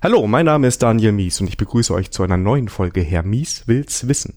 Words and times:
Hallo, 0.00 0.28
mein 0.28 0.46
Name 0.46 0.68
ist 0.68 0.80
Daniel 0.80 1.10
Mies 1.10 1.40
und 1.40 1.48
ich 1.48 1.56
begrüße 1.56 1.92
euch 1.92 2.12
zu 2.12 2.22
einer 2.22 2.36
neuen 2.36 2.68
Folge 2.68 3.00
Herr 3.00 3.24
Mies 3.24 3.64
will's 3.66 4.06
wissen. 4.06 4.34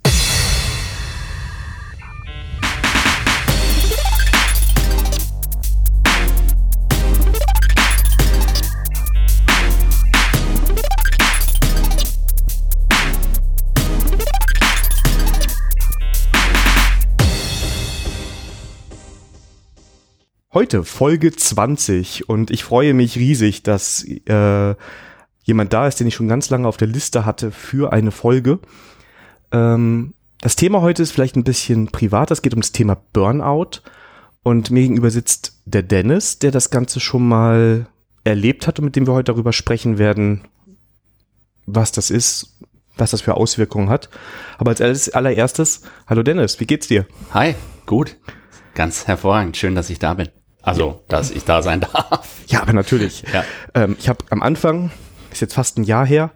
Heute 20.52 20.84
Folge 20.84 21.32
20 21.32 22.28
und 22.30 22.50
ich 22.50 22.64
freue 22.64 22.96
mich 22.96 23.16
riesig, 23.16 23.62
dass 23.62 24.04
äh, 24.04 24.74
jemand 25.44 25.74
da 25.74 25.88
ist, 25.88 26.00
den 26.00 26.08
ich 26.08 26.16
schon 26.16 26.28
ganz 26.28 26.50
lange 26.50 26.68
auf 26.68 26.78
der 26.78 26.88
Liste 26.88 27.26
hatte 27.26 27.52
für 27.52 27.94
eine 27.94 28.12
Folge. 28.12 28.60
Ähm, 29.52 30.14
das 30.40 30.56
Thema 30.56 30.82
heute 30.82 31.04
ist 31.04 31.12
vielleicht 31.12 31.36
ein 31.36 31.44
bisschen 31.44 31.88
privat. 31.88 32.32
Es 32.32 32.42
geht 32.42 32.54
um 32.54 32.62
das 32.62 32.72
Thema 32.72 32.98
Burnout 33.14 33.82
und 34.44 34.72
mir 34.72 34.82
gegenüber 34.82 35.12
sitzt 35.12 35.62
der 35.66 35.84
Dennis, 35.84 36.40
der 36.40 36.52
das 36.52 36.70
Ganze 36.70 37.00
schon 37.00 37.28
mal 37.28 37.88
erlebt 38.24 38.68
hat 38.68 38.80
und 38.80 38.86
mit 38.86 38.96
dem 38.96 39.08
wir 39.08 39.14
heute 39.14 39.32
darüber 39.32 39.54
sprechen 39.54 39.98
werden, 39.98 40.48
was 41.66 41.92
das 41.92 42.10
ist, 42.10 42.60
was 42.98 43.12
das 43.12 43.22
für 43.22 43.36
Auswirkungen 43.36 43.90
hat. 43.90 44.10
Aber 44.58 44.76
als 44.80 45.10
allererstes, 45.10 45.84
hallo 46.08 46.24
Dennis, 46.24 46.60
wie 46.60 46.66
geht's 46.66 46.88
dir? 46.88 47.06
Hi, 47.34 47.56
gut. 47.86 48.18
Ganz 48.74 49.08
hervorragend. 49.08 49.58
Schön, 49.58 49.76
dass 49.76 49.90
ich 49.90 50.00
da 50.00 50.14
bin. 50.14 50.30
Also, 50.62 51.04
dass 51.08 51.32
ich 51.32 51.44
da 51.44 51.62
sein 51.62 51.82
darf. 51.94 52.42
Ja, 52.48 52.62
aber 52.62 52.74
natürlich. 52.74 53.24
Ja. 53.34 53.44
Ähm, 53.74 53.96
ich 54.00 54.10
habe 54.10 54.26
am 54.30 54.42
Anfang, 54.42 54.92
ist 55.32 55.42
jetzt 55.42 55.54
fast 55.54 55.78
ein 55.78 55.84
Jahr 55.84 56.06
her, 56.06 56.32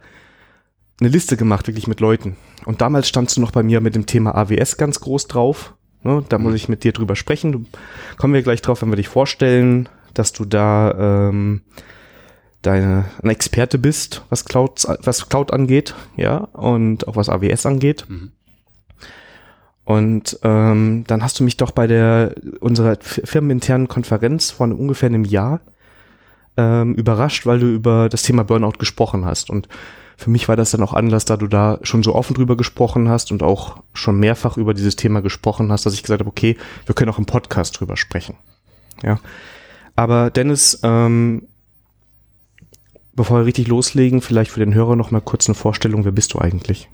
eine 1.00 1.10
Liste 1.10 1.38
gemacht, 1.38 1.68
wirklich 1.68 1.88
mit 1.88 2.00
Leuten. 2.00 2.38
Und 2.66 2.82
damals 2.82 3.08
standst 3.08 3.38
du 3.38 3.42
noch 3.42 3.52
bei 3.52 3.64
mir 3.64 3.82
mit 3.82 3.96
dem 3.96 4.06
Thema 4.06 4.36
AWS 4.36 4.78
ganz 4.78 5.00
groß 5.00 5.28
drauf. 5.28 5.76
Ne, 6.04 6.24
da 6.30 6.38
muss 6.38 6.52
mhm. 6.52 6.56
ich 6.56 6.70
mit 6.70 6.84
dir 6.84 6.94
drüber 6.94 7.16
sprechen. 7.16 7.52
Du, 7.52 7.64
kommen 8.18 8.34
wir 8.34 8.44
gleich 8.44 8.62
drauf, 8.62 8.82
wenn 8.82 8.90
wir 8.90 8.96
dich 8.96 9.08
vorstellen, 9.08 9.90
dass 10.14 10.32
du 10.34 10.46
da 10.46 11.30
ähm, 11.30 11.62
deine 12.62 13.06
ein 13.22 13.30
Experte 13.30 13.78
bist, 13.78 14.24
was 14.30 14.46
Cloud, 14.46 14.86
was 15.04 15.30
Cloud 15.30 15.52
angeht, 15.52 15.96
ja, 16.16 16.38
und 16.38 17.08
auch 17.08 17.16
was 17.16 17.30
AWS 17.30 17.66
angeht. 17.66 18.06
Mhm. 18.08 18.32
Und 19.84 20.40
ähm, 20.44 21.04
dann 21.06 21.22
hast 21.22 21.40
du 21.40 21.44
mich 21.44 21.58
doch 21.58 21.72
bei 21.72 21.86
der 21.86 22.36
unserer 22.60 22.98
firmeninternen 23.02 23.88
Konferenz 23.88 24.52
vor 24.52 24.68
ungefähr 24.68 25.08
einem 25.08 25.26
Jahr 25.26 25.62
ähm, 26.58 26.96
überrascht, 26.96 27.46
weil 27.46 27.60
du 27.60 27.68
über 27.68 28.10
das 28.10 28.24
Thema 28.24 28.44
Burnout 28.44 28.78
gesprochen 28.80 29.26
hast. 29.26 29.50
Und 29.50 29.68
für 30.18 30.30
mich 30.30 30.48
war 30.48 30.56
das 30.56 30.72
dann 30.72 30.82
auch 30.82 30.94
Anlass, 30.94 31.26
da 31.26 31.38
du 31.38 31.48
da 31.48 31.80
schon 31.82 32.04
so 32.04 32.16
offen 32.16 32.36
drüber 32.36 32.56
gesprochen 32.56 33.10
hast 33.10 33.32
und 33.32 33.44
auch 33.44 33.84
schon 33.94 34.20
mehrfach 34.20 34.58
über 34.58 34.74
dieses 34.74 34.96
Thema 34.96 35.22
gesprochen 35.22 35.72
hast, 35.72 35.86
dass 35.86 35.94
ich 35.94 36.04
gesagt 36.04 36.22
habe, 36.22 36.30
okay, 36.30 36.58
wir 36.86 36.96
können 36.96 37.12
auch 37.12 37.20
im 37.20 37.26
Podcast 37.26 37.80
drüber 37.80 37.98
sprechen. 37.98 38.36
Ja. 39.04 39.20
Aber 39.96 40.30
Dennis, 40.30 40.80
ähm, 40.84 41.48
bevor 43.14 43.40
wir 43.40 43.46
richtig 43.46 43.68
loslegen, 43.68 44.22
vielleicht 44.22 44.52
für 44.52 44.60
den 44.60 44.74
Hörer 44.74 44.96
noch 44.96 45.12
mal 45.12 45.22
kurz 45.22 45.48
eine 45.48 45.56
Vorstellung, 45.56 46.06
wer 46.06 46.12
bist 46.12 46.34
du 46.34 46.40
eigentlich? 46.40 46.90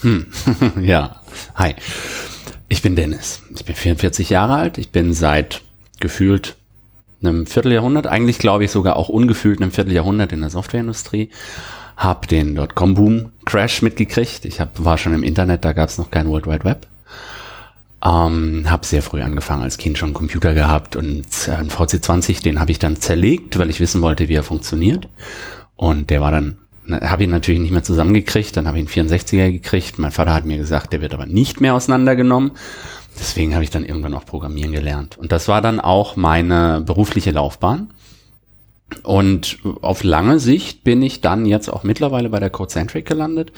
Hm. 0.00 0.26
ja, 0.80 1.20
hi. 1.54 1.74
Ich 2.68 2.82
bin 2.82 2.96
Dennis. 2.96 3.42
Ich 3.54 3.64
bin 3.64 3.74
44 3.74 4.30
Jahre 4.30 4.54
alt. 4.54 4.78
Ich 4.78 4.90
bin 4.90 5.12
seit 5.14 5.62
gefühlt 6.00 6.56
einem 7.26 7.46
Vierteljahrhundert, 7.46 8.06
eigentlich 8.06 8.38
glaube 8.38 8.64
ich 8.64 8.70
sogar 8.70 8.96
auch 8.96 9.08
ungefühlt 9.08 9.60
einem 9.60 9.72
Vierteljahrhundert 9.72 10.32
in 10.32 10.40
der 10.40 10.50
Softwareindustrie. 10.50 11.30
Hab 11.96 12.28
den 12.28 12.54
Dotcom-Boom-Crash 12.54 13.82
mitgekriegt. 13.82 14.44
Ich 14.44 14.60
hab, 14.60 14.84
war 14.84 14.98
schon 14.98 15.14
im 15.14 15.22
Internet, 15.22 15.64
da 15.64 15.72
gab 15.72 15.88
es 15.88 15.98
noch 15.98 16.10
kein 16.10 16.28
World 16.28 16.46
Wide 16.46 16.64
Web. 16.64 16.86
Ähm, 18.04 18.64
habe 18.68 18.86
sehr 18.86 19.02
früh 19.02 19.22
angefangen, 19.22 19.62
als 19.62 19.78
Kind 19.78 19.96
schon 19.96 20.08
einen 20.08 20.14
Computer 20.14 20.52
gehabt 20.52 20.96
und 20.96 21.24
äh, 21.48 21.52
einen 21.52 21.70
VC20, 21.70 22.42
den 22.42 22.60
habe 22.60 22.70
ich 22.70 22.78
dann 22.78 22.96
zerlegt, 22.96 23.58
weil 23.58 23.70
ich 23.70 23.80
wissen 23.80 24.02
wollte, 24.02 24.28
wie 24.28 24.34
er 24.34 24.42
funktioniert. 24.42 25.08
Und 25.76 26.10
der 26.10 26.20
war 26.20 26.30
dann 26.30 26.58
habe 26.88 27.24
ihn 27.24 27.30
natürlich 27.30 27.60
nicht 27.60 27.72
mehr 27.72 27.82
zusammengekriegt, 27.82 28.56
dann 28.56 28.68
habe 28.68 28.78
ich 28.78 28.96
einen 28.96 29.08
64er 29.08 29.50
gekriegt. 29.50 29.98
Mein 29.98 30.12
Vater 30.12 30.34
hat 30.34 30.44
mir 30.44 30.58
gesagt, 30.58 30.92
der 30.92 31.00
wird 31.00 31.14
aber 31.14 31.26
nicht 31.26 31.60
mehr 31.60 31.74
auseinandergenommen. 31.74 32.52
Deswegen 33.18 33.54
habe 33.54 33.64
ich 33.64 33.70
dann 33.70 33.84
irgendwann 33.84 34.14
auch 34.14 34.26
Programmieren 34.26 34.72
gelernt. 34.72 35.18
Und 35.18 35.32
das 35.32 35.48
war 35.48 35.60
dann 35.60 35.80
auch 35.80 36.16
meine 36.16 36.82
berufliche 36.84 37.30
Laufbahn. 37.30 37.90
Und 39.02 39.58
auf 39.82 40.04
lange 40.04 40.38
Sicht 40.38 40.84
bin 40.84 41.02
ich 41.02 41.20
dann 41.20 41.44
jetzt 41.44 41.68
auch 41.68 41.82
mittlerweile 41.82 42.28
bei 42.28 42.38
der 42.38 42.50
Codecentric 42.50 43.04
gelandet. 43.04 43.52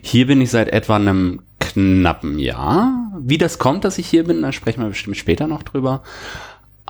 Hier 0.00 0.26
bin 0.26 0.40
ich 0.40 0.50
seit 0.50 0.68
etwa 0.68 0.96
einem 0.96 1.40
knappen 1.58 2.38
Jahr. 2.38 3.12
Wie 3.20 3.36
das 3.36 3.58
kommt, 3.58 3.84
dass 3.84 3.98
ich 3.98 4.06
hier 4.06 4.24
bin, 4.24 4.40
da 4.40 4.52
sprechen 4.52 4.80
wir 4.80 4.88
bestimmt 4.88 5.18
später 5.18 5.46
noch 5.46 5.62
drüber 5.62 6.02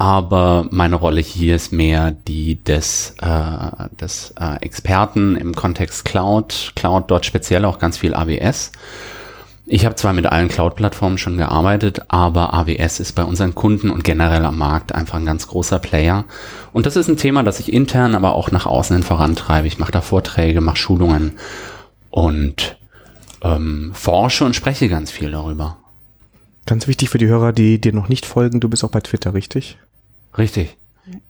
aber 0.01 0.67
meine 0.71 0.97
Rolle 0.97 1.21
hier 1.21 1.57
ist 1.57 1.73
mehr 1.73 2.11
die 2.11 2.65
des, 2.65 3.17
äh, 3.21 3.89
des 4.01 4.33
äh, 4.41 4.57
Experten 4.63 5.37
im 5.37 5.55
Kontext 5.55 6.07
Cloud, 6.07 6.73
Cloud 6.75 7.11
dort 7.11 7.27
speziell 7.27 7.67
auch 7.67 7.79
ganz 7.79 7.99
viel 7.99 8.15
AWS. 8.15 8.73
Ich 9.73 9.85
habe 9.85 9.95
zwar 9.95 10.13
mit 10.13 10.27
allen 10.27 10.49
Cloud-Plattformen 10.49 11.17
schon 11.17 11.37
gearbeitet, 11.37 12.01
aber 12.09 12.53
AWS 12.55 12.99
ist 12.99 13.13
bei 13.13 13.23
unseren 13.23 13.55
Kunden 13.55 13.91
und 13.91 14.03
generell 14.03 14.45
am 14.45 14.59
Markt 14.59 14.93
einfach 14.93 15.15
ein 15.15 15.25
ganz 15.25 15.47
großer 15.47 15.79
Player. 15.79 16.25
Und 16.73 16.87
das 16.87 16.97
ist 16.97 17.07
ein 17.07 17.17
Thema, 17.17 17.45
das 17.45 17.61
ich 17.61 17.73
intern, 17.73 18.17
aber 18.17 18.35
auch 18.35 18.51
nach 18.51 18.67
außen 18.67 18.97
hin 18.97 19.05
vorantreibe. 19.05 19.69
Ich 19.69 19.79
mache 19.79 19.93
da 19.93 20.01
Vorträge, 20.01 20.61
mache 20.61 20.77
Schulungen 20.77 21.39
und 22.11 22.79
ähm, 23.43 23.93
forsche 23.95 24.45
und 24.45 24.57
spreche 24.57 24.89
ganz 24.89 25.13
viel 25.13 25.31
darüber. 25.31 25.77
Ganz 26.67 26.89
wichtig 26.89 27.09
für 27.09 27.19
die 27.19 27.29
Hörer, 27.29 27.53
die 27.53 27.81
dir 27.81 27.93
noch 27.93 28.09
nicht 28.09 28.27
folgen, 28.27 28.59
du 28.59 28.69
bist 28.69 28.83
auch 28.83 28.91
bei 28.91 29.01
Twitter, 29.01 29.35
richtig? 29.35 29.79
Richtig. 30.37 30.77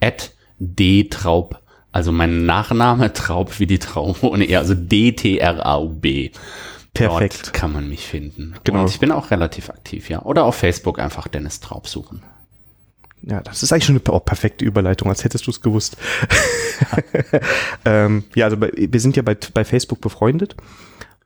At 0.00 0.32
dtraub. 0.58 1.60
Also 1.92 2.10
mein 2.10 2.46
Nachname 2.46 3.12
Traub 3.12 3.60
wie 3.60 3.66
die 3.66 3.80
Traube 3.80 4.26
und 4.26 4.40
eher, 4.40 4.60
also 4.60 4.72
D-T-R-A-U-B. 4.74 6.30
Perfekt. 6.94 7.46
Dort 7.46 7.52
kann 7.52 7.72
man 7.72 7.88
mich 7.88 8.06
finden. 8.06 8.54
Genau. 8.64 8.80
Und 8.80 8.90
ich 8.90 8.98
bin 8.98 9.12
auch 9.12 9.30
relativ 9.30 9.70
aktiv, 9.70 10.10
ja. 10.10 10.22
Oder 10.22 10.44
auf 10.44 10.56
Facebook 10.56 10.98
einfach 10.98 11.28
Dennis 11.28 11.60
Traub 11.60 11.86
suchen. 11.86 12.22
Ja, 13.22 13.40
das 13.42 13.62
ist 13.62 13.72
eigentlich 13.72 13.84
schon 13.84 14.00
eine 14.04 14.20
perfekte 14.20 14.64
Überleitung, 14.64 15.08
als 15.08 15.24
hättest 15.24 15.46
du 15.46 15.50
es 15.50 15.60
gewusst. 15.60 15.96
ähm, 17.84 18.24
ja, 18.34 18.46
also 18.46 18.56
bei, 18.56 18.72
wir 18.74 19.00
sind 19.00 19.16
ja 19.16 19.22
bei, 19.22 19.36
bei 19.52 19.64
Facebook 19.64 20.00
befreundet 20.00 20.56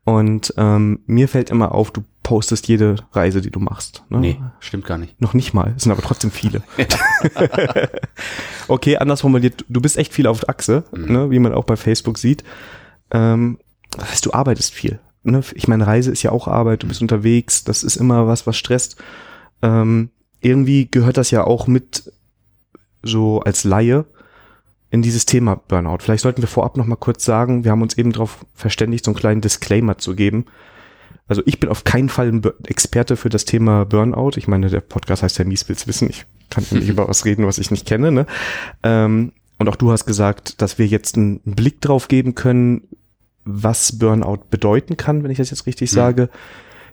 und 0.03 0.53
ähm, 0.57 1.01
mir 1.07 1.29
fällt 1.29 1.51
immer 1.51 1.73
auf, 1.73 1.93
du 1.93 2.03
postest 2.25 2.67
jede 2.67 2.97
Reise, 3.13 3.41
die 3.41 3.51
du 3.51 3.61
machst. 3.61 4.03
Ne? 4.09 4.19
Nee, 4.19 4.41
stimmt 4.59 4.87
gar 4.87 4.99
nicht. 4.99 5.21
Noch 5.21 5.35
nicht 5.35 5.55
mal, 5.55 5.73
es 5.77 5.85
sind 5.85 5.93
aber 5.93 6.03
trotzdem 6.03 6.33
viele. 6.33 6.63
okay, 8.69 8.97
anders 8.97 9.21
formuliert, 9.21 9.65
du 9.69 9.81
bist 9.81 9.97
echt 9.97 10.13
viel 10.13 10.27
auf 10.27 10.49
Achse, 10.49 10.85
mhm. 10.91 11.13
ne, 11.13 11.31
wie 11.31 11.39
man 11.39 11.55
auch 11.55 11.65
bei 11.65 11.77
Facebook 11.77 12.19
sieht. 12.19 12.43
Ähm, 13.13 13.59
das 13.97 14.11
heißt, 14.11 14.27
du 14.27 14.33
arbeitest 14.33 14.75
viel. 14.75 14.99
Ne? 15.25 15.43
Ich 15.55 15.69
meine, 15.69 15.87
Reise 15.87 16.11
ist 16.11 16.23
ja 16.23 16.33
auch 16.33 16.49
Arbeit, 16.49 16.83
du 16.83 16.89
bist 16.89 17.03
unterwegs, 17.03 17.65
das 17.65 17.83
ist 17.83 17.97
immer 17.97 18.27
was, 18.27 18.47
was 18.47 18.57
stresst. 18.57 18.97
Ähm, 19.63 20.11
irgendwie 20.41 20.89
gehört 20.91 21.17
das 21.17 21.31
ja 21.31 21.45
auch 21.45 21.67
mit 21.67 22.13
so 23.03 23.41
als 23.41 23.65
Laie 23.65 24.05
in 24.91 25.03
dieses 25.03 25.27
Thema 25.27 25.57
Burnout. 25.57 25.99
Vielleicht 26.01 26.23
sollten 26.23 26.43
wir 26.43 26.49
vorab 26.49 26.77
noch 26.77 26.87
mal 26.87 26.97
kurz 26.97 27.25
sagen, 27.25 27.65
wir 27.65 27.71
haben 27.71 27.83
uns 27.83 27.99
eben 27.99 28.13
darauf 28.13 28.45
verständigt, 28.55 29.05
so 29.05 29.11
einen 29.11 29.19
kleinen 29.19 29.41
Disclaimer 29.41 29.99
zu 29.99 30.15
geben. 30.15 30.47
Also 31.27 31.43
ich 31.47 31.59
bin 31.59 31.71
auf 31.71 31.85
keinen 31.85 32.11
Fall 32.11 32.29
ein 32.29 32.43
Experte 32.67 33.17
für 33.17 33.31
das 33.31 33.47
Thema 33.47 33.85
Burnout. 33.87 34.33
Ich 34.37 34.47
meine, 34.47 34.69
der 34.69 34.81
Podcast 34.81 35.23
heißt 35.23 35.39
ja 35.39 35.45
Mies 35.45 35.69
will's 35.69 35.87
wissen. 35.87 36.11
Ich 36.11 36.27
kann 36.51 36.65
nicht 36.71 36.89
über 36.89 37.09
was 37.09 37.25
reden, 37.25 37.47
was 37.47 37.59
ich 37.59 37.71
nicht 37.71 37.87
kenne. 37.87 38.13
Ne? 38.13 38.27
Ähm, 38.83 39.33
und 39.59 39.69
auch 39.69 39.77
du 39.77 39.91
hast 39.91 40.05
gesagt, 40.05 40.61
dass 40.61 40.79
wir 40.79 40.87
jetzt 40.87 41.17
einen 41.17 41.41
Blick 41.45 41.81
drauf 41.81 42.09
geben 42.09 42.35
können, 42.35 42.83
was 43.45 43.99
Burnout 43.99 44.45
bedeuten 44.51 44.97
kann, 44.97 45.23
wenn 45.23 45.31
ich 45.31 45.39
das 45.39 45.51
jetzt 45.51 45.67
richtig 45.67 45.91
mhm. 45.93 45.95
sage. 45.95 46.29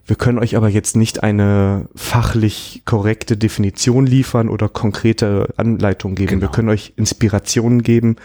Wir 0.05 0.15
können 0.15 0.39
euch 0.39 0.57
aber 0.57 0.67
jetzt 0.67 0.95
nicht 0.95 1.23
eine 1.23 1.87
fachlich 1.95 2.81
korrekte 2.85 3.37
Definition 3.37 4.05
liefern 4.05 4.49
oder 4.49 4.67
konkrete 4.67 5.53
Anleitungen 5.57 6.15
geben. 6.15 6.31
Genau. 6.31 6.41
Wir 6.41 6.49
können 6.49 6.69
euch 6.69 6.93
Inspirationen 6.95 7.83
geben, 7.83 8.15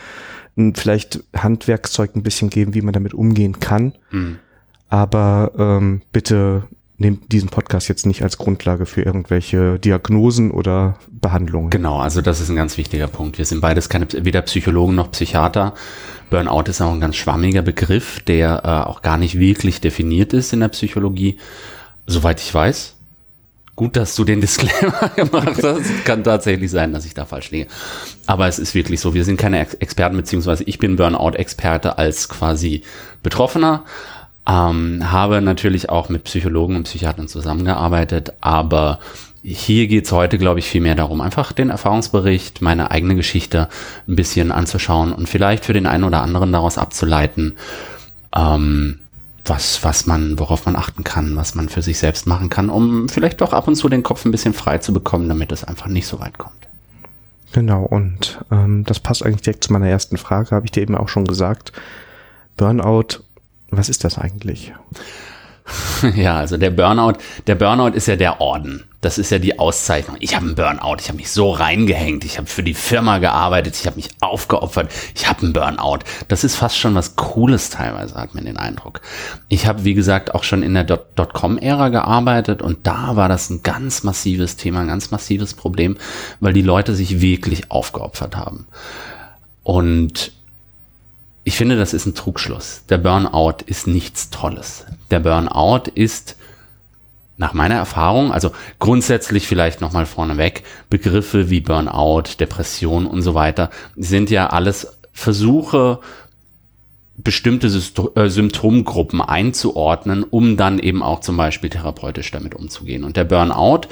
vielleicht 0.74 1.22
Handwerkszeug 1.36 2.16
ein 2.16 2.22
bisschen 2.22 2.48
geben, 2.48 2.74
wie 2.74 2.80
man 2.80 2.94
damit 2.94 3.12
umgehen 3.12 3.60
kann. 3.60 3.92
Mhm. 4.10 4.38
Aber 4.88 5.52
ähm, 5.58 6.02
bitte 6.12 6.62
nehmt 6.98 7.30
diesen 7.32 7.48
Podcast 7.48 7.88
jetzt 7.88 8.06
nicht 8.06 8.22
als 8.22 8.38
Grundlage 8.38 8.86
für 8.86 9.02
irgendwelche 9.02 9.78
Diagnosen 9.78 10.50
oder 10.50 10.98
Behandlungen. 11.10 11.70
Genau, 11.70 11.98
also 11.98 12.22
das 12.22 12.40
ist 12.40 12.48
ein 12.48 12.56
ganz 12.56 12.78
wichtiger 12.78 13.06
Punkt. 13.06 13.38
Wir 13.38 13.44
sind 13.44 13.60
beides 13.60 13.88
keine, 13.88 14.06
weder 14.12 14.42
Psychologen 14.42 14.94
noch 14.94 15.10
Psychiater. 15.10 15.74
Burnout 16.30 16.64
ist 16.68 16.80
auch 16.80 16.92
ein 16.92 17.00
ganz 17.00 17.16
schwammiger 17.16 17.62
Begriff, 17.62 18.20
der 18.20 18.62
äh, 18.64 18.88
auch 18.88 19.02
gar 19.02 19.18
nicht 19.18 19.38
wirklich 19.38 19.80
definiert 19.80 20.32
ist 20.32 20.52
in 20.52 20.60
der 20.60 20.68
Psychologie. 20.68 21.38
Soweit 22.06 22.40
ich 22.40 22.52
weiß, 22.52 22.96
Gut, 23.76 23.94
dass 23.94 24.16
du 24.16 24.24
den 24.24 24.40
Disclaimer 24.40 25.10
gemacht 25.14 25.62
hast. 25.62 26.04
Kann 26.06 26.24
tatsächlich 26.24 26.70
sein, 26.70 26.94
dass 26.94 27.04
ich 27.04 27.12
da 27.12 27.26
falsch 27.26 27.50
liege. 27.50 27.68
Aber 28.24 28.48
es 28.48 28.58
ist 28.58 28.74
wirklich 28.74 29.00
so, 29.00 29.12
wir 29.12 29.24
sind 29.24 29.36
keine 29.36 29.60
Ex 29.60 29.74
Experten, 29.74 30.16
beziehungsweise 30.16 30.64
ich 30.64 30.78
bin 30.78 30.96
Burnout-Experte 30.96 31.98
als 31.98 32.30
quasi 32.30 32.82
Betroffener. 33.22 33.84
Ähm, 34.48 35.10
habe 35.10 35.40
natürlich 35.40 35.90
auch 35.90 36.08
mit 36.08 36.24
Psychologen 36.24 36.76
und 36.76 36.84
Psychiatern 36.84 37.28
zusammengearbeitet, 37.28 38.32
aber 38.40 39.00
hier 39.42 39.86
geht's 39.86 40.10
heute, 40.10 40.38
glaube 40.38 40.58
ich, 40.58 40.68
viel 40.68 40.80
mehr 40.80 40.94
darum, 40.94 41.20
einfach 41.20 41.52
den 41.52 41.70
Erfahrungsbericht, 41.70 42.62
meine 42.62 42.90
eigene 42.90 43.14
Geschichte 43.14 43.68
ein 44.08 44.16
bisschen 44.16 44.50
anzuschauen 44.50 45.12
und 45.12 45.28
vielleicht 45.28 45.64
für 45.64 45.72
den 45.72 45.86
einen 45.86 46.04
oder 46.04 46.22
anderen 46.22 46.52
daraus 46.52 46.78
abzuleiten, 46.78 47.56
ähm, 48.34 49.00
was, 49.44 49.84
was 49.84 50.06
man, 50.06 50.38
worauf 50.38 50.66
man 50.66 50.74
achten 50.74 51.04
kann, 51.04 51.36
was 51.36 51.54
man 51.54 51.68
für 51.68 51.82
sich 51.82 51.98
selbst 51.98 52.26
machen 52.26 52.50
kann, 52.50 52.70
um 52.70 53.08
vielleicht 53.08 53.40
doch 53.40 53.52
ab 53.52 53.68
und 53.68 53.76
zu 53.76 53.88
den 53.88 54.02
Kopf 54.02 54.24
ein 54.24 54.32
bisschen 54.32 54.52
frei 54.54 54.78
zu 54.78 54.92
bekommen, 54.92 55.28
damit 55.28 55.52
es 55.52 55.62
einfach 55.62 55.86
nicht 55.86 56.08
so 56.08 56.18
weit 56.18 56.38
kommt. 56.38 56.54
Genau, 57.52 57.84
und 57.84 58.40
ähm, 58.50 58.84
das 58.84 59.00
passt 59.00 59.24
eigentlich 59.24 59.42
direkt 59.42 59.64
zu 59.64 59.72
meiner 59.72 59.88
ersten 59.88 60.16
Frage, 60.16 60.50
habe 60.50 60.66
ich 60.66 60.72
dir 60.72 60.82
eben 60.82 60.96
auch 60.96 61.08
schon 61.08 61.24
gesagt. 61.24 61.72
Burnout, 62.56 63.20
was 63.76 63.88
ist 63.88 64.04
das 64.04 64.18
eigentlich? 64.18 64.72
Ja, 66.14 66.38
also 66.38 66.56
der 66.56 66.70
Burnout, 66.70 67.14
der 67.46 67.54
Burnout 67.54 67.96
ist 67.96 68.06
ja 68.06 68.16
der 68.16 68.40
Orden. 68.40 68.84
Das 69.00 69.18
ist 69.18 69.30
ja 69.30 69.38
die 69.38 69.58
Auszeichnung. 69.58 70.16
Ich 70.20 70.34
habe 70.34 70.46
einen 70.46 70.54
Burnout, 70.54 70.96
ich 71.00 71.08
habe 71.08 71.16
mich 71.16 71.30
so 71.30 71.50
reingehängt, 71.52 72.24
ich 72.24 72.38
habe 72.38 72.48
für 72.48 72.62
die 72.62 72.74
Firma 72.74 73.18
gearbeitet, 73.18 73.76
ich 73.78 73.86
habe 73.86 73.96
mich 73.96 74.08
aufgeopfert, 74.20 74.90
ich 75.14 75.28
habe 75.28 75.42
einen 75.42 75.52
Burnout. 75.52 76.00
Das 76.28 76.44
ist 76.44 76.56
fast 76.56 76.76
schon 76.76 76.94
was 76.94 77.14
Cooles 77.16 77.70
teilweise, 77.70 78.14
hat 78.14 78.34
man 78.34 78.44
den 78.44 78.56
Eindruck. 78.56 79.00
Ich 79.48 79.66
habe, 79.66 79.84
wie 79.84 79.94
gesagt, 79.94 80.34
auch 80.34 80.42
schon 80.42 80.62
in 80.62 80.74
der 80.74 80.84
Dotcom-Ära 80.84 81.90
gearbeitet 81.90 82.62
und 82.62 82.86
da 82.86 83.16
war 83.16 83.28
das 83.28 83.50
ein 83.50 83.62
ganz 83.62 84.02
massives 84.02 84.56
Thema, 84.56 84.80
ein 84.80 84.88
ganz 84.88 85.10
massives 85.10 85.54
Problem, 85.54 85.96
weil 86.40 86.52
die 86.52 86.62
Leute 86.62 86.94
sich 86.94 87.20
wirklich 87.20 87.70
aufgeopfert 87.70 88.36
haben. 88.36 88.66
Und 89.62 90.32
ich 91.46 91.56
finde, 91.56 91.76
das 91.76 91.94
ist 91.94 92.06
ein 92.06 92.16
Trugschluss. 92.16 92.82
Der 92.88 92.98
Burnout 92.98 93.58
ist 93.66 93.86
nichts 93.86 94.30
Tolles. 94.30 94.84
Der 95.12 95.20
Burnout 95.20 95.88
ist 95.94 96.34
nach 97.36 97.54
meiner 97.54 97.76
Erfahrung, 97.76 98.32
also 98.32 98.50
grundsätzlich 98.80 99.46
vielleicht 99.46 99.80
nochmal 99.80 100.06
vorneweg, 100.06 100.64
Begriffe 100.90 101.48
wie 101.48 101.60
Burnout, 101.60 102.24
Depression 102.40 103.06
und 103.06 103.22
so 103.22 103.34
weiter 103.34 103.70
sind 103.94 104.28
ja 104.28 104.48
alles 104.48 104.98
Versuche, 105.12 106.00
bestimmte 107.16 107.68
äh, 107.68 108.28
Symptomgruppen 108.28 109.20
einzuordnen, 109.20 110.24
um 110.24 110.56
dann 110.56 110.80
eben 110.80 111.00
auch 111.00 111.20
zum 111.20 111.36
Beispiel 111.36 111.70
therapeutisch 111.70 112.32
damit 112.32 112.56
umzugehen. 112.56 113.04
Und 113.04 113.16
der 113.16 113.24
Burnout 113.24 113.82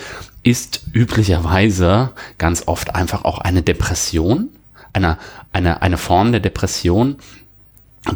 ist 0.42 0.82
üblicherweise 0.92 2.10
ganz 2.36 2.64
oft 2.66 2.96
einfach 2.96 3.24
auch 3.24 3.38
eine 3.38 3.62
Depression, 3.62 4.48
eine, 4.92 5.18
eine, 5.52 5.82
eine 5.82 5.98
Form 5.98 6.32
der 6.32 6.40
Depression, 6.40 7.16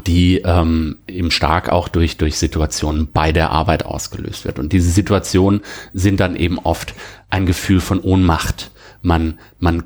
die 0.06 0.38
ähm, 0.44 0.99
eben 1.06 1.31
stark 1.31 1.70
auch 1.70 1.88
durch, 1.88 2.17
durch 2.19 2.37
Situationen 2.37 3.11
bei 3.11 3.32
der 3.32 3.50
Arbeit 3.50 3.85
ausgelöst 3.85 4.44
wird. 4.44 4.58
Und 4.58 4.73
diese 4.73 4.90
Situationen 4.90 5.62
sind 5.94 6.20
dann 6.20 6.37
eben 6.37 6.58
oft 6.58 6.94
ein 7.31 7.46
Gefühl 7.46 7.81
von 7.81 8.00
Ohnmacht. 8.00 8.70
Man, 9.02 9.38
man 9.58 9.85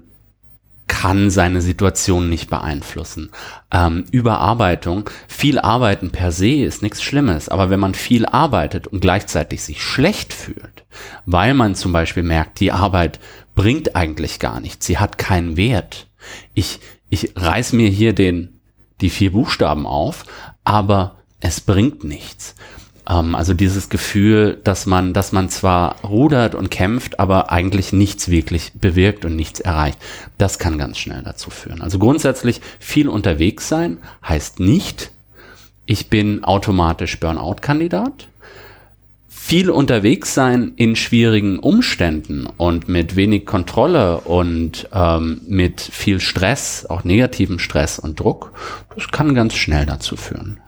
kann 0.93 1.31
seine 1.31 1.63
Situation 1.63 2.29
nicht 2.29 2.51
beeinflussen. 2.51 3.31
Ähm, 3.73 4.05
Überarbeitung, 4.11 5.09
viel 5.27 5.59
arbeiten 5.59 6.11
per 6.11 6.33
se 6.33 6.51
ist 6.51 6.83
nichts 6.83 7.03
Schlimmes, 7.03 7.49
aber 7.49 7.71
wenn 7.71 7.81
man 7.81 7.95
viel 7.95 8.27
arbeitet 8.27 8.89
und 8.89 9.01
gleichzeitig 9.01 9.63
sich 9.63 9.83
schlecht 9.83 10.35
fühlt, 10.35 10.85
weil 11.25 11.55
man 11.55 11.75
zum 11.75 11.93
Beispiel 11.93 12.23
merkt, 12.23 12.61
die 12.61 12.73
Arbeit 12.73 13.21
bringt 13.55 13.97
eigentlich 13.97 14.39
gar 14.39 14.61
nichts, 14.61 14.85
sie 14.85 14.99
hat 14.99 15.17
keinen 15.17 15.57
Wert. 15.57 16.09
Ich, 16.55 16.81
ich 17.09 17.33
reiß 17.37 17.73
mir 17.73 17.89
hier 17.89 18.13
den, 18.13 18.61
die 19.03 19.11
vier 19.11 19.33
Buchstaben 19.33 19.87
auf, 19.87 20.25
aber 20.65 21.17
es 21.41 21.61
bringt 21.61 22.05
nichts. 22.05 22.55
Ähm, 23.09 23.35
also 23.35 23.55
dieses 23.55 23.89
Gefühl, 23.89 24.61
dass 24.65 24.87
man, 24.87 25.13
dass 25.13 25.33
man 25.33 25.49
zwar 25.49 26.01
rudert 26.03 26.55
und 26.55 26.71
kämpft, 26.71 27.21
aber 27.21 27.51
eigentlich 27.51 27.93
nichts 27.93 28.29
wirklich 28.29 28.73
bewirkt 28.75 29.25
und 29.25 29.37
nichts 29.37 29.61
erreicht, 29.61 29.99
das 30.39 30.59
kann 30.59 30.79
ganz 30.79 30.99
schnell 30.99 31.23
dazu 31.23 31.51
führen. 31.51 31.83
Also 31.83 31.99
grundsätzlich 31.99 32.61
viel 32.79 33.09
unterwegs 33.09 33.69
sein 33.69 33.99
heißt 34.27 34.61
nicht, 34.61 35.11
ich 35.85 36.09
bin 36.09 36.45
automatisch 36.45 37.19
Burnout-Kandidat 37.19 38.29
viel 39.45 39.71
unterwegs 39.71 40.35
sein 40.35 40.73
in 40.77 40.95
schwierigen 40.95 41.59
Umständen 41.59 42.47
und 42.47 42.89
mit 42.89 43.17
wenig 43.17 43.45
Kontrolle 43.45 44.21
und 44.21 44.89
ähm, 44.95 45.41
mit 45.49 45.81
viel 45.81 46.21
Stress, 46.21 46.87
auch 46.89 47.03
negativen 47.03 47.59
Stress 47.59 47.99
und 47.99 48.21
Druck, 48.21 48.53
das 48.95 49.09
kann 49.09 49.35
ganz 49.35 49.55
schnell 49.55 49.85
dazu 49.85 50.17
führen. 50.17 50.61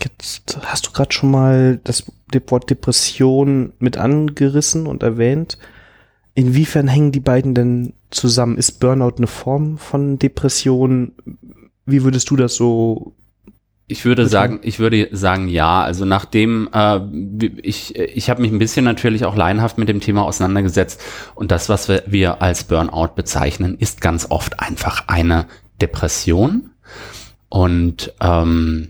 Jetzt 0.00 0.58
hast 0.62 0.86
du 0.86 0.90
gerade 0.92 1.10
schon 1.10 1.30
mal 1.30 1.80
das 1.82 2.04
Wort 2.48 2.68
Depression 2.68 3.72
mit 3.78 3.96
angerissen 3.96 4.86
und 4.86 5.02
erwähnt. 5.02 5.58
Inwiefern 6.34 6.86
hängen 6.86 7.12
die 7.12 7.20
beiden 7.20 7.54
denn 7.54 7.94
zusammen? 8.10 8.58
Ist 8.58 8.78
Burnout 8.78 9.16
eine 9.16 9.26
Form 9.26 9.78
von 9.78 10.18
Depression? 10.18 11.12
Wie 11.86 12.04
würdest 12.04 12.28
du 12.28 12.36
das 12.36 12.54
so 12.54 13.14
ich 13.92 14.04
würde 14.04 14.26
sagen, 14.26 14.60
ich 14.62 14.78
würde 14.78 15.08
sagen 15.12 15.48
ja. 15.48 15.82
Also 15.82 16.04
nachdem 16.04 16.68
äh, 16.72 17.00
ich 17.62 17.96
ich 17.96 18.30
habe 18.30 18.40
mich 18.40 18.50
ein 18.50 18.58
bisschen 18.58 18.84
natürlich 18.84 19.24
auch 19.24 19.36
laienhaft 19.36 19.78
mit 19.78 19.88
dem 19.88 20.00
Thema 20.00 20.24
auseinandergesetzt. 20.24 21.00
Und 21.34 21.50
das, 21.50 21.68
was 21.68 21.88
wir, 21.88 22.02
wir 22.06 22.42
als 22.42 22.64
Burnout 22.64 23.14
bezeichnen, 23.14 23.76
ist 23.78 24.00
ganz 24.00 24.26
oft 24.30 24.58
einfach 24.58 25.04
eine 25.08 25.46
Depression. 25.80 26.70
Und 27.48 28.14
ähm, 28.20 28.88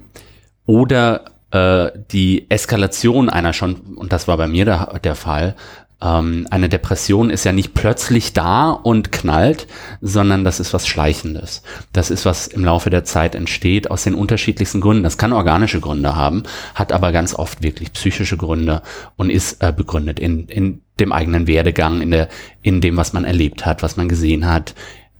oder 0.66 1.24
äh, 1.50 1.90
die 2.10 2.50
Eskalation 2.50 3.28
einer 3.28 3.52
schon 3.52 3.74
und 3.96 4.12
das 4.12 4.28
war 4.28 4.36
bei 4.36 4.46
mir 4.46 4.64
der, 4.64 5.00
der 5.02 5.14
Fall 5.14 5.56
ähm, 6.02 6.46
eine 6.50 6.68
Depression 6.68 7.30
ist 7.30 7.44
ja 7.44 7.52
nicht 7.52 7.74
plötzlich 7.74 8.32
da 8.32 8.70
und 8.70 9.12
knallt, 9.12 9.66
sondern 10.00 10.44
das 10.44 10.58
ist 10.58 10.74
was 10.74 10.86
Schleichendes. 10.86 11.62
Das 11.92 12.10
ist 12.10 12.26
was 12.26 12.48
im 12.48 12.64
Laufe 12.64 12.90
der 12.90 13.04
Zeit 13.04 13.34
entsteht 13.34 13.90
aus 13.90 14.02
den 14.02 14.14
unterschiedlichsten 14.14 14.80
Gründen. 14.80 15.04
Das 15.04 15.18
kann 15.18 15.32
organische 15.32 15.80
Gründe 15.80 16.16
haben, 16.16 16.42
hat 16.74 16.92
aber 16.92 17.12
ganz 17.12 17.34
oft 17.34 17.62
wirklich 17.62 17.92
psychische 17.92 18.36
Gründe 18.36 18.82
und 19.16 19.30
ist 19.30 19.62
äh, 19.62 19.72
begründet 19.72 20.18
in, 20.18 20.48
in 20.48 20.80
dem 20.98 21.12
eigenen 21.12 21.46
Werdegang, 21.46 22.00
in 22.00 22.10
der, 22.10 22.28
in 22.62 22.80
dem, 22.80 22.96
was 22.96 23.12
man 23.12 23.24
erlebt 23.24 23.64
hat, 23.64 23.82
was 23.82 23.96
man 23.96 24.08
gesehen 24.08 24.46
hat, 24.46 24.74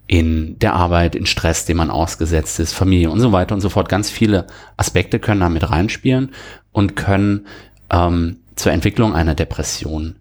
in 0.08 0.58
der 0.58 0.74
Arbeit, 0.74 1.14
in 1.14 1.26
Stress, 1.26 1.64
dem 1.64 1.78
man 1.78 1.90
ausgesetzt 1.90 2.58
ist, 2.60 2.74
Familie 2.74 3.10
und 3.10 3.20
so 3.20 3.32
weiter 3.32 3.54
und 3.54 3.60
so 3.60 3.70
fort. 3.70 3.88
Ganz 3.88 4.10
viele 4.10 4.46
Aspekte 4.76 5.18
können 5.18 5.40
da 5.40 5.48
mit 5.48 5.70
reinspielen 5.70 6.32
und 6.72 6.96
können 6.96 7.46
ähm, 7.90 8.40
zur 8.56 8.72
Entwicklung 8.72 9.14
einer 9.14 9.34
Depression 9.34 10.16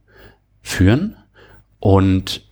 führen. 0.62 1.16
Und 1.80 2.44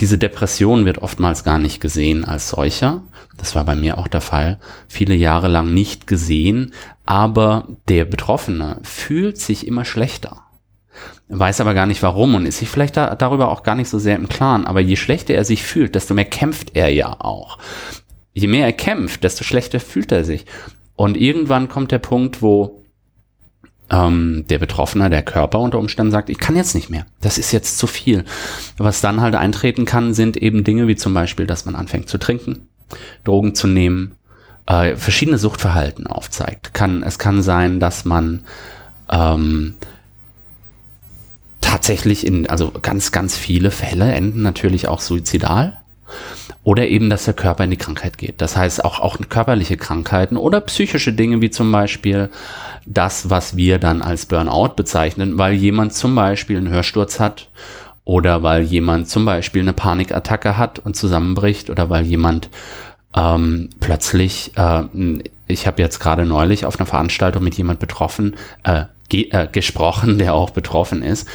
diese 0.00 0.16
Depression 0.16 0.86
wird 0.86 0.98
oftmals 0.98 1.44
gar 1.44 1.58
nicht 1.58 1.80
gesehen 1.80 2.24
als 2.24 2.48
solcher. 2.48 3.02
Das 3.36 3.54
war 3.54 3.64
bei 3.64 3.76
mir 3.76 3.98
auch 3.98 4.08
der 4.08 4.22
Fall. 4.22 4.58
Viele 4.88 5.14
Jahre 5.14 5.48
lang 5.48 5.74
nicht 5.74 6.06
gesehen, 6.06 6.72
aber 7.04 7.68
der 7.88 8.06
Betroffene 8.06 8.78
fühlt 8.82 9.38
sich 9.38 9.66
immer 9.66 9.84
schlechter. 9.84 10.42
Weiß 11.28 11.60
aber 11.60 11.74
gar 11.74 11.86
nicht 11.86 12.02
warum 12.02 12.34
und 12.34 12.46
ist 12.46 12.58
sich 12.58 12.68
vielleicht 12.68 12.96
da, 12.96 13.14
darüber 13.14 13.50
auch 13.50 13.62
gar 13.62 13.74
nicht 13.74 13.88
so 13.88 13.98
sehr 13.98 14.16
im 14.16 14.28
Klaren. 14.28 14.66
Aber 14.66 14.80
je 14.80 14.96
schlechter 14.96 15.34
er 15.34 15.44
sich 15.44 15.62
fühlt, 15.62 15.94
desto 15.94 16.14
mehr 16.14 16.24
kämpft 16.24 16.74
er 16.74 16.88
ja 16.88 17.20
auch. 17.20 17.58
Je 18.32 18.48
mehr 18.48 18.66
er 18.66 18.72
kämpft, 18.72 19.22
desto 19.22 19.44
schlechter 19.44 19.80
fühlt 19.80 20.12
er 20.12 20.24
sich. 20.24 20.46
Und 20.96 21.16
irgendwann 21.16 21.68
kommt 21.68 21.92
der 21.92 21.98
Punkt, 21.98 22.42
wo 22.42 22.79
ähm, 23.90 24.44
der 24.48 24.58
Betroffene, 24.58 25.10
der 25.10 25.22
Körper 25.22 25.58
unter 25.58 25.78
Umständen 25.78 26.12
sagt, 26.12 26.30
ich 26.30 26.38
kann 26.38 26.56
jetzt 26.56 26.74
nicht 26.74 26.90
mehr, 26.90 27.06
das 27.20 27.38
ist 27.38 27.52
jetzt 27.52 27.78
zu 27.78 27.86
viel. 27.86 28.24
Was 28.78 29.00
dann 29.00 29.20
halt 29.20 29.34
eintreten 29.34 29.84
kann, 29.84 30.14
sind 30.14 30.36
eben 30.36 30.64
Dinge 30.64 30.86
wie 30.86 30.96
zum 30.96 31.12
Beispiel, 31.12 31.46
dass 31.46 31.64
man 31.64 31.74
anfängt 31.74 32.08
zu 32.08 32.18
trinken, 32.18 32.68
Drogen 33.24 33.54
zu 33.54 33.66
nehmen, 33.66 34.14
äh, 34.66 34.96
verschiedene 34.96 35.38
Suchtverhalten 35.38 36.06
aufzeigt. 36.06 36.72
Kann, 36.74 37.02
es 37.02 37.18
kann 37.18 37.42
sein, 37.42 37.80
dass 37.80 38.04
man 38.04 38.44
ähm, 39.10 39.74
tatsächlich 41.60 42.26
in, 42.26 42.48
also 42.48 42.72
ganz, 42.82 43.12
ganz 43.12 43.36
viele 43.36 43.70
Fälle 43.70 44.12
enden 44.12 44.42
natürlich 44.42 44.88
auch 44.88 45.00
suizidal. 45.00 45.79
Oder 46.62 46.88
eben, 46.88 47.10
dass 47.10 47.24
der 47.24 47.34
Körper 47.34 47.64
in 47.64 47.70
die 47.70 47.76
Krankheit 47.76 48.18
geht. 48.18 48.40
Das 48.40 48.56
heißt 48.56 48.84
auch, 48.84 49.00
auch 49.00 49.18
körperliche 49.28 49.76
Krankheiten 49.76 50.36
oder 50.36 50.60
psychische 50.60 51.12
Dinge 51.12 51.40
wie 51.40 51.50
zum 51.50 51.72
Beispiel 51.72 52.30
das, 52.86 53.30
was 53.30 53.56
wir 53.56 53.78
dann 53.78 54.02
als 54.02 54.26
Burnout 54.26 54.74
bezeichnen, 54.76 55.38
weil 55.38 55.54
jemand 55.54 55.94
zum 55.94 56.14
Beispiel 56.14 56.56
einen 56.56 56.68
Hörsturz 56.68 57.20
hat 57.20 57.48
oder 58.04 58.42
weil 58.42 58.62
jemand 58.62 59.08
zum 59.08 59.24
Beispiel 59.24 59.62
eine 59.62 59.72
Panikattacke 59.72 60.56
hat 60.56 60.78
und 60.78 60.96
zusammenbricht 60.96 61.70
oder 61.70 61.90
weil 61.90 62.04
jemand 62.04 62.50
ähm, 63.14 63.70
plötzlich, 63.80 64.52
äh, 64.56 64.82
ich 65.46 65.66
habe 65.66 65.82
jetzt 65.82 65.98
gerade 65.98 66.24
neulich 66.24 66.64
auf 66.64 66.78
einer 66.78 66.86
Veranstaltung 66.86 67.42
mit 67.42 67.54
jemand 67.56 67.80
betroffen, 67.80 68.36
äh, 68.64 68.84
ge 69.08 69.28
äh, 69.30 69.48
gesprochen, 69.50 70.18
der 70.18 70.34
auch 70.34 70.50
betroffen 70.50 71.02
ist, 71.02 71.28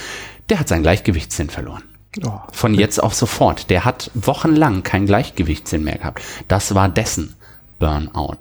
der 0.49 0.59
hat 0.59 0.67
seinen 0.67 0.83
Gleichgewichtssinn 0.83 1.49
verloren. 1.49 1.83
Oh. 2.23 2.39
Von 2.51 2.73
jetzt 2.73 3.01
auf 3.01 3.13
sofort. 3.13 3.69
Der 3.69 3.85
hat 3.85 4.11
wochenlang 4.13 4.83
kein 4.83 5.05
Gleichgewichtssinn 5.05 5.83
mehr 5.83 5.97
gehabt. 5.97 6.21
Das 6.47 6.75
war 6.75 6.87
dessen 6.89 7.35
Burnout. 7.79 8.37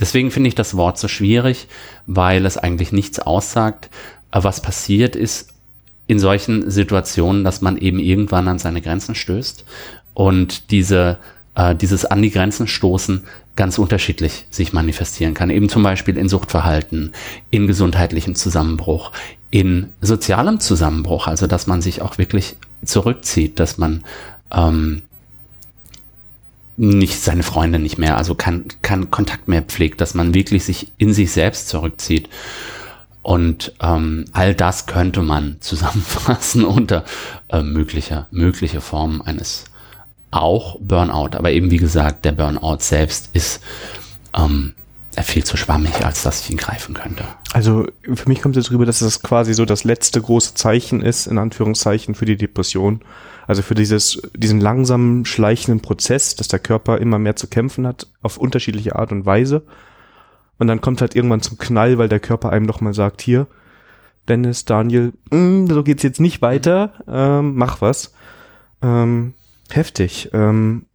Deswegen 0.00 0.30
finde 0.30 0.48
ich 0.48 0.54
das 0.54 0.76
Wort 0.76 0.98
so 0.98 1.06
schwierig, 1.06 1.68
weil 2.06 2.44
es 2.44 2.56
eigentlich 2.56 2.92
nichts 2.92 3.20
aussagt. 3.20 3.88
Was 4.32 4.60
passiert 4.60 5.14
ist 5.14 5.50
in 6.06 6.18
solchen 6.18 6.70
Situationen, 6.70 7.44
dass 7.44 7.60
man 7.60 7.78
eben 7.78 7.98
irgendwann 7.98 8.48
an 8.48 8.58
seine 8.58 8.82
Grenzen 8.82 9.14
stößt 9.14 9.64
und 10.12 10.70
diese, 10.70 11.18
äh, 11.54 11.74
dieses 11.74 12.04
an 12.04 12.20
die 12.20 12.30
Grenzen 12.30 12.66
stoßen 12.66 13.24
ganz 13.56 13.78
unterschiedlich 13.78 14.46
sich 14.50 14.72
manifestieren 14.72 15.34
kann. 15.34 15.50
Eben 15.50 15.68
zum 15.68 15.82
Beispiel 15.82 16.18
in 16.18 16.28
Suchtverhalten, 16.28 17.12
in 17.50 17.66
gesundheitlichem 17.66 18.34
Zusammenbruch, 18.34 19.12
in 19.50 19.92
sozialem 20.00 20.58
Zusammenbruch, 20.58 21.28
also 21.28 21.46
dass 21.46 21.66
man 21.66 21.80
sich 21.80 22.02
auch 22.02 22.18
wirklich 22.18 22.56
zurückzieht, 22.86 23.58
dass 23.58 23.78
man 23.78 24.04
ähm, 24.52 25.02
nicht 26.76 27.20
seine 27.20 27.42
Freunde 27.42 27.78
nicht 27.78 27.98
mehr, 27.98 28.16
also 28.16 28.34
kein, 28.34 28.66
kein 28.82 29.10
Kontakt 29.10 29.48
mehr 29.48 29.62
pflegt, 29.62 30.00
dass 30.00 30.14
man 30.14 30.34
wirklich 30.34 30.64
sich 30.64 30.92
in 30.98 31.12
sich 31.12 31.32
selbst 31.32 31.68
zurückzieht. 31.68 32.28
Und 33.22 33.72
ähm, 33.80 34.26
all 34.32 34.54
das 34.54 34.86
könnte 34.86 35.22
man 35.22 35.56
zusammenfassen 35.60 36.64
unter 36.64 37.04
äh, 37.48 37.62
möglicher, 37.62 38.26
mögliche 38.30 38.80
Formen 38.80 39.22
eines 39.22 39.64
auch 40.30 40.78
Burnout. 40.80 41.36
Aber 41.36 41.52
eben 41.52 41.70
wie 41.70 41.76
gesagt, 41.76 42.24
der 42.24 42.32
Burnout 42.32 42.80
selbst 42.80 43.30
ist 43.34 43.62
ähm, 44.36 44.74
viel 45.24 45.44
zu 45.44 45.56
schwammig, 45.56 46.04
als 46.04 46.22
dass 46.22 46.40
ich 46.40 46.50
ihn 46.50 46.56
greifen 46.56 46.94
könnte. 46.94 47.24
Also 47.52 47.86
für 48.14 48.28
mich 48.28 48.42
kommt 48.42 48.56
es 48.56 48.70
rüber, 48.70 48.86
dass 48.86 49.00
das 49.00 49.22
quasi 49.22 49.54
so 49.54 49.64
das 49.64 49.84
letzte 49.84 50.20
große 50.20 50.54
Zeichen 50.54 51.02
ist, 51.02 51.26
in 51.26 51.38
Anführungszeichen, 51.38 52.14
für 52.14 52.24
die 52.24 52.36
Depression. 52.36 53.00
Also 53.46 53.62
für 53.62 53.74
dieses, 53.74 54.22
diesen 54.36 54.60
langsamen, 54.60 55.24
schleichenden 55.24 55.80
Prozess, 55.80 56.34
dass 56.36 56.48
der 56.48 56.58
Körper 56.58 56.98
immer 56.98 57.18
mehr 57.18 57.36
zu 57.36 57.46
kämpfen 57.46 57.86
hat, 57.86 58.06
auf 58.22 58.38
unterschiedliche 58.38 58.96
Art 58.96 59.12
und 59.12 59.26
Weise. 59.26 59.64
Und 60.58 60.68
dann 60.68 60.80
kommt 60.80 61.00
halt 61.00 61.14
irgendwann 61.14 61.42
zum 61.42 61.58
Knall, 61.58 61.98
weil 61.98 62.08
der 62.08 62.20
Körper 62.20 62.50
einem 62.50 62.66
nochmal 62.66 62.94
sagt, 62.94 63.20
hier, 63.20 63.46
Dennis, 64.28 64.64
Daniel, 64.64 65.12
mh, 65.30 65.38
mm, 65.38 65.66
so 65.68 65.82
geht's 65.82 66.02
jetzt 66.02 66.20
nicht 66.20 66.40
weiter, 66.40 66.92
ähm, 67.06 67.54
mach 67.56 67.80
was. 67.80 68.14
Ähm, 68.82 69.34
heftig. 69.70 70.30
Ähm, 70.32 70.86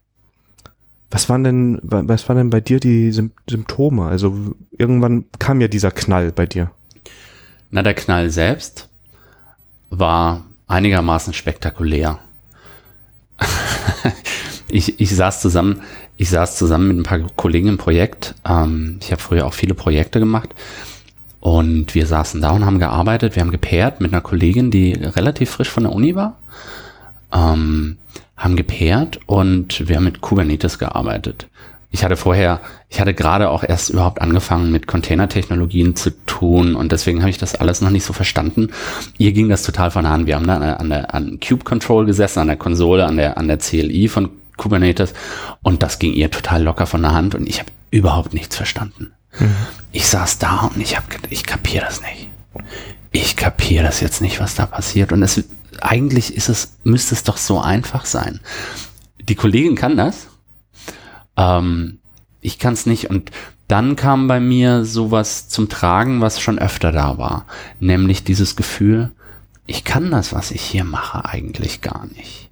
was 1.11 1.27
waren 1.29 1.43
denn, 1.43 1.79
was 1.81 2.29
waren 2.29 2.37
denn 2.37 2.49
bei 2.49 2.61
dir 2.61 2.79
die 2.79 3.11
Symptome? 3.11 4.05
Also 4.05 4.55
irgendwann 4.71 5.25
kam 5.39 5.59
ja 5.59 5.67
dieser 5.67 5.91
Knall 5.91 6.31
bei 6.31 6.45
dir. 6.45 6.71
Na, 7.71 7.81
der 7.81 7.95
Knall 7.95 8.29
selbst 8.29 8.89
war 9.89 10.45
einigermaßen 10.67 11.33
spektakulär. 11.33 12.19
ich, 14.69 14.99
ich 14.99 15.15
saß 15.15 15.41
zusammen, 15.41 15.81
ich 16.17 16.29
saß 16.29 16.57
zusammen 16.57 16.89
mit 16.89 16.97
ein 16.97 17.03
paar 17.03 17.19
Kollegen 17.35 17.69
im 17.69 17.77
Projekt. 17.77 18.35
Ähm, 18.45 18.99
ich 19.01 19.11
habe 19.11 19.21
früher 19.21 19.47
auch 19.47 19.53
viele 19.53 19.73
Projekte 19.73 20.19
gemacht. 20.19 20.53
Und 21.39 21.95
wir 21.95 22.05
saßen 22.05 22.41
da 22.41 22.51
und 22.51 22.65
haben 22.65 22.79
gearbeitet. 22.79 23.35
Wir 23.35 23.41
haben 23.41 23.51
gepaart 23.51 24.01
mit 24.01 24.11
einer 24.11 24.21
Kollegin, 24.21 24.71
die 24.71 24.93
relativ 24.93 25.49
frisch 25.49 25.69
von 25.69 25.83
der 25.83 25.93
Uni 25.93 26.15
war. 26.15 26.37
Ähm, 27.31 27.97
haben 28.39 28.55
gepaart 28.55 29.19
und 29.27 29.87
wir 29.87 29.97
haben 29.97 30.05
mit 30.05 30.21
Kubernetes 30.21 30.79
gearbeitet. 30.79 31.47
Ich 31.91 32.03
hatte 32.03 32.15
vorher, 32.15 32.61
ich 32.87 33.01
hatte 33.01 33.13
gerade 33.13 33.49
auch 33.49 33.63
erst 33.63 33.89
überhaupt 33.89 34.21
angefangen 34.21 34.71
mit 34.71 34.87
Containertechnologien 34.87 35.95
zu 35.95 36.11
tun 36.25 36.75
und 36.75 36.91
deswegen 36.91 37.21
habe 37.21 37.31
ich 37.31 37.37
das 37.37 37.55
alles 37.55 37.81
noch 37.81 37.89
nicht 37.89 38.05
so 38.05 38.13
verstanden. 38.13 38.69
Ihr 39.17 39.33
ging 39.33 39.49
das 39.49 39.63
total 39.63 39.91
von 39.91 40.05
an. 40.05 40.25
Wir 40.25 40.35
haben 40.35 40.47
da 40.47 40.57
an 40.57 40.89
der, 40.89 41.13
an 41.13 41.39
Cube 41.39 41.63
Control 41.63 42.05
gesessen, 42.05 42.39
an 42.39 42.47
der 42.47 42.57
Konsole, 42.57 43.05
an 43.05 43.17
der, 43.17 43.37
an 43.37 43.47
der 43.47 43.57
CLI 43.57 44.07
von 44.07 44.29
Kubernetes 44.55 45.13
und 45.63 45.83
das 45.83 45.99
ging 45.99 46.13
ihr 46.13 46.31
total 46.31 46.63
locker 46.63 46.85
von 46.85 47.01
der 47.01 47.13
Hand 47.13 47.35
und 47.35 47.47
ich 47.47 47.59
habe 47.59 47.71
überhaupt 47.91 48.33
nichts 48.33 48.55
verstanden. 48.55 49.11
Mhm. 49.39 49.55
Ich 49.91 50.07
saß 50.07 50.37
da 50.37 50.69
und 50.73 50.79
ich 50.79 50.95
habe, 50.95 51.07
ich 51.29 51.43
kapiere 51.43 51.85
das 51.85 52.01
nicht. 52.01 52.29
Ich 53.11 53.35
kapiere 53.35 53.83
das 53.83 53.99
jetzt 53.99 54.21
nicht, 54.21 54.39
was 54.39 54.55
da 54.55 54.65
passiert 54.67 55.11
und 55.11 55.23
es 55.23 55.43
eigentlich 55.83 56.35
ist 56.35 56.49
es, 56.49 56.77
müsste 56.83 57.15
es 57.15 57.23
doch 57.23 57.37
so 57.37 57.59
einfach 57.59 58.05
sein. 58.05 58.39
Die 59.21 59.35
Kollegin 59.35 59.75
kann 59.75 59.97
das. 59.97 60.27
Ähm, 61.37 61.99
ich 62.41 62.59
kann 62.59 62.73
es 62.73 62.85
nicht. 62.85 63.09
Und 63.09 63.31
dann 63.67 63.95
kam 63.95 64.27
bei 64.27 64.39
mir 64.39 64.85
sowas 64.85 65.47
zum 65.47 65.69
Tragen, 65.69 66.21
was 66.21 66.41
schon 66.41 66.59
öfter 66.59 66.91
da 66.91 67.17
war. 67.17 67.45
Nämlich 67.79 68.23
dieses 68.23 68.55
Gefühl, 68.55 69.11
ich 69.67 69.83
kann 69.83 70.09
das, 70.09 70.33
was 70.33 70.51
ich 70.51 70.61
hier 70.61 70.83
mache, 70.83 71.25
eigentlich 71.25 71.81
gar 71.81 72.07
nicht. 72.07 72.49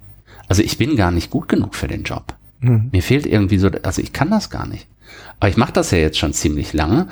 Also 0.48 0.62
ich 0.62 0.78
bin 0.78 0.96
gar 0.96 1.10
nicht 1.10 1.30
gut 1.30 1.48
genug 1.48 1.74
für 1.74 1.88
den 1.88 2.04
Job. 2.04 2.34
Mhm. 2.60 2.90
Mir 2.92 3.02
fehlt 3.02 3.26
irgendwie 3.26 3.58
so, 3.58 3.68
also 3.82 4.00
ich 4.00 4.12
kann 4.12 4.30
das 4.30 4.50
gar 4.50 4.66
nicht. 4.66 4.86
Aber 5.40 5.48
ich 5.48 5.56
mache 5.56 5.72
das 5.72 5.90
ja 5.90 5.98
jetzt 5.98 6.18
schon 6.18 6.32
ziemlich 6.32 6.72
lange. 6.72 7.08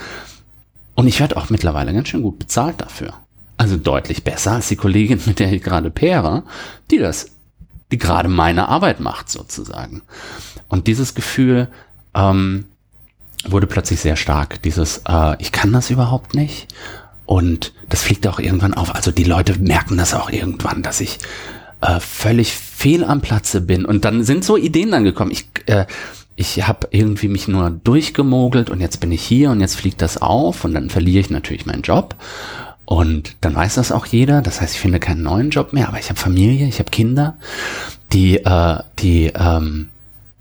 Und 0.95 1.09
ich 1.09 1.21
werde 1.21 1.37
auch 1.37 1.51
mittlerweile 1.51 1.93
ganz 1.93 2.09
schön 2.09 2.23
gut 2.23 2.39
bezahlt 2.39 2.81
dafür. 2.81 3.15
Also 3.57 3.77
deutlich 3.77 4.23
besser 4.25 4.53
als 4.53 4.69
die 4.69 4.77
Kollegin, 4.77 5.21
mit 5.27 5.39
der 5.39 5.53
ich 5.53 5.63
gerade 5.63 5.91
paire, 5.91 6.45
die 6.91 6.99
das, 6.99 7.31
die 7.91 7.99
gerade 7.99 8.29
meine 8.29 8.69
Arbeit 8.69 9.01
macht 9.01 9.31
sozusagen. 9.31 10.03
Und 10.69 10.87
dieses 10.87 11.15
Gefühl 11.15 11.69
ähm, 12.15 12.67
wurde 13.47 13.67
plötzlich 13.67 14.01
sehr 14.01 14.17
stark. 14.17 14.63
Dieses, 14.63 15.03
äh, 15.09 15.37
ich 15.41 15.53
kann 15.53 15.73
das 15.73 15.91
überhaupt 15.91 16.35
nicht. 16.35 16.69
Und 17.25 17.73
das 17.89 18.03
fliegt 18.03 18.27
auch 18.27 18.39
irgendwann 18.39 18.75
auf. 18.75 18.95
Also 18.95 19.11
die 19.11 19.25
Leute 19.25 19.59
merken 19.59 19.97
das 19.97 20.15
auch 20.15 20.31
irgendwann, 20.31 20.83
dass 20.83 21.01
ich 21.01 21.19
äh, 21.81 22.01
völlig 22.01 22.55
fehl 22.55 23.05
am 23.05 23.21
Platze 23.21 23.61
bin. 23.61 23.85
Und 23.85 24.05
dann 24.05 24.25
sind 24.25 24.45
so 24.45 24.57
Ideen 24.57 24.91
dann 24.91 25.05
gekommen. 25.05 25.31
Ich, 25.31 25.49
äh, 25.67 25.87
ich 26.37 26.67
habe 26.67 26.89
irgendwie 26.91 27.29
mich 27.29 27.49
nur 27.49 27.71
durchgemogelt 27.71 28.71
und 28.71 28.81
jetzt 28.81 29.01
bin 29.01 29.11
ich 29.11 29.23
hier 29.23 29.51
und 29.51 29.61
jetzt 29.61 29.77
fliegt 29.77 30.03
das 30.03 30.21
auf 30.21 30.65
und 30.65 30.75
dann 30.75 30.91
verliere 30.91 31.21
ich 31.21 31.31
natürlich 31.31 31.67
meinen 31.67 31.83
Job. 31.83 32.15
Und 32.87 33.37
dann 33.41 33.55
weiß 33.55 33.75
das 33.75 33.93
auch 33.93 34.07
jeder. 34.07 34.41
Das 34.41 34.61
heißt, 34.61 34.75
ich 34.75 34.81
finde 34.81 35.01
keinen 35.01 35.23
neuen 35.23 35.51
Job 35.51 35.73
mehr, 35.73 35.89
aber 35.89 35.99
ich 35.99 36.09
habe 36.09 36.19
Familie, 36.19 36.69
ich 36.69 36.79
habe 36.79 36.91
Kinder, 36.91 37.37
die, 38.13 38.39
äh, 38.39 38.79
die 39.01 39.33
ähm, 39.35 39.89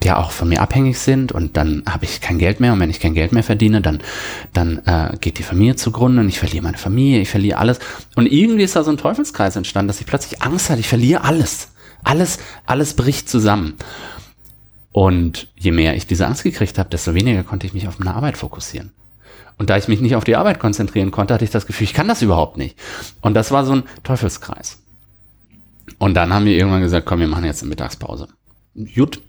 ja 0.03 0.17
auch 0.17 0.29
von 0.29 0.47
mir 0.49 0.61
abhängig 0.61 0.99
sind 0.99 1.31
und 1.31 1.57
dann 1.57 1.81
habe 1.89 2.05
ich 2.05 2.21
kein 2.21 2.37
Geld 2.37 2.59
mehr 2.59 2.71
und 2.73 2.79
wenn 2.79 2.91
ich 2.91 2.99
kein 2.99 3.15
Geld 3.15 3.31
mehr 3.31 3.41
verdiene, 3.41 3.81
dann, 3.81 3.99
dann 4.53 4.77
äh, 4.85 5.17
geht 5.19 5.39
die 5.39 5.43
Familie 5.43 5.75
zugrunde 5.75 6.21
und 6.21 6.29
ich 6.29 6.37
verliere 6.37 6.63
meine 6.63 6.77
Familie, 6.77 7.21
ich 7.21 7.29
verliere 7.29 7.57
alles. 7.57 7.79
Und 8.15 8.27
irgendwie 8.27 8.63
ist 8.63 8.75
da 8.75 8.83
so 8.83 8.91
ein 8.91 8.97
Teufelskreis 8.97 9.55
entstanden, 9.55 9.87
dass 9.87 9.99
ich 9.99 10.05
plötzlich 10.05 10.43
Angst 10.43 10.69
hatte, 10.69 10.79
ich 10.79 10.87
verliere 10.87 11.23
alles. 11.23 11.71
Alles, 12.03 12.37
alles 12.67 12.93
bricht 12.93 13.27
zusammen. 13.27 13.73
Und 14.91 15.47
je 15.57 15.71
mehr 15.71 15.95
ich 15.95 16.05
diese 16.05 16.27
Angst 16.27 16.43
gekriegt 16.43 16.77
habe, 16.77 16.89
desto 16.89 17.15
weniger 17.15 17.43
konnte 17.43 17.65
ich 17.65 17.73
mich 17.73 17.87
auf 17.87 17.97
meine 17.97 18.13
Arbeit 18.13 18.37
fokussieren. 18.37 18.91
Und 19.57 19.69
da 19.69 19.77
ich 19.77 19.87
mich 19.87 20.01
nicht 20.01 20.15
auf 20.15 20.23
die 20.23 20.35
Arbeit 20.35 20.59
konzentrieren 20.59 21.11
konnte, 21.11 21.33
hatte 21.33 21.45
ich 21.45 21.51
das 21.51 21.65
Gefühl, 21.65 21.85
ich 21.85 21.93
kann 21.93 22.07
das 22.07 22.21
überhaupt 22.21 22.57
nicht. 22.57 22.77
Und 23.21 23.35
das 23.35 23.51
war 23.51 23.65
so 23.65 23.73
ein 23.73 23.83
Teufelskreis. 24.03 24.79
Und 25.97 26.13
dann 26.15 26.33
haben 26.33 26.45
wir 26.45 26.57
irgendwann 26.57 26.81
gesagt, 26.81 27.05
komm, 27.05 27.19
wir 27.19 27.27
machen 27.27 27.45
jetzt 27.45 27.61
eine 27.61 27.69
Mittagspause. 27.69 28.27
Gut. 28.93 29.21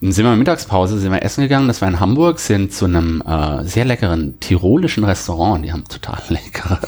Dann 0.00 0.12
sind 0.12 0.24
wir 0.24 0.32
in 0.32 0.38
Mittagspause, 0.38 0.98
sind 0.98 1.12
wir 1.12 1.22
essen 1.22 1.42
gegangen. 1.42 1.68
Das 1.68 1.82
war 1.82 1.88
in 1.88 2.00
Hamburg, 2.00 2.38
sind 2.38 2.72
zu 2.72 2.86
einem 2.86 3.22
äh, 3.26 3.64
sehr 3.64 3.84
leckeren 3.84 4.40
tirolischen 4.40 5.04
Restaurant. 5.04 5.64
Die 5.64 5.72
haben 5.72 5.84
total 5.84 6.22
leckere 6.28 6.78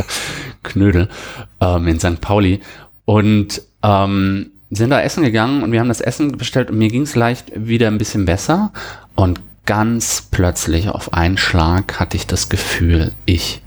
Knödel 0.63 1.09
ähm, 1.61 1.89
in 1.89 2.01
St. 2.01 2.21
Pauli. 2.21 2.61
Und 3.05 3.63
ähm, 3.83 4.53
sind 4.71 4.91
da 4.91 5.01
essen 5.01 5.25
gegangen 5.25 5.63
und 5.63 5.73
wir 5.73 5.81
haben 5.81 5.89
das 5.89 6.01
Essen 6.01 6.39
bestellt 6.39 6.71
und 6.71 6.79
mir 6.79 6.89
ging 6.89 7.03
es 7.03 7.17
leicht 7.17 7.53
wieder 7.55 7.89
ein 7.89 7.99
bisschen 7.99 8.25
besser. 8.25 8.73
Und 9.17 9.41
ganz 9.71 10.23
plötzlich 10.33 10.89
auf 10.89 11.12
einen 11.12 11.39
Schlag 11.39 12.00
hatte 12.00 12.17
ich 12.17 12.27
das 12.27 12.49
Gefühl, 12.49 13.12
ich 13.25 13.62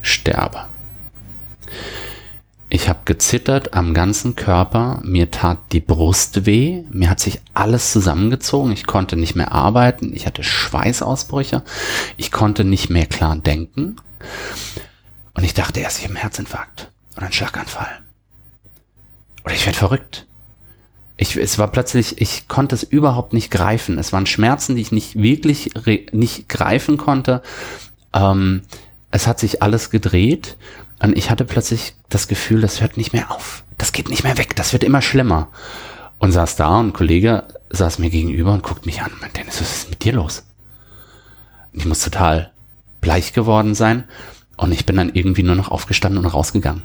sterbe. 0.00 0.64
Ich 2.70 2.88
habe 2.88 3.00
gezittert 3.04 3.74
am 3.74 3.92
ganzen 3.92 4.34
Körper, 4.34 4.98
mir 5.04 5.30
tat 5.30 5.58
die 5.72 5.80
Brust 5.80 6.46
weh, 6.46 6.84
mir 6.88 7.10
hat 7.10 7.20
sich 7.20 7.42
alles 7.52 7.92
zusammengezogen, 7.92 8.72
ich 8.72 8.86
konnte 8.86 9.16
nicht 9.16 9.36
mehr 9.36 9.52
arbeiten, 9.52 10.10
ich 10.14 10.24
hatte 10.24 10.42
Schweißausbrüche, 10.42 11.62
ich 12.16 12.32
konnte 12.32 12.64
nicht 12.64 12.88
mehr 12.88 13.04
klar 13.04 13.36
denken 13.36 13.96
und 15.34 15.44
ich 15.44 15.52
dachte 15.52 15.80
erst, 15.80 15.98
ich 15.98 16.04
habe 16.04 16.14
einen 16.14 16.22
Herzinfarkt 16.22 16.90
oder 17.14 17.24
einen 17.24 17.34
Schlaganfall. 17.34 18.00
Oder 19.44 19.54
ich 19.54 19.66
werde 19.66 19.78
verrückt 19.78 20.26
ich, 21.16 21.36
es 21.36 21.58
war 21.58 21.68
plötzlich, 21.68 22.20
ich 22.20 22.48
konnte 22.48 22.74
es 22.74 22.82
überhaupt 22.82 23.32
nicht 23.32 23.50
greifen. 23.50 23.98
Es 23.98 24.12
waren 24.12 24.26
Schmerzen, 24.26 24.76
die 24.76 24.82
ich 24.82 24.92
nicht 24.92 25.16
wirklich 25.20 25.70
nicht 26.12 26.48
greifen 26.48 26.96
konnte. 26.96 27.42
Ähm, 28.12 28.62
es 29.10 29.26
hat 29.26 29.38
sich 29.38 29.62
alles 29.62 29.90
gedreht 29.90 30.56
und 31.00 31.16
ich 31.16 31.30
hatte 31.30 31.44
plötzlich 31.44 31.94
das 32.08 32.28
Gefühl, 32.28 32.60
das 32.60 32.80
hört 32.80 32.96
nicht 32.96 33.12
mehr 33.12 33.30
auf. 33.30 33.64
Das 33.78 33.92
geht 33.92 34.08
nicht 34.10 34.24
mehr 34.24 34.36
weg. 34.38 34.56
Das 34.56 34.72
wird 34.72 34.84
immer 34.84 35.02
schlimmer. 35.02 35.48
Und 36.18 36.32
saß 36.32 36.56
da 36.56 36.78
und 36.78 36.88
ein 36.88 36.92
Kollege 36.92 37.44
saß 37.70 37.98
mir 37.98 38.10
gegenüber 38.10 38.52
und 38.52 38.62
guckt 38.62 38.86
mich 38.86 39.02
an 39.02 39.12
meinte, 39.20 39.40
Dennis, 39.40 39.60
was 39.60 39.76
ist 39.76 39.90
mit 39.90 40.04
dir 40.04 40.14
los? 40.14 40.44
Und 41.72 41.80
ich 41.80 41.86
muss 41.86 42.00
total 42.00 42.52
bleich 43.00 43.32
geworden 43.32 43.74
sein 43.74 44.04
und 44.56 44.72
ich 44.72 44.86
bin 44.86 44.96
dann 44.96 45.10
irgendwie 45.12 45.42
nur 45.42 45.56
noch 45.56 45.70
aufgestanden 45.70 46.24
und 46.24 46.30
rausgegangen. 46.30 46.84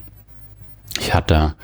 Ich 0.99 1.13
hatte 1.13 1.55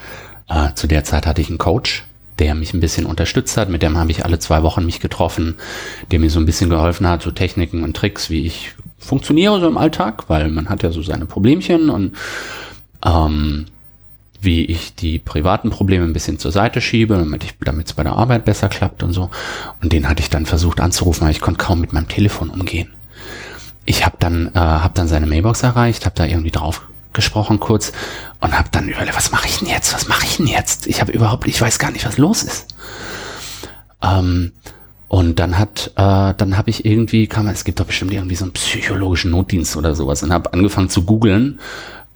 Äh, 0.49 0.73
zu 0.75 0.87
der 0.87 1.03
Zeit 1.03 1.27
hatte 1.27 1.41
ich 1.41 1.49
einen 1.49 1.57
Coach, 1.57 2.05
der 2.39 2.55
mich 2.55 2.73
ein 2.73 2.79
bisschen 2.79 3.05
unterstützt 3.05 3.57
hat. 3.57 3.69
Mit 3.69 3.81
dem 3.81 3.97
habe 3.97 4.11
ich 4.11 4.25
alle 4.25 4.39
zwei 4.39 4.63
Wochen 4.63 4.85
mich 4.85 4.99
getroffen, 4.99 5.55
der 6.11 6.19
mir 6.19 6.29
so 6.29 6.39
ein 6.39 6.45
bisschen 6.45 6.69
geholfen 6.69 7.07
hat, 7.07 7.21
so 7.21 7.31
Techniken 7.31 7.83
und 7.83 7.95
Tricks, 7.95 8.29
wie 8.29 8.45
ich 8.45 8.73
funktioniere 8.99 9.59
so 9.59 9.67
im 9.67 9.77
Alltag, 9.77 10.29
weil 10.29 10.49
man 10.49 10.69
hat 10.69 10.83
ja 10.83 10.91
so 10.91 11.01
seine 11.01 11.25
Problemchen 11.25 11.89
und 11.89 12.15
ähm, 13.05 13.65
wie 14.41 14.65
ich 14.65 14.95
die 14.95 15.19
privaten 15.19 15.69
Probleme 15.69 16.05
ein 16.05 16.13
bisschen 16.13 16.39
zur 16.39 16.51
Seite 16.51 16.81
schiebe, 16.81 17.25
damit 17.59 17.87
es 17.87 17.93
bei 17.93 18.03
der 18.03 18.13
Arbeit 18.13 18.45
besser 18.45 18.69
klappt 18.69 19.03
und 19.03 19.13
so. 19.13 19.29
Und 19.81 19.93
den 19.93 20.07
hatte 20.07 20.21
ich 20.21 20.29
dann 20.29 20.45
versucht 20.45 20.79
anzurufen, 20.79 21.23
aber 21.23 21.31
ich 21.31 21.41
konnte 21.41 21.63
kaum 21.63 21.81
mit 21.81 21.93
meinem 21.93 22.07
Telefon 22.07 22.49
umgehen. 22.49 22.89
Ich 23.85 24.05
habe 24.05 24.17
dann, 24.19 24.47
äh, 24.53 24.59
hab 24.59 24.95
dann 24.95 25.07
seine 25.07 25.25
Mailbox 25.25 25.63
erreicht, 25.63 26.05
habe 26.05 26.15
da 26.15 26.25
irgendwie 26.25 26.51
drauf 26.51 26.87
gesprochen 27.13 27.59
kurz 27.59 27.91
und 28.39 28.57
habe 28.57 28.69
dann 28.71 28.87
überlegt, 28.89 29.17
was 29.17 29.31
mache 29.31 29.47
ich 29.47 29.59
denn 29.59 29.67
jetzt? 29.67 29.93
Was 29.93 30.07
mache 30.07 30.25
ich 30.25 30.37
denn 30.37 30.47
jetzt? 30.47 30.87
Ich 30.87 31.01
habe 31.01 31.11
überhaupt, 31.11 31.47
ich 31.47 31.59
weiß 31.59 31.79
gar 31.79 31.91
nicht, 31.91 32.05
was 32.05 32.17
los 32.17 32.43
ist. 32.43 32.67
Ähm, 34.01 34.51
und 35.07 35.39
dann 35.39 35.57
hat, 35.57 35.91
äh, 35.95 36.33
dann 36.35 36.57
habe 36.57 36.69
ich 36.69 36.85
irgendwie, 36.85 37.27
kam, 37.27 37.47
es 37.47 37.63
gibt 37.63 37.79
doch 37.79 37.85
bestimmt 37.85 38.11
irgendwie 38.11 38.35
so 38.35 38.45
einen 38.45 38.53
psychologischen 38.53 39.31
Notdienst 39.31 39.77
oder 39.77 39.95
sowas 39.95 40.21
und 40.23 40.33
habe 40.33 40.53
angefangen 40.53 40.89
zu 40.89 41.03
googeln 41.03 41.59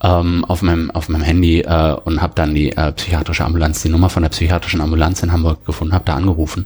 ähm, 0.03 0.45
auf 0.45 0.61
meinem 0.61 0.91
auf 0.91 1.09
meinem 1.09 1.21
Handy 1.21 1.61
äh, 1.61 1.93
und 2.03 2.21
habe 2.21 2.33
dann 2.35 2.53
die 2.53 2.71
äh, 2.71 2.91
psychiatrische 2.91 3.45
Ambulanz, 3.45 3.81
die 3.81 3.89
Nummer 3.89 4.09
von 4.09 4.23
der 4.23 4.29
psychiatrischen 4.29 4.81
Ambulanz 4.81 5.21
in 5.23 5.31
Hamburg 5.31 5.65
gefunden, 5.65 5.93
habe 5.93 6.05
da 6.05 6.15
angerufen 6.15 6.65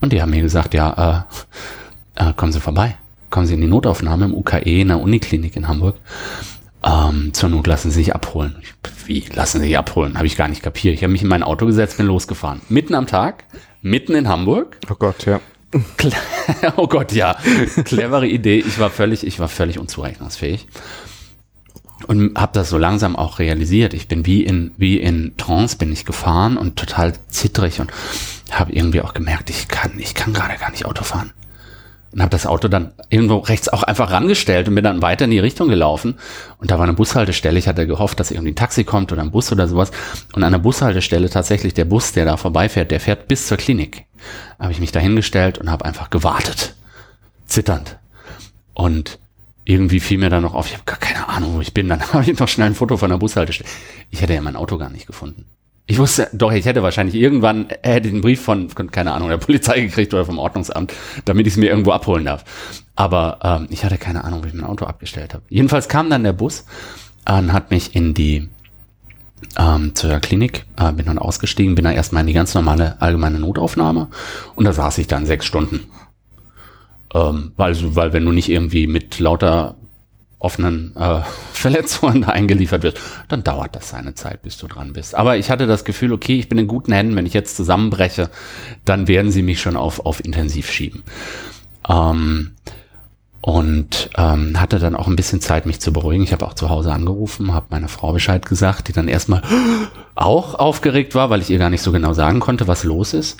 und 0.00 0.12
die 0.12 0.22
haben 0.22 0.30
mir 0.30 0.42
gesagt, 0.42 0.74
ja, 0.74 1.26
äh, 2.16 2.30
äh, 2.30 2.32
kommen 2.34 2.52
Sie 2.52 2.60
vorbei, 2.60 2.96
kommen 3.28 3.46
Sie 3.46 3.54
in 3.54 3.60
die 3.60 3.66
Notaufnahme 3.66 4.26
im 4.26 4.34
UKE 4.34 4.80
in 4.80 4.88
der 4.88 5.00
Uniklinik 5.00 5.56
in 5.56 5.68
Hamburg. 5.68 5.96
Ähm, 6.82 7.34
zur 7.34 7.48
Not 7.50 7.66
lassen 7.66 7.90
Sie 7.90 8.00
sich 8.00 8.14
abholen. 8.14 8.56
Wie 9.06 9.24
lassen 9.34 9.60
Sie 9.60 9.68
sich 9.68 9.78
abholen? 9.78 10.16
Habe 10.16 10.26
ich 10.26 10.36
gar 10.36 10.48
nicht 10.48 10.62
kapiert. 10.62 10.94
Ich 10.94 11.02
habe 11.02 11.12
mich 11.12 11.22
in 11.22 11.28
mein 11.28 11.42
Auto 11.42 11.66
gesetzt, 11.66 11.98
bin 11.98 12.06
losgefahren. 12.06 12.60
Mitten 12.68 12.94
am 12.94 13.06
Tag, 13.06 13.44
mitten 13.82 14.14
in 14.14 14.28
Hamburg. 14.28 14.78
Oh 14.90 14.94
Gott, 14.94 15.26
ja. 15.26 15.40
oh 16.76 16.86
Gott, 16.86 17.12
ja. 17.12 17.36
Clevere 17.84 18.26
Idee. 18.26 18.58
Ich 18.58 18.78
war 18.78 18.90
völlig, 18.90 19.26
ich 19.26 19.38
war 19.38 19.48
völlig 19.48 19.78
unzurechnungsfähig 19.78 20.66
und 22.06 22.36
habe 22.38 22.52
das 22.54 22.70
so 22.70 22.78
langsam 22.78 23.16
auch 23.16 23.38
realisiert. 23.38 23.94
Ich 23.94 24.08
bin 24.08 24.26
wie 24.26 24.42
in 24.42 24.72
wie 24.76 24.98
in 24.98 25.36
Trance 25.36 25.76
bin 25.76 25.92
ich 25.92 26.04
gefahren 26.04 26.56
und 26.56 26.76
total 26.76 27.12
zittrig 27.28 27.80
und 27.80 27.92
habe 28.50 28.72
irgendwie 28.72 29.00
auch 29.00 29.14
gemerkt, 29.14 29.50
ich 29.50 29.68
kann 29.68 29.92
ich 29.98 30.14
kann 30.14 30.32
gerade 30.32 30.58
gar 30.58 30.70
nicht 30.70 30.86
Auto 30.86 31.04
fahren. 31.04 31.32
Und 32.12 32.20
habe 32.20 32.30
das 32.30 32.44
Auto 32.46 32.66
dann 32.66 32.92
irgendwo 33.08 33.36
rechts 33.36 33.68
auch 33.68 33.84
einfach 33.84 34.10
rangestellt 34.10 34.66
und 34.68 34.74
bin 34.74 34.82
dann 34.82 35.00
weiter 35.00 35.26
in 35.26 35.30
die 35.30 35.38
Richtung 35.38 35.68
gelaufen. 35.68 36.16
Und 36.58 36.70
da 36.70 36.78
war 36.78 36.84
eine 36.84 36.94
Bushaltestelle. 36.94 37.58
Ich 37.58 37.68
hatte 37.68 37.86
gehofft, 37.86 38.18
dass 38.18 38.32
irgendwie 38.32 38.50
ein 38.50 38.56
Taxi 38.56 38.82
kommt 38.82 39.12
oder 39.12 39.22
ein 39.22 39.30
Bus 39.30 39.52
oder 39.52 39.68
sowas. 39.68 39.92
Und 40.32 40.42
an 40.42 40.50
der 40.50 40.58
Bushaltestelle 40.58 41.30
tatsächlich 41.30 41.72
der 41.74 41.84
Bus, 41.84 42.12
der 42.12 42.24
da 42.24 42.36
vorbeifährt, 42.36 42.90
der 42.90 42.98
fährt 42.98 43.28
bis 43.28 43.46
zur 43.46 43.58
Klinik. 43.58 44.06
Habe 44.58 44.72
ich 44.72 44.80
mich 44.80 44.90
da 44.90 44.98
hingestellt 44.98 45.58
und 45.58 45.70
habe 45.70 45.84
einfach 45.84 46.10
gewartet. 46.10 46.74
Zitternd. 47.46 47.98
Und 48.74 49.20
irgendwie 49.64 50.00
fiel 50.00 50.18
mir 50.18 50.30
dann 50.30 50.42
noch 50.42 50.54
auf, 50.54 50.66
ich 50.66 50.72
habe 50.74 50.84
gar 50.84 50.98
keine 50.98 51.28
Ahnung, 51.28 51.54
wo 51.54 51.60
ich 51.60 51.74
bin. 51.74 51.88
Dann 51.88 52.00
habe 52.12 52.28
ich 52.28 52.38
noch 52.38 52.48
schnell 52.48 52.68
ein 52.68 52.74
Foto 52.74 52.96
von 52.96 53.10
der 53.10 53.18
Bushaltestelle. 53.18 53.70
Ich 54.10 54.20
hätte 54.20 54.34
ja 54.34 54.42
mein 54.42 54.56
Auto 54.56 54.78
gar 54.78 54.90
nicht 54.90 55.06
gefunden. 55.06 55.46
Ich 55.90 55.98
wusste, 55.98 56.28
doch, 56.32 56.52
ich 56.52 56.66
hätte 56.66 56.84
wahrscheinlich 56.84 57.16
irgendwann, 57.16 57.66
er 57.82 57.94
hätte 57.94 58.12
den 58.12 58.20
Brief 58.20 58.40
von, 58.40 58.68
keine 58.92 59.12
Ahnung, 59.12 59.28
der 59.28 59.38
Polizei 59.38 59.80
gekriegt 59.80 60.14
oder 60.14 60.24
vom 60.24 60.38
Ordnungsamt, 60.38 60.92
damit 61.24 61.48
ich 61.48 61.54
es 61.54 61.56
mir 61.56 61.68
irgendwo 61.68 61.90
abholen 61.90 62.26
darf. 62.26 62.44
Aber 62.94 63.40
ähm, 63.42 63.66
ich 63.70 63.84
hatte 63.84 63.98
keine 63.98 64.22
Ahnung, 64.22 64.44
wo 64.44 64.46
ich 64.46 64.54
mein 64.54 64.62
Auto 64.62 64.84
abgestellt 64.84 65.34
habe. 65.34 65.42
Jedenfalls 65.48 65.88
kam 65.88 66.08
dann 66.08 66.22
der 66.22 66.32
Bus 66.32 66.64
und 67.28 67.52
hat 67.52 67.72
mich 67.72 67.96
in 67.96 68.14
die 68.14 68.48
ähm, 69.58 69.96
zur 69.96 70.20
Klinik, 70.20 70.64
äh, 70.78 70.92
bin 70.92 71.06
dann 71.06 71.18
ausgestiegen, 71.18 71.74
bin 71.74 71.86
dann 71.86 71.94
erstmal 71.94 72.20
in 72.20 72.28
die 72.28 72.34
ganz 72.34 72.54
normale 72.54 73.02
allgemeine 73.02 73.40
Notaufnahme 73.40 74.10
und 74.54 74.64
da 74.64 74.72
saß 74.72 74.96
ich 74.98 75.08
dann 75.08 75.26
sechs 75.26 75.44
Stunden. 75.44 75.90
Ähm, 77.12 77.50
weil, 77.56 77.74
weil 77.96 78.12
wenn 78.12 78.24
du 78.24 78.30
nicht 78.30 78.48
irgendwie 78.48 78.86
mit 78.86 79.18
lauter 79.18 79.74
offenen 80.40 80.96
äh, 80.96 81.20
Verletzungen 81.52 82.24
eingeliefert 82.24 82.82
wirst, 82.82 82.98
dann 83.28 83.44
dauert 83.44 83.76
das 83.76 83.90
seine 83.90 84.14
Zeit, 84.14 84.42
bis 84.42 84.58
du 84.58 84.66
dran 84.66 84.92
bist. 84.92 85.14
Aber 85.14 85.36
ich 85.36 85.50
hatte 85.50 85.66
das 85.66 85.84
Gefühl, 85.84 86.12
okay, 86.12 86.38
ich 86.38 86.48
bin 86.48 86.58
in 86.58 86.66
guten 86.66 86.92
Händen, 86.92 87.14
wenn 87.14 87.26
ich 87.26 87.34
jetzt 87.34 87.56
zusammenbreche, 87.56 88.30
dann 88.84 89.06
werden 89.06 89.30
sie 89.30 89.42
mich 89.42 89.60
schon 89.60 89.76
auf, 89.76 90.04
auf 90.04 90.24
intensiv 90.24 90.70
schieben. 90.70 91.04
Ähm, 91.88 92.52
und 93.42 94.10
ähm, 94.16 94.60
hatte 94.60 94.78
dann 94.78 94.94
auch 94.94 95.06
ein 95.06 95.16
bisschen 95.16 95.40
Zeit, 95.40 95.64
mich 95.64 95.80
zu 95.80 95.92
beruhigen. 95.92 96.24
Ich 96.24 96.32
habe 96.32 96.46
auch 96.46 96.54
zu 96.54 96.68
Hause 96.68 96.92
angerufen, 96.92 97.54
habe 97.54 97.66
meiner 97.70 97.88
Frau 97.88 98.12
Bescheid 98.12 98.44
gesagt, 98.44 98.88
die 98.88 98.92
dann 98.92 99.08
erstmal 99.08 99.42
auch 100.14 100.54
aufgeregt 100.54 101.14
war, 101.14 101.30
weil 101.30 101.40
ich 101.40 101.50
ihr 101.50 101.58
gar 101.58 101.70
nicht 101.70 101.82
so 101.82 101.92
genau 101.92 102.12
sagen 102.12 102.40
konnte, 102.40 102.68
was 102.68 102.84
los 102.84 103.14
ist. 103.14 103.38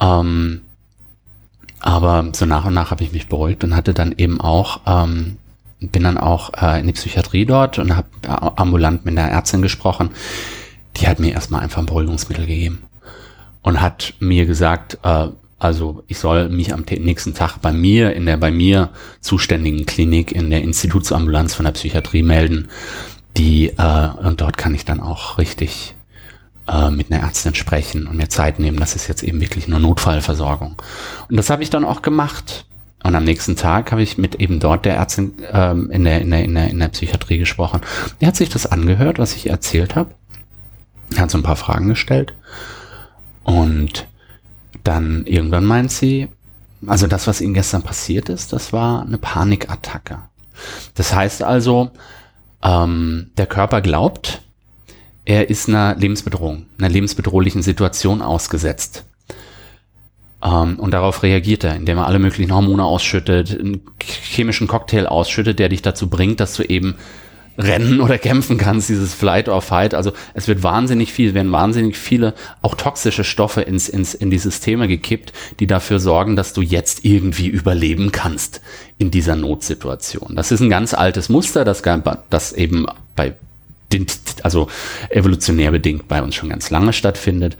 Ähm, 0.00 0.62
aber 1.80 2.30
so 2.32 2.46
nach 2.46 2.64
und 2.64 2.74
nach 2.74 2.90
habe 2.90 3.04
ich 3.04 3.12
mich 3.12 3.28
beruhigt 3.28 3.64
und 3.64 3.76
hatte 3.76 3.94
dann 3.94 4.12
eben 4.16 4.40
auch, 4.40 4.80
ähm, 4.86 5.36
bin 5.80 6.02
dann 6.02 6.18
auch 6.18 6.52
äh, 6.60 6.80
in 6.80 6.86
die 6.86 6.92
Psychiatrie 6.92 7.44
dort 7.44 7.78
und 7.78 7.96
habe 7.96 8.08
ambulant 8.58 9.04
mit 9.04 9.18
einer 9.18 9.30
Ärztin 9.30 9.62
gesprochen. 9.62 10.10
Die 10.96 11.06
hat 11.06 11.20
mir 11.20 11.32
erstmal 11.32 11.62
einfach 11.62 11.78
ein 11.78 11.86
Beruhigungsmittel 11.86 12.46
gegeben 12.46 12.82
und 13.62 13.80
hat 13.80 14.14
mir 14.18 14.46
gesagt, 14.46 14.98
äh, 15.04 15.28
also 15.58 16.04
ich 16.06 16.18
soll 16.18 16.48
mich 16.48 16.72
am 16.72 16.84
nächsten 16.88 17.34
Tag 17.34 17.58
bei 17.58 17.72
mir 17.72 18.14
in 18.14 18.26
der 18.26 18.36
bei 18.36 18.50
mir 18.50 18.90
zuständigen 19.20 19.86
Klinik 19.86 20.32
in 20.32 20.50
der 20.50 20.62
Institutsambulanz 20.62 21.54
von 21.54 21.64
der 21.64 21.72
Psychiatrie 21.72 22.22
melden. 22.22 22.68
Die 23.36 23.68
äh, 23.68 24.08
und 24.22 24.40
dort 24.40 24.56
kann 24.56 24.74
ich 24.74 24.84
dann 24.84 25.00
auch 25.00 25.38
richtig 25.38 25.94
äh, 26.68 26.90
mit 26.90 27.10
einer 27.10 27.22
Ärztin 27.22 27.54
sprechen 27.54 28.06
und 28.06 28.16
mir 28.16 28.28
Zeit 28.28 28.58
nehmen. 28.58 28.78
Das 28.78 28.94
ist 28.94 29.08
jetzt 29.08 29.22
eben 29.22 29.40
wirklich 29.40 29.68
nur 29.68 29.80
Notfallversorgung. 29.80 30.76
Und 31.28 31.36
das 31.36 31.50
habe 31.50 31.62
ich 31.62 31.70
dann 31.70 31.84
auch 31.84 32.02
gemacht. 32.02 32.66
Und 33.02 33.14
am 33.14 33.24
nächsten 33.24 33.56
Tag 33.56 33.92
habe 33.92 34.02
ich 34.02 34.18
mit 34.18 34.36
eben 34.36 34.60
dort 34.60 34.84
der 34.84 34.96
Ärztin 34.96 35.34
ähm, 35.52 35.90
in, 35.90 36.04
der, 36.04 36.20
in, 36.20 36.30
der, 36.30 36.44
in, 36.44 36.54
der, 36.54 36.68
in 36.70 36.78
der 36.78 36.88
Psychiatrie 36.88 37.38
gesprochen. 37.38 37.80
Die 38.20 38.26
hat 38.26 38.36
sich 38.36 38.48
das 38.48 38.66
angehört, 38.66 39.18
was 39.18 39.36
ich 39.36 39.48
erzählt 39.48 39.94
habe. 39.94 40.10
Hat 41.16 41.30
so 41.30 41.38
ein 41.38 41.44
paar 41.44 41.56
Fragen 41.56 41.88
gestellt. 41.88 42.34
Und 43.44 44.08
dann 44.84 45.24
irgendwann 45.26 45.64
meint 45.64 45.92
sie, 45.92 46.28
also 46.86 47.06
das, 47.06 47.26
was 47.26 47.40
Ihnen 47.40 47.54
gestern 47.54 47.82
passiert 47.82 48.28
ist, 48.28 48.52
das 48.52 48.72
war 48.72 49.02
eine 49.02 49.18
Panikattacke. 49.18 50.18
Das 50.94 51.14
heißt 51.14 51.42
also, 51.42 51.90
ähm, 52.62 53.30
der 53.36 53.46
Körper 53.46 53.80
glaubt, 53.80 54.42
er 55.24 55.50
ist 55.50 55.68
einer 55.68 55.94
Lebensbedrohung, 55.94 56.66
einer 56.78 56.88
lebensbedrohlichen 56.88 57.62
Situation 57.62 58.22
ausgesetzt. 58.22 59.04
Ähm, 60.44 60.78
und 60.78 60.92
darauf 60.92 61.22
reagiert 61.22 61.64
er, 61.64 61.76
indem 61.76 61.98
er 61.98 62.06
alle 62.06 62.18
möglichen 62.18 62.54
Hormone 62.54 62.84
ausschüttet, 62.84 63.58
einen 63.58 63.80
chemischen 64.00 64.66
Cocktail 64.66 65.06
ausschüttet, 65.06 65.58
der 65.58 65.68
dich 65.68 65.82
dazu 65.82 66.08
bringt, 66.08 66.40
dass 66.40 66.54
du 66.54 66.62
eben 66.62 66.96
rennen 67.58 68.00
oder 68.00 68.18
kämpfen 68.18 68.56
kannst, 68.56 68.88
dieses 68.88 69.12
Flight 69.12 69.48
or 69.48 69.60
Fight. 69.60 69.92
Also 69.92 70.12
es 70.34 70.46
wird 70.46 70.62
wahnsinnig 70.62 71.12
viel, 71.12 71.34
werden 71.34 71.50
wahnsinnig 71.50 71.96
viele 71.96 72.34
auch 72.62 72.76
toxische 72.76 73.24
Stoffe 73.24 73.62
ins, 73.62 73.88
ins, 73.88 74.14
in 74.14 74.30
die 74.30 74.38
Systeme 74.38 74.86
gekippt, 74.86 75.32
die 75.58 75.66
dafür 75.66 75.98
sorgen, 75.98 76.36
dass 76.36 76.52
du 76.52 76.62
jetzt 76.62 77.04
irgendwie 77.04 77.48
überleben 77.48 78.12
kannst 78.12 78.60
in 78.96 79.10
dieser 79.10 79.34
Notsituation. 79.34 80.36
Das 80.36 80.52
ist 80.52 80.60
ein 80.60 80.70
ganz 80.70 80.94
altes 80.94 81.28
Muster, 81.28 81.64
das, 81.64 81.82
das 82.30 82.52
eben 82.52 82.86
bei 83.16 83.34
also 84.42 84.68
evolutionär 85.08 85.70
bedingt 85.70 86.08
bei 86.08 86.22
uns 86.22 86.34
schon 86.34 86.50
ganz 86.50 86.68
lange 86.68 86.92
stattfindet. 86.92 87.56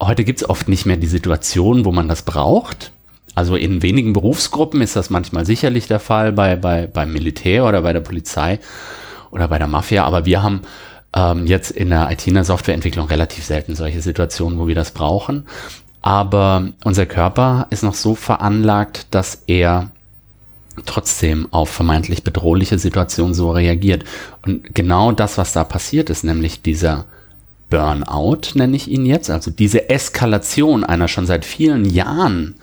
Heute 0.00 0.24
gibt 0.24 0.42
es 0.42 0.48
oft 0.48 0.68
nicht 0.68 0.86
mehr 0.86 0.96
die 0.96 1.06
Situation, 1.06 1.84
wo 1.84 1.92
man 1.92 2.08
das 2.08 2.22
braucht. 2.22 2.92
Also 3.34 3.56
in 3.56 3.82
wenigen 3.82 4.12
Berufsgruppen 4.12 4.80
ist 4.80 4.96
das 4.96 5.10
manchmal 5.10 5.46
sicherlich 5.46 5.88
der 5.88 6.00
Fall, 6.00 6.32
bei, 6.32 6.56
bei, 6.56 6.86
beim 6.86 7.12
Militär 7.12 7.64
oder 7.64 7.82
bei 7.82 7.92
der 7.92 8.00
Polizei 8.00 8.58
oder 9.30 9.48
bei 9.48 9.58
der 9.58 9.68
Mafia. 9.68 10.04
Aber 10.04 10.26
wir 10.26 10.42
haben 10.42 10.62
ähm, 11.14 11.46
jetzt 11.46 11.70
in 11.70 11.90
der 11.90 12.10
IT, 12.10 12.26
in 12.26 12.34
der 12.34 12.44
Softwareentwicklung 12.44 13.08
relativ 13.08 13.44
selten 13.44 13.74
solche 13.74 14.00
Situationen, 14.00 14.58
wo 14.58 14.68
wir 14.68 14.74
das 14.74 14.90
brauchen. 14.90 15.46
Aber 16.02 16.68
unser 16.84 17.06
Körper 17.06 17.66
ist 17.70 17.82
noch 17.82 17.94
so 17.94 18.14
veranlagt, 18.14 19.08
dass 19.14 19.42
er 19.46 19.90
trotzdem 20.84 21.48
auf 21.52 21.70
vermeintlich 21.70 22.22
bedrohliche 22.22 22.78
Situationen 22.78 23.34
so 23.34 23.50
reagiert. 23.50 24.04
Und 24.44 24.74
genau 24.74 25.12
das, 25.12 25.38
was 25.38 25.52
da 25.52 25.64
passiert 25.64 26.10
ist, 26.10 26.22
nämlich 26.22 26.62
dieser 26.62 27.06
Burnout, 27.70 28.54
nenne 28.54 28.76
ich 28.76 28.88
ihn 28.88 29.06
jetzt, 29.06 29.30
also 29.30 29.50
diese 29.50 29.90
Eskalation 29.90 30.84
einer 30.84 31.08
schon 31.08 31.26
seit 31.26 31.44
vielen 31.44 31.84
Jahren 31.84 32.56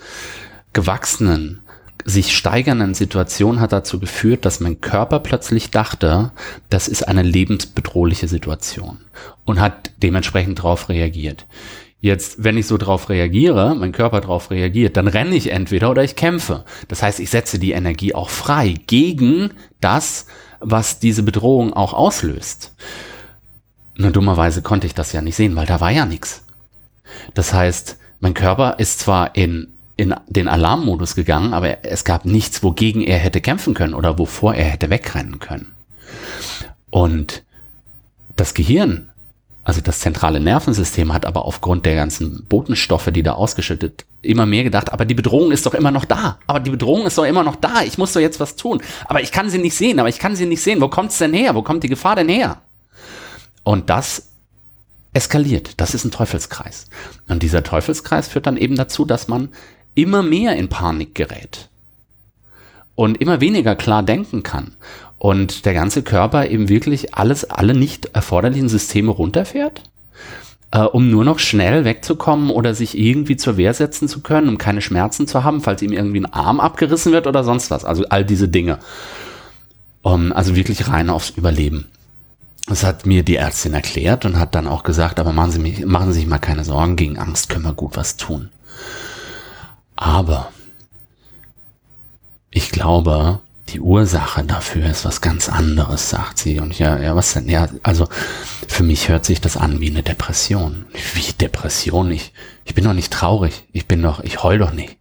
gewachsenen, 0.71 1.63
sich 2.05 2.35
steigernden 2.35 2.93
Situation 2.93 3.59
hat 3.59 3.71
dazu 3.71 3.99
geführt, 3.99 4.45
dass 4.45 4.59
mein 4.59 4.81
Körper 4.81 5.19
plötzlich 5.19 5.71
dachte, 5.71 6.31
das 6.69 6.87
ist 6.87 7.07
eine 7.07 7.23
lebensbedrohliche 7.23 8.27
Situation 8.27 8.99
und 9.45 9.59
hat 9.59 9.91
dementsprechend 9.97 10.59
darauf 10.59 10.89
reagiert. 10.89 11.45
Jetzt, 12.01 12.43
wenn 12.43 12.57
ich 12.57 12.67
so 12.67 12.75
drauf 12.75 13.07
reagiere, 13.07 13.75
mein 13.75 13.93
Körper 13.93 14.19
drauf 14.19 14.51
reagiert, 14.51 14.97
dann 14.97 15.07
renne 15.07 15.35
ich 15.35 15.51
entweder 15.51 15.89
oder 15.89 16.03
ich 16.03 16.17
kämpfe. 16.17 16.65
Das 16.89 17.01
heißt, 17.01 17.21
ich 17.21 17.29
setze 17.29 17.59
die 17.59 17.71
Energie 17.71 18.13
auch 18.13 18.29
frei 18.29 18.75
gegen 18.87 19.51
das, 19.79 20.25
was 20.59 20.99
diese 20.99 21.23
Bedrohung 21.23 21.71
auch 21.71 21.93
auslöst. 21.93 22.73
Nur 23.95 24.11
dummerweise 24.11 24.61
konnte 24.61 24.87
ich 24.87 24.93
das 24.93 25.11
ja 25.11 25.21
nicht 25.21 25.35
sehen, 25.35 25.55
weil 25.55 25.65
da 25.65 25.79
war 25.79 25.91
ja 25.91 26.05
nichts. 26.05 26.43
Das 27.33 27.53
heißt, 27.53 27.97
mein 28.19 28.33
Körper 28.33 28.79
ist 28.79 28.99
zwar 28.99 29.35
in, 29.35 29.67
in 29.97 30.15
den 30.27 30.47
Alarmmodus 30.47 31.15
gegangen, 31.15 31.53
aber 31.53 31.85
es 31.85 32.03
gab 32.03 32.25
nichts, 32.25 32.63
wogegen 32.63 33.01
er 33.01 33.19
hätte 33.19 33.41
kämpfen 33.41 33.73
können 33.73 33.93
oder 33.93 34.17
wovor 34.17 34.55
er 34.55 34.65
hätte 34.65 34.89
wegrennen 34.89 35.39
können. 35.39 35.73
Und 36.89 37.43
das 38.35 38.53
Gehirn, 38.53 39.09
also 39.63 39.81
das 39.81 39.99
zentrale 39.99 40.39
Nervensystem 40.39 41.13
hat 41.13 41.25
aber 41.25 41.45
aufgrund 41.45 41.85
der 41.85 41.95
ganzen 41.95 42.45
Botenstoffe, 42.45 43.09
die 43.11 43.23
da 43.23 43.33
ausgeschüttet, 43.33 44.05
immer 44.21 44.45
mehr 44.45 44.63
gedacht, 44.63 44.91
aber 44.91 45.05
die 45.05 45.13
Bedrohung 45.13 45.51
ist 45.51 45.65
doch 45.65 45.73
immer 45.73 45.91
noch 45.91 46.05
da. 46.05 46.39
Aber 46.47 46.59
die 46.59 46.71
Bedrohung 46.71 47.05
ist 47.05 47.17
doch 47.17 47.25
immer 47.25 47.43
noch 47.43 47.55
da. 47.55 47.83
Ich 47.83 47.97
muss 47.97 48.13
doch 48.13 48.19
jetzt 48.21 48.39
was 48.39 48.55
tun. 48.55 48.81
Aber 49.05 49.21
ich 49.21 49.31
kann 49.31 49.49
sie 49.49 49.57
nicht 49.57 49.75
sehen, 49.75 49.99
aber 49.99 50.09
ich 50.09 50.19
kann 50.19 50.35
sie 50.35 50.45
nicht 50.45 50.61
sehen. 50.61 50.81
Wo 50.81 50.87
kommt's 50.87 51.17
denn 51.17 51.33
her? 51.33 51.55
Wo 51.55 51.61
kommt 51.61 51.83
die 51.83 51.89
Gefahr 51.89 52.15
denn 52.15 52.29
her? 52.29 52.61
Und 53.63 53.89
das 53.89 54.29
eskaliert. 55.13 55.79
Das 55.79 55.93
ist 55.93 56.05
ein 56.05 56.11
Teufelskreis. 56.11 56.87
Und 57.27 57.43
dieser 57.43 57.63
Teufelskreis 57.63 58.27
führt 58.27 58.47
dann 58.47 58.57
eben 58.57 58.75
dazu, 58.75 59.05
dass 59.05 59.27
man 59.27 59.49
immer 59.95 60.23
mehr 60.23 60.55
in 60.55 60.69
Panik 60.69 61.15
gerät 61.15 61.69
und 62.95 63.21
immer 63.21 63.41
weniger 63.41 63.75
klar 63.75 64.03
denken 64.03 64.43
kann 64.43 64.73
und 65.17 65.65
der 65.65 65.73
ganze 65.73 66.03
Körper 66.03 66.49
eben 66.49 66.67
wirklich 66.69 67.15
alles, 67.15 67.45
alle 67.45 67.73
nicht 67.73 68.07
erforderlichen 68.07 68.69
Systeme 68.69 69.11
runterfährt, 69.11 69.83
äh, 70.71 70.79
um 70.79 71.09
nur 71.09 71.23
noch 71.23 71.39
schnell 71.39 71.85
wegzukommen 71.85 72.49
oder 72.49 72.73
sich 72.73 72.97
irgendwie 72.97 73.37
zur 73.37 73.57
Wehr 73.57 73.73
setzen 73.73 74.07
zu 74.07 74.21
können, 74.21 74.49
um 74.49 74.57
keine 74.57 74.81
Schmerzen 74.81 75.27
zu 75.27 75.43
haben, 75.43 75.61
falls 75.61 75.81
ihm 75.81 75.93
irgendwie 75.93 76.21
ein 76.21 76.33
Arm 76.33 76.59
abgerissen 76.59 77.11
wird 77.11 77.27
oder 77.27 77.43
sonst 77.43 77.71
was. 77.71 77.85
Also 77.85 78.05
all 78.09 78.25
diese 78.25 78.47
Dinge. 78.47 78.79
Um, 80.01 80.33
also 80.33 80.57
wirklich 80.57 80.89
rein 80.89 81.09
aufs 81.09 81.29
Überleben. 81.29 81.85
Das 82.67 82.83
hat 82.83 83.05
mir 83.05 83.23
die 83.23 83.35
Ärztin 83.35 83.73
erklärt 83.73 84.25
und 84.25 84.39
hat 84.39 84.55
dann 84.55 84.67
auch 84.67 84.83
gesagt, 84.83 85.19
aber 85.19 85.33
machen 85.33 85.51
Sie, 85.51 85.59
mich, 85.59 85.85
machen 85.85 86.13
Sie 86.13 86.19
sich 86.19 86.27
mal 86.27 86.39
keine 86.39 86.63
Sorgen, 86.63 86.95
gegen 86.95 87.17
Angst 87.17 87.49
können 87.49 87.65
wir 87.65 87.73
gut 87.73 87.97
was 87.97 88.15
tun. 88.15 88.49
Aber 89.95 90.51
ich 92.51 92.71
glaube, 92.71 93.41
die 93.69 93.79
Ursache 93.79 94.43
dafür 94.43 94.85
ist 94.85 95.05
was 95.05 95.21
ganz 95.21 95.49
anderes, 95.49 96.09
sagt 96.09 96.37
sie. 96.37 96.59
Und 96.59 96.77
ja, 96.77 96.99
ja, 96.99 97.15
was 97.15 97.33
denn? 97.33 97.49
Ja, 97.49 97.69
also 97.81 98.07
für 98.67 98.83
mich 98.83 99.09
hört 99.09 99.25
sich 99.25 99.41
das 99.41 99.57
an 99.57 99.79
wie 99.79 99.89
eine 99.89 100.03
Depression. 100.03 100.85
Wie 101.13 101.31
Depression? 101.33 102.11
Ich, 102.11 102.33
ich 102.65 102.75
bin 102.75 102.83
doch 102.83 102.93
nicht 102.93 103.11
traurig. 103.11 103.63
Ich 103.71 103.87
bin 103.87 104.01
doch, 104.03 104.19
ich 104.23 104.43
heul 104.43 104.59
doch 104.59 104.73
nicht. 104.73 104.97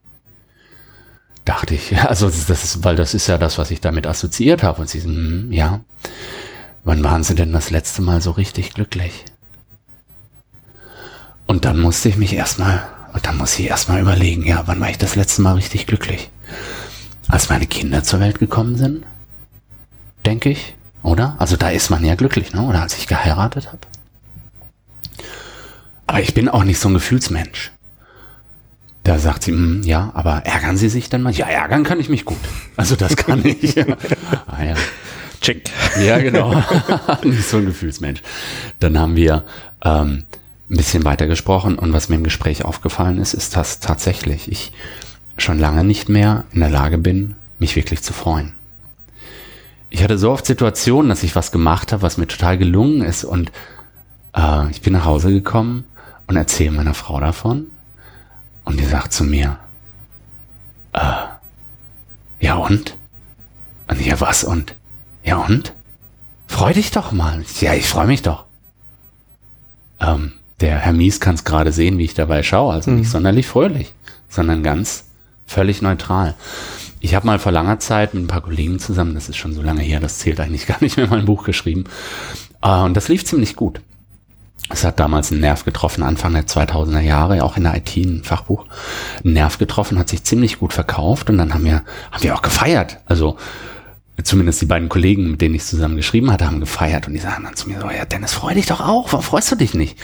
Dachte 1.45 1.75
ich. 1.75 1.95
Also 2.07 2.27
das 2.27 2.65
ist, 2.65 2.85
weil 2.85 2.97
das 2.97 3.15
ist 3.15 3.27
ja 3.27 3.37
das, 3.37 3.59
was 3.59 3.71
ich 3.71 3.81
damit 3.81 4.07
assoziiert 4.07 4.63
habe. 4.63 4.81
Und 4.81 4.89
sie, 4.89 5.03
hm, 5.03 5.53
ja. 5.53 5.81
Wann 6.85 7.05
waren 7.05 7.23
Sie 7.23 7.35
denn 7.35 7.53
das 7.53 7.71
letzte 7.71 8.03
Mal 8.03 8.21
so 8.21 8.33
richtig 8.33 8.75
glücklich? 8.75 9.25
Und 11.47 11.65
dann 11.65 11.79
musste 11.81 12.09
ich 12.09 12.17
mich 12.17 12.33
erstmal, 12.33 12.83
und 13.13 13.27
dann 13.27 13.37
muss 13.37 13.59
ich 13.59 13.67
erstmal 13.67 14.01
überlegen, 14.01 14.45
ja, 14.45 14.63
wann 14.67 14.81
war 14.81 14.91
ich 14.91 14.99
das 14.99 15.15
letzte 15.15 15.43
Mal 15.43 15.55
richtig 15.55 15.87
glücklich? 15.87 16.31
Als 17.29 17.49
meine 17.49 17.67
Kinder 17.67 18.03
zur 18.03 18.21
Welt 18.21 18.39
gekommen 18.39 18.77
sind? 18.77 19.05
Denke 20.27 20.51
ich, 20.51 20.75
oder? 21.03 21.37
Also 21.39 21.57
da 21.57 21.71
ist 21.71 21.91
man 21.91 22.05
ja 22.05 22.15
glücklich, 22.15 22.53
ne? 22.53 22.63
Oder 22.63 22.83
als 22.83 22.97
ich 22.97 23.07
geheiratet 23.07 23.69
habe? 23.69 23.79
Aber 26.07 26.21
ich 26.21 26.35
bin 26.35 26.49
auch 26.49 26.65
nicht 26.65 26.79
so 26.79 26.89
ein 26.89 26.95
Gefühlsmensch. 26.95 27.73
Da 29.05 29.19
sagt 29.19 29.45
sie, 29.45 29.53
hm, 29.53 29.83
ja, 29.83 30.13
aber 30.15 30.47
ärgern 30.47 30.77
Sie 30.77 30.89
sich 30.89 31.09
denn 31.09 31.23
mal? 31.23 31.33
Ja, 31.33 31.47
ärgern 31.47 31.85
kann 31.85 32.01
ich 32.01 32.09
mich 32.09 32.25
gut. 32.25 32.39
Also 32.77 32.95
das 32.97 33.17
kann 33.17 33.45
ich. 33.45 33.77
ah, 34.47 34.63
ja. 34.63 34.75
Check. 35.43 35.71
Ja, 36.01 36.19
genau. 36.19 36.55
Nicht 37.25 37.49
so 37.49 37.59
ein 37.59 37.67
Gefühlsmensch. 37.67 38.23
Dann 38.79 38.99
haben 38.99 39.17
wir 39.17 39.45
ähm, 39.85 40.25
ein 40.71 40.77
bisschen 40.77 41.05
weiter 41.05 41.27
gesprochen 41.27 41.79
und 41.79 41.93
was 41.93 42.09
mir 42.09 42.17
im 42.17 42.25
Gespräch 42.25 42.65
aufgefallen 42.65 43.19
ist, 43.19 43.35
ist, 43.35 43.57
dass 43.57 43.81
tatsächlich 43.81 44.51
ich 44.51 44.73
schon 45.37 45.59
lange 45.59 45.85
nicht 45.85 46.09
mehr 46.09 46.45
in 46.53 46.61
der 46.61 46.71
Lage 46.71 46.97
bin, 46.97 47.35
mich 47.59 47.77
wirklich 47.77 48.03
zu 48.03 48.13
freuen. 48.13 48.55
Ich 49.91 50.03
hatte 50.03 50.17
so 50.17 50.31
oft 50.31 50.47
Situationen, 50.47 51.11
dass 51.11 51.23
ich 51.23 51.37
was 51.37 51.53
gemacht 51.53 51.93
habe, 51.93 52.03
was 52.03 52.17
mir 52.17 52.27
total 52.27 52.57
gelungen 52.57 53.03
ist 53.03 53.25
und 53.25 53.53
äh, 54.35 54.71
ich 54.71 54.81
bin 54.81 54.93
nach 54.95 55.05
Hause 55.05 55.31
gekommen 55.31 55.85
und 56.27 56.37
erzähle 56.37 56.71
meiner 56.71 56.95
Frau 56.95 57.21
davon 57.21 57.67
und 58.65 58.79
die 58.79 58.85
sagt 58.85 59.13
zu 59.13 59.25
mir, 59.25 59.59
äh, 60.93 61.01
ja 62.41 62.55
und? 62.55 62.97
Und 63.89 64.01
ja 64.01 64.21
was 64.21 64.45
und? 64.45 64.75
Ja 65.25 65.37
und? 65.39 65.73
Freu 66.47 66.73
dich 66.73 66.91
doch 66.91 67.13
mal. 67.13 67.43
Ja, 67.61 67.75
ich 67.75 67.87
freue 67.87 68.07
mich 68.07 68.23
doch. 68.23 68.45
Ähm, 70.01 70.33
der 70.61 70.79
Herr 70.79 70.93
Mies 70.93 71.21
kann 71.21 71.35
es 71.35 71.45
gerade 71.45 71.73
sehen, 71.73 71.99
wie 71.99 72.05
ich 72.05 72.15
dabei 72.15 72.43
schaue. 72.43 72.73
Also 72.73 72.91
nicht 72.91 73.07
mhm. 73.07 73.11
sonderlich 73.11 73.47
fröhlich, 73.47 73.95
sondern 74.29 74.63
ganz 74.63 75.07
völlig 75.47 75.83
neutral. 75.83 76.35
Ich 77.01 77.15
habe 77.15 77.27
mal 77.27 77.39
vor 77.39 77.53
langer 77.53 77.79
Zeit 77.81 78.15
mit 78.15 78.23
ein 78.23 78.29
paar 78.29 78.43
Kollegen 78.43 78.79
zusammen, 78.79 79.15
das 79.15 79.29
ist 79.29 79.37
schon 79.37 79.55
so 79.55 79.63
lange 79.63 79.83
her, 79.83 79.99
das 79.99 80.19
zählt 80.19 80.39
eigentlich 80.39 80.67
gar 80.67 80.81
nicht 80.81 80.97
mehr, 80.97 81.09
mal 81.09 81.19
ein 81.19 81.25
Buch 81.25 81.45
geschrieben. 81.45 81.85
Äh, 82.63 82.81
und 82.83 82.97
das 82.97 83.09
lief 83.09 83.25
ziemlich 83.25 83.57
gut. 83.57 83.81
Es 84.69 84.85
hat 84.85 85.01
damals 85.01 85.33
einen 85.33 85.41
Nerv 85.41 85.65
getroffen, 85.65 86.03
Anfang 86.03 86.33
der 86.33 86.47
2000er 86.47 87.01
Jahre, 87.01 87.43
auch 87.43 87.57
in 87.57 87.65
der 87.65 87.77
IT, 87.77 87.97
ein 87.97 88.23
Fachbuch. 88.25 88.65
Einen 89.25 89.35
Nerv 89.35 89.59
getroffen, 89.59 89.99
hat 89.99 90.09
sich 90.09 90.25
ziemlich 90.25 90.59
gut 90.59 90.73
verkauft 90.73 91.29
und 91.29 91.39
dann 91.39 91.53
haben 91.53 91.65
wir, 91.65 91.83
haben 92.11 92.23
wir 92.23 92.35
auch 92.35 92.43
gefeiert. 92.43 92.99
Also 93.07 93.37
zumindest 94.23 94.61
die 94.61 94.67
beiden 94.67 94.89
Kollegen, 94.89 95.31
mit 95.33 95.41
denen 95.41 95.55
ich 95.55 95.65
zusammen 95.65 95.97
geschrieben 95.97 96.31
hatte, 96.31 96.47
haben 96.47 96.61
gefeiert 96.61 97.07
und 97.07 97.15
die 97.15 97.21
sagen 97.21 97.45
dann 97.45 97.57
zu 97.57 97.69
mir 97.69 97.81
so, 97.81 97.91
ja 97.91 98.05
Dennis, 98.05 98.33
freu 98.33 98.55
dich 98.55 98.67
doch 98.67 98.81
auch, 98.81 99.13
warum 99.13 99.25
freust 99.25 99.51
du 99.51 99.57
dich 99.57 99.75
nicht? 99.75 99.99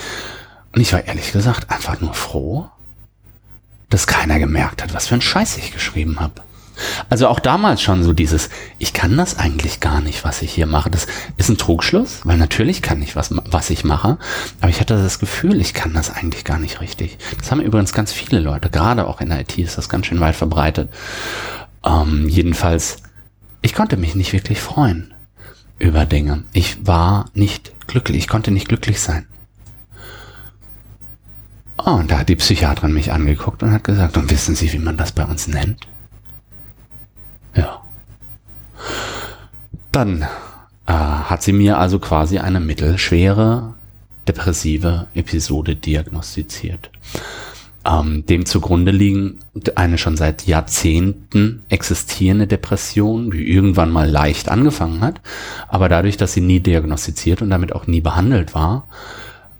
Und 0.75 0.81
ich 0.81 0.93
war 0.93 1.05
ehrlich 1.05 1.33
gesagt 1.33 1.71
einfach 1.71 2.01
nur 2.01 2.15
froh, 2.15 2.69
dass 3.91 4.07
keiner 4.07 4.39
gemerkt 4.39 4.83
hat, 4.83 4.95
was 4.95 5.07
für 5.07 5.15
ein 5.15 5.21
Scheiß 5.21 5.57
ich 5.59 5.73
geschrieben 5.73 6.21
habe. 6.21 6.43
Also 7.09 7.27
auch 7.27 7.41
damals 7.41 7.83
schon 7.83 8.05
so 8.05 8.13
dieses, 8.13 8.51
ich 8.79 8.93
kann 8.93 9.17
das 9.17 9.39
eigentlich 9.39 9.81
gar 9.81 10.01
nicht, 10.01 10.25
was 10.25 10.43
ich 10.43 10.53
hier 10.53 10.67
mache. 10.67 10.91
Das 10.91 11.07
ist 11.37 11.49
ein 11.49 11.59
Trugschluss, 11.59 12.21
weil 12.25 12.39
natürlich 12.39 12.83
kann 12.83 13.03
ich 13.03 13.17
was, 13.17 13.35
was 13.51 13.71
ich 13.71 13.85
mache, 13.85 14.19
aber 14.61 14.71
ich 14.71 14.81
hatte 14.81 14.95
das 14.95 15.19
Gefühl, 15.19 15.61
ich 15.61 15.75
kann 15.75 15.93
das 15.93 16.15
eigentlich 16.15 16.45
gar 16.45 16.59
nicht 16.59 16.81
richtig. 16.81 17.19
Das 17.39 17.51
haben 17.51 17.61
übrigens 17.61 17.93
ganz 17.93 18.13
viele 18.13 18.41
Leute, 18.41 18.71
gerade 18.71 19.07
auch 19.07 19.21
in 19.21 19.31
der 19.31 19.41
IT 19.41 19.59
ist 19.59 19.79
das 19.79 19.89
ganz 19.89 20.07
schön 20.07 20.21
weit 20.21 20.37
verbreitet. 20.37 20.91
Ähm, 21.85 22.29
jedenfalls 22.29 22.99
ich 23.63 23.75
konnte 23.75 23.97
mich 23.97 24.15
nicht 24.15 24.33
wirklich 24.33 24.61
freuen 24.61 25.15
über 25.79 26.07
Dinge. 26.07 26.45
Ich 26.53 26.87
war 26.87 27.27
nicht 27.35 27.73
glücklich, 27.87 28.19
ich 28.19 28.29
konnte 28.29 28.51
nicht 28.51 28.69
glücklich 28.69 29.01
sein. 29.01 29.27
Oh, 31.79 31.93
und 31.93 32.11
da 32.11 32.19
hat 32.19 32.29
die 32.29 32.37
Psychiaterin 32.37 32.93
mich 32.93 33.13
angeguckt 33.13 33.63
und 33.63 33.73
hat 33.73 33.85
gesagt, 33.85 34.17
und 34.17 34.31
wissen 34.31 34.57
Sie, 34.57 34.73
wie 34.73 34.79
man 34.79 34.97
das 34.97 35.13
bei 35.13 35.25
uns 35.25 35.47
nennt? 35.47 35.87
Ja. 37.55 37.83
Dann 39.93 40.23
äh, 40.87 40.93
hat 40.93 41.43
sie 41.43 41.53
mir 41.53 41.79
also 41.79 41.99
quasi 41.99 42.39
eine 42.39 42.61
mittelschwere 42.61 43.75
depressive 44.27 45.07
Episode 45.15 45.77
diagnostiziert 45.77 46.91
ähm, 47.89 48.27
dem 48.27 48.45
zugrunde 48.45 48.91
liegen 48.91 49.39
eine 49.75 49.99
schon 49.99 50.17
seit 50.17 50.47
Jahrzehnten 50.47 51.63
existierende 51.69 52.47
Depression, 52.47 53.31
die 53.31 53.51
irgendwann 53.51 53.91
mal 53.91 54.09
leicht 54.09 54.49
angefangen 54.51 55.01
hat, 55.01 55.21
aber 55.69 55.89
dadurch, 55.89 56.17
dass 56.17 56.33
sie 56.33 56.41
nie 56.41 56.61
diagnostiziert 56.61 57.41
und 57.41 57.51
damit 57.51 57.73
auch 57.73 57.87
nie 57.87 58.01
behandelt 58.01 58.55
war, 58.55 58.87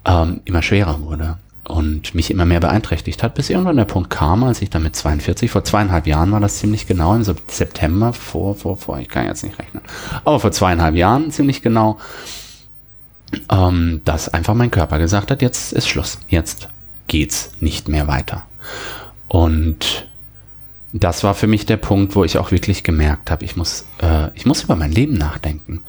ähm, 0.05 0.41
immer 0.45 0.63
schwerer 0.63 1.01
wurde 1.01 1.39
und 1.65 2.15
mich 2.15 2.31
immer 2.31 2.45
mehr 2.45 2.61
beeinträchtigt 2.61 3.23
hat, 3.23 3.35
bis 3.35 3.51
irgendwann 3.51 3.77
der 3.77 3.85
Punkt 3.85 4.11
kam, 4.11 4.45
als 4.45 4.63
ich 4.63 4.71
dann 4.71 4.83
mit 4.83 4.97
42, 4.97 5.51
vor 5.51 5.65
zweieinhalb 5.65 6.07
Jahren 6.07 6.33
war 6.33 6.41
das 6.41 6.59
ziemlich 6.59 6.87
genau, 6.87 7.15
im 7.15 7.25
September 7.25 8.13
vor, 8.13 8.55
vor, 8.55 8.77
vor, 8.77 8.99
ich 8.99 9.09
kann 9.09 9.27
jetzt 9.27 9.45
nicht 9.45 9.59
rechnen, 9.59 9.83
aber 10.25 10.41
vor 10.41 10.53
zweieinhalb 10.53 10.95
Jahren 10.95 11.31
ziemlich 11.31 11.63
genau, 11.63 11.99
ähm, 13.51 14.01
dass 14.05 14.29
einfach 14.29 14.55
mein 14.55 14.71
Körper 14.71 14.99
gesagt 14.99 15.31
hat, 15.31 15.43
jetzt 15.43 15.73
ist 15.73 15.89
Schluss, 15.89 16.19
jetzt 16.29 16.69
geht's 17.09 17.53
nicht 17.61 17.89
mehr 17.89 18.07
weiter. 18.07 18.47
Und 19.27 20.09
das 20.93 21.23
war 21.23 21.35
für 21.35 21.47
mich 21.47 21.67
der 21.67 21.77
Punkt, 21.77 22.17
wo 22.17 22.25
ich 22.25 22.39
auch 22.39 22.51
wirklich 22.51 22.83
gemerkt 22.83 23.31
habe, 23.31 23.45
ich 23.45 23.57
muss, 23.57 23.85
äh, 24.01 24.31
ich 24.35 24.47
muss 24.47 24.63
über 24.63 24.75
mein 24.75 24.91
Leben 24.91 25.15
nachdenken. 25.15 25.83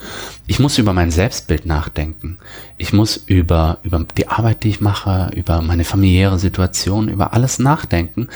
Ich 0.45 0.59
muss 0.59 0.77
über 0.77 0.91
mein 0.91 1.09
Selbstbild 1.09 1.65
nachdenken. 1.65 2.37
Ich 2.77 2.91
muss 2.91 3.15
über, 3.15 3.77
über 3.83 4.05
die 4.17 4.27
Arbeit, 4.27 4.63
die 4.63 4.69
ich 4.69 4.81
mache, 4.81 5.31
über 5.35 5.61
meine 5.61 5.85
familiäre 5.85 6.37
Situation, 6.37 7.07
über 7.07 7.33
alles 7.33 7.59
nachdenken. 7.59 8.27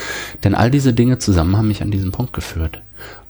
Denn 0.44 0.56
all 0.56 0.72
diese 0.72 0.94
Dinge 0.94 1.20
zusammen 1.20 1.58
haben 1.58 1.68
mich 1.68 1.82
an 1.82 1.92
diesen 1.92 2.12
Punkt 2.12 2.32
geführt. 2.32 2.82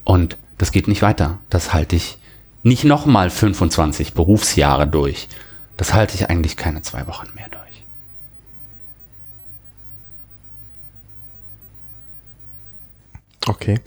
Und 0.04 0.38
das 0.60 0.72
geht 0.72 0.88
nicht 0.88 1.02
weiter. 1.02 1.39
Das 1.50 1.74
halte 1.74 1.96
ich 1.96 2.18
nicht 2.62 2.84
nochmal 2.84 3.32
25 3.32 4.13
Berufsjahre 4.13 4.88
durch. 4.88 5.28
Das 5.76 5.94
halte 5.96 6.16
ich 6.16 6.30
eigentlich 6.30 6.56
keine 6.56 6.84
zwei 6.84 7.08
Wochen 7.08 7.28
mehr 7.34 7.50
durch. 7.50 7.62
Okay. 13.47 13.79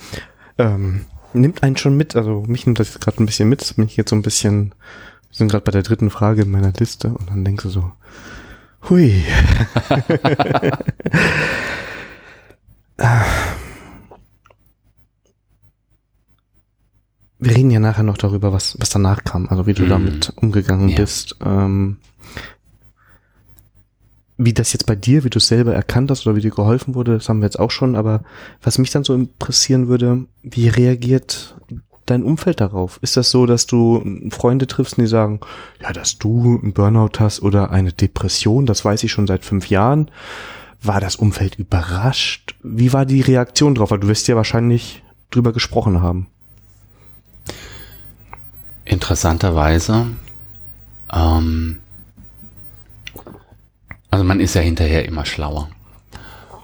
Ähm, 0.58 1.06
nimmt 1.32 1.62
einen 1.62 1.76
schon 1.76 1.96
mit, 1.96 2.16
also 2.16 2.44
mich 2.46 2.66
nimmt 2.66 2.78
das 2.78 2.98
gerade 3.00 3.22
ein 3.22 3.26
bisschen 3.26 3.48
mit, 3.48 3.76
bin 3.76 3.86
ich 3.86 3.96
jetzt 3.96 4.10
so 4.10 4.16
ein 4.16 4.22
bisschen, 4.22 4.74
sind 5.30 5.50
gerade 5.50 5.64
bei 5.64 5.72
der 5.72 5.82
dritten 5.82 6.10
Frage 6.10 6.42
in 6.42 6.50
meiner 6.50 6.72
Liste 6.72 7.08
und 7.08 7.30
dann 7.30 7.44
denkst 7.44 7.62
du 7.64 7.70
so, 7.70 7.92
hui. 8.88 9.22
Wir 17.38 17.54
reden 17.54 17.70
ja 17.70 17.80
nachher 17.80 18.02
noch 18.02 18.16
darüber, 18.16 18.52
was, 18.52 18.76
was 18.80 18.88
danach 18.88 19.22
kam, 19.24 19.48
also 19.48 19.66
wie 19.66 19.74
du 19.74 19.84
mhm. 19.84 19.88
damit 19.88 20.32
umgegangen 20.36 20.88
ja. 20.88 20.96
bist. 20.96 21.36
Ähm, 21.44 21.98
wie 24.38 24.52
das 24.52 24.72
jetzt 24.72 24.86
bei 24.86 24.96
dir, 24.96 25.24
wie 25.24 25.30
du 25.30 25.38
es 25.38 25.48
selber 25.48 25.74
erkannt 25.74 26.10
hast 26.10 26.26
oder 26.26 26.36
wie 26.36 26.40
dir 26.40 26.50
geholfen 26.50 26.94
wurde, 26.94 27.14
das 27.14 27.28
haben 27.28 27.40
wir 27.40 27.46
jetzt 27.46 27.58
auch 27.58 27.70
schon, 27.70 27.96
aber 27.96 28.22
was 28.62 28.78
mich 28.78 28.90
dann 28.90 29.04
so 29.04 29.14
interessieren 29.14 29.88
würde, 29.88 30.26
wie 30.42 30.68
reagiert 30.68 31.56
dein 32.04 32.22
Umfeld 32.22 32.60
darauf? 32.60 32.98
Ist 33.02 33.16
das 33.16 33.30
so, 33.30 33.46
dass 33.46 33.66
du 33.66 34.04
Freunde 34.30 34.66
triffst, 34.66 34.98
die 34.98 35.06
sagen, 35.06 35.40
ja, 35.80 35.92
dass 35.92 36.18
du 36.18 36.60
einen 36.62 36.72
Burnout 36.72 37.18
hast 37.18 37.42
oder 37.42 37.70
eine 37.70 37.92
Depression, 37.92 38.66
das 38.66 38.84
weiß 38.84 39.02
ich 39.04 39.12
schon 39.12 39.26
seit 39.26 39.44
fünf 39.44 39.68
Jahren. 39.68 40.10
War 40.82 41.00
das 41.00 41.16
Umfeld 41.16 41.56
überrascht? 41.56 42.54
Wie 42.62 42.92
war 42.92 43.06
die 43.06 43.22
Reaktion 43.22 43.74
drauf? 43.74 43.90
Weil 43.90 44.00
du 44.00 44.08
wirst 44.08 44.28
ja 44.28 44.36
wahrscheinlich 44.36 45.02
drüber 45.30 45.52
gesprochen 45.52 46.02
haben. 46.02 46.28
Interessanterweise, 48.84 50.06
ähm, 51.12 51.78
also 54.16 54.24
man 54.24 54.40
ist 54.40 54.54
ja 54.54 54.62
hinterher 54.62 55.04
immer 55.04 55.26
schlauer. 55.26 55.68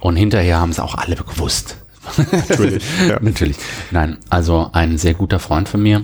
Und 0.01 0.17
hinterher 0.17 0.59
haben 0.59 0.71
es 0.71 0.81
auch 0.81 0.95
alle 0.95 1.17
gewusst. 1.17 1.77
Natürlich. 2.17 2.83
ja. 3.07 3.21
Natürlich. 3.21 3.59
Nein, 3.91 4.17
also 4.31 4.71
ein 4.73 4.97
sehr 4.97 5.13
guter 5.13 5.39
Freund 5.39 5.69
von 5.69 5.83
mir 5.83 6.03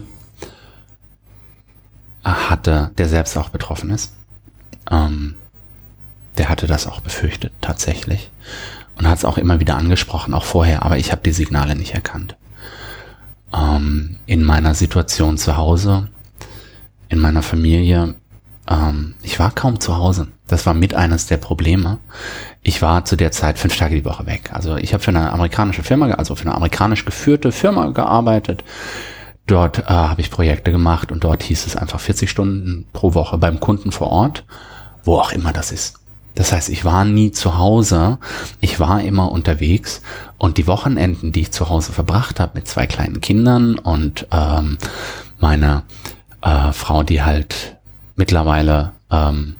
hatte, 2.22 2.90
der 2.98 3.08
selbst 3.08 3.34
auch 3.38 3.48
betroffen 3.48 3.88
ist, 3.88 4.12
ähm, 4.90 5.36
der 6.36 6.50
hatte 6.50 6.66
das 6.66 6.86
auch 6.86 7.00
befürchtet, 7.00 7.54
tatsächlich. 7.62 8.30
Und 8.98 9.08
hat 9.08 9.16
es 9.16 9.24
auch 9.24 9.38
immer 9.38 9.58
wieder 9.58 9.78
angesprochen, 9.78 10.34
auch 10.34 10.44
vorher, 10.44 10.82
aber 10.82 10.98
ich 10.98 11.12
habe 11.12 11.22
die 11.24 11.32
Signale 11.32 11.76
nicht 11.76 11.94
erkannt. 11.94 12.36
Ähm, 13.54 14.18
in 14.26 14.44
meiner 14.44 14.74
Situation 14.74 15.38
zu 15.38 15.56
Hause, 15.56 16.08
in 17.08 17.20
meiner 17.20 17.42
Familie, 17.42 18.16
ähm, 18.68 19.14
ich 19.22 19.38
war 19.38 19.50
kaum 19.50 19.80
zu 19.80 19.96
Hause. 19.96 20.28
Das 20.46 20.66
war 20.66 20.74
mit 20.74 20.94
eines 20.94 21.26
der 21.26 21.36
Probleme. 21.38 21.98
Ich 22.62 22.82
war 22.82 23.04
zu 23.04 23.16
der 23.16 23.32
Zeit 23.32 23.58
fünf 23.58 23.76
Tage 23.76 23.96
die 23.96 24.04
Woche 24.04 24.26
weg. 24.26 24.50
Also 24.52 24.76
ich 24.76 24.92
habe 24.92 25.02
für 25.02 25.10
eine 25.10 25.32
amerikanische 25.32 25.82
Firma, 25.82 26.10
also 26.10 26.34
für 26.34 26.46
eine 26.46 26.54
amerikanisch 26.54 27.04
geführte 27.04 27.52
Firma 27.52 27.90
gearbeitet. 27.90 28.64
Dort 29.46 29.78
äh, 29.78 29.84
habe 29.84 30.20
ich 30.20 30.30
Projekte 30.30 30.70
gemacht 30.70 31.10
und 31.10 31.24
dort 31.24 31.42
hieß 31.42 31.66
es 31.66 31.76
einfach 31.76 32.00
40 32.00 32.28
Stunden 32.30 32.86
pro 32.92 33.14
Woche 33.14 33.38
beim 33.38 33.60
Kunden 33.60 33.92
vor 33.92 34.08
Ort, 34.08 34.44
wo 35.04 35.16
auch 35.16 35.32
immer 35.32 35.52
das 35.52 35.72
ist. 35.72 35.94
Das 36.34 36.52
heißt, 36.52 36.68
ich 36.68 36.84
war 36.84 37.04
nie 37.04 37.32
zu 37.32 37.58
Hause, 37.58 38.18
ich 38.60 38.78
war 38.78 39.00
immer 39.00 39.32
unterwegs 39.32 40.02
und 40.36 40.56
die 40.56 40.66
Wochenenden, 40.66 41.32
die 41.32 41.40
ich 41.40 41.50
zu 41.50 41.68
Hause 41.68 41.92
verbracht 41.92 42.38
habe 42.38 42.52
mit 42.54 42.68
zwei 42.68 42.86
kleinen 42.86 43.20
Kindern 43.20 43.76
und 43.76 44.28
ähm, 44.30 44.78
meine 45.40 45.82
äh, 46.42 46.70
Frau, 46.72 47.02
die 47.02 47.22
halt 47.22 47.77
mittlerweile 48.18 48.92
ähm, 49.10 49.56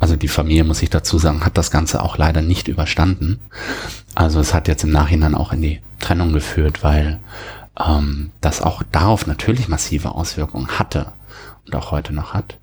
also 0.00 0.16
die 0.16 0.28
Familie, 0.28 0.64
muss 0.64 0.82
ich 0.82 0.90
dazu 0.90 1.18
sagen, 1.18 1.44
hat 1.44 1.56
das 1.56 1.70
Ganze 1.70 2.02
auch 2.02 2.18
leider 2.18 2.42
nicht 2.42 2.68
überstanden. 2.68 3.40
Also 4.14 4.40
es 4.40 4.54
hat 4.54 4.68
jetzt 4.68 4.84
im 4.84 4.90
Nachhinein 4.90 5.34
auch 5.34 5.52
in 5.52 5.62
die 5.62 5.80
Trennung 6.00 6.32
geführt, 6.32 6.82
weil 6.82 7.20
ähm, 7.78 8.30
das 8.40 8.60
auch 8.60 8.82
darauf 8.82 9.26
natürlich 9.26 9.68
massive 9.68 10.12
Auswirkungen 10.12 10.78
hatte 10.78 11.12
und 11.66 11.74
auch 11.76 11.90
heute 11.90 12.12
noch 12.12 12.34
hat. 12.34 12.58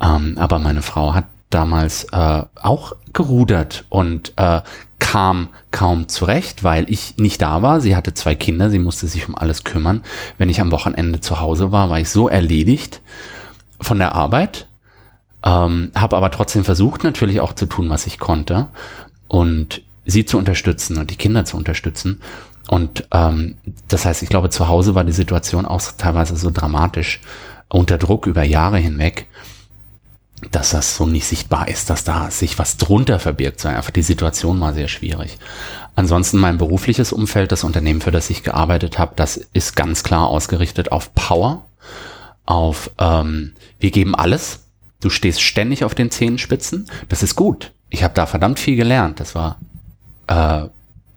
Ähm, 0.00 0.36
aber 0.38 0.58
meine 0.58 0.82
Frau 0.82 1.14
hat 1.14 1.26
damals 1.50 2.04
äh, 2.12 2.42
auch 2.60 2.94
gerudert 3.12 3.84
und 3.88 4.32
äh, 4.36 4.60
kam 4.98 5.48
kaum 5.70 6.08
zurecht, 6.08 6.64
weil 6.64 6.90
ich 6.90 7.16
nicht 7.16 7.40
da 7.40 7.62
war. 7.62 7.80
Sie 7.80 7.96
hatte 7.96 8.14
zwei 8.14 8.34
Kinder, 8.34 8.68
sie 8.68 8.78
musste 8.78 9.06
sich 9.06 9.28
um 9.28 9.34
alles 9.34 9.64
kümmern. 9.64 10.02
Wenn 10.36 10.50
ich 10.50 10.60
am 10.60 10.72
Wochenende 10.72 11.20
zu 11.20 11.40
Hause 11.40 11.72
war, 11.72 11.88
war 11.88 12.00
ich 12.00 12.10
so 12.10 12.28
erledigt 12.28 13.00
von 13.80 13.98
der 13.98 14.14
Arbeit, 14.14 14.68
ähm, 15.44 15.92
habe 15.94 16.16
aber 16.16 16.30
trotzdem 16.30 16.64
versucht, 16.64 17.04
natürlich 17.04 17.40
auch 17.40 17.52
zu 17.52 17.66
tun, 17.66 17.88
was 17.90 18.06
ich 18.06 18.18
konnte 18.18 18.68
und 19.28 19.82
sie 20.04 20.24
zu 20.24 20.38
unterstützen 20.38 20.98
und 20.98 21.10
die 21.10 21.16
Kinder 21.16 21.44
zu 21.44 21.56
unterstützen. 21.56 22.20
Und 22.68 23.06
ähm, 23.12 23.56
das 23.88 24.04
heißt, 24.04 24.22
ich 24.22 24.28
glaube, 24.28 24.50
zu 24.50 24.68
Hause 24.68 24.94
war 24.94 25.04
die 25.04 25.12
Situation 25.12 25.64
auch 25.64 25.80
teilweise 25.96 26.36
so 26.36 26.50
dramatisch 26.50 27.20
unter 27.68 27.98
Druck 27.98 28.26
über 28.26 28.42
Jahre 28.42 28.78
hinweg, 28.78 29.26
dass 30.50 30.70
das 30.70 30.96
so 30.96 31.06
nicht 31.06 31.26
sichtbar 31.26 31.68
ist, 31.68 31.90
dass 31.90 32.04
da 32.04 32.30
sich 32.30 32.58
was 32.58 32.76
drunter 32.76 33.18
verbirgt. 33.18 33.60
So 33.60 33.68
einfach 33.68 33.90
die 33.90 34.02
Situation 34.02 34.60
war 34.60 34.72
sehr 34.72 34.88
schwierig. 34.88 35.38
Ansonsten 35.96 36.38
mein 36.38 36.58
berufliches 36.58 37.12
Umfeld, 37.12 37.50
das 37.50 37.64
Unternehmen, 37.64 38.00
für 38.00 38.12
das 38.12 38.30
ich 38.30 38.44
gearbeitet 38.44 38.98
habe, 38.98 39.14
das 39.16 39.36
ist 39.52 39.74
ganz 39.74 40.04
klar 40.04 40.28
ausgerichtet 40.28 40.92
auf 40.92 41.14
Power, 41.14 41.64
auf 42.48 42.90
ähm, 42.98 43.52
wir 43.78 43.90
geben 43.90 44.14
alles, 44.14 44.68
Du 45.00 45.10
stehst 45.10 45.42
ständig 45.42 45.84
auf 45.84 45.94
den 45.94 46.10
Zehenspitzen. 46.10 46.86
Das 47.08 47.22
ist 47.22 47.36
gut. 47.36 47.72
Ich 47.88 48.02
habe 48.02 48.14
da 48.14 48.26
verdammt 48.26 48.58
viel 48.58 48.76
gelernt. 48.76 49.20
Das 49.20 49.34
war 49.34 49.58
äh, 50.26 50.64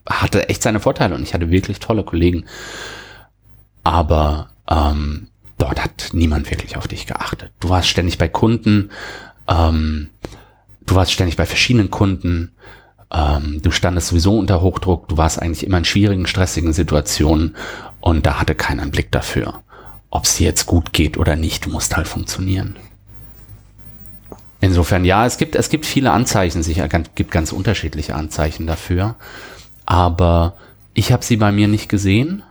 hatte 0.07 0.49
echt 0.49 0.61
seine 0.61 0.79
Vorteile 0.79 1.15
und 1.15 1.23
ich 1.23 1.33
hatte 1.33 1.49
wirklich 1.49 1.79
tolle 1.79 2.03
Kollegen. 2.03 2.45
Aber 3.83 4.49
ähm, 4.69 5.29
dort 5.57 5.83
hat 5.83 6.09
niemand 6.13 6.49
wirklich 6.51 6.77
auf 6.77 6.87
dich 6.87 7.07
geachtet. 7.07 7.51
Du 7.59 7.69
warst 7.69 7.87
ständig 7.87 8.17
bei 8.19 8.27
Kunden. 8.27 8.91
Ähm, 9.47 10.09
du 10.85 10.95
warst 10.95 11.11
ständig 11.11 11.35
bei 11.35 11.47
verschiedenen 11.47 11.89
Kunden. 11.89 12.51
Ähm, 13.11 13.61
du 13.63 13.71
standest 13.71 14.09
sowieso 14.09 14.37
unter 14.37 14.61
Hochdruck. 14.61 15.07
Du 15.07 15.17
warst 15.17 15.41
eigentlich 15.41 15.65
immer 15.65 15.79
in 15.79 15.85
schwierigen, 15.85 16.27
stressigen 16.27 16.73
Situationen 16.73 17.55
und 17.99 18.27
da 18.27 18.39
hatte 18.39 18.53
keiner 18.53 18.83
einen 18.83 18.91
Blick 18.91 19.11
dafür. 19.11 19.63
Ob 20.11 20.25
es 20.25 20.35
dir 20.35 20.45
jetzt 20.45 20.65
gut 20.65 20.93
geht 20.93 21.17
oder 21.17 21.35
nicht, 21.35 21.67
musst 21.67 21.95
halt 21.95 22.07
funktionieren. 22.07 22.75
Insofern 24.59 25.05
ja, 25.05 25.25
es 25.25 25.37
gibt, 25.37 25.55
es 25.55 25.69
gibt 25.69 25.87
viele 25.87 26.11
Anzeichen, 26.11 26.61
sicher 26.61 26.87
gibt 26.87 27.31
ganz 27.31 27.51
unterschiedliche 27.51 28.13
Anzeichen 28.13 28.67
dafür. 28.67 29.15
Aber 29.85 30.55
ich 30.93 31.11
habe 31.11 31.25
sie 31.25 31.37
bei 31.37 31.51
mir 31.51 31.67
nicht 31.67 31.89
gesehen. 31.89 32.43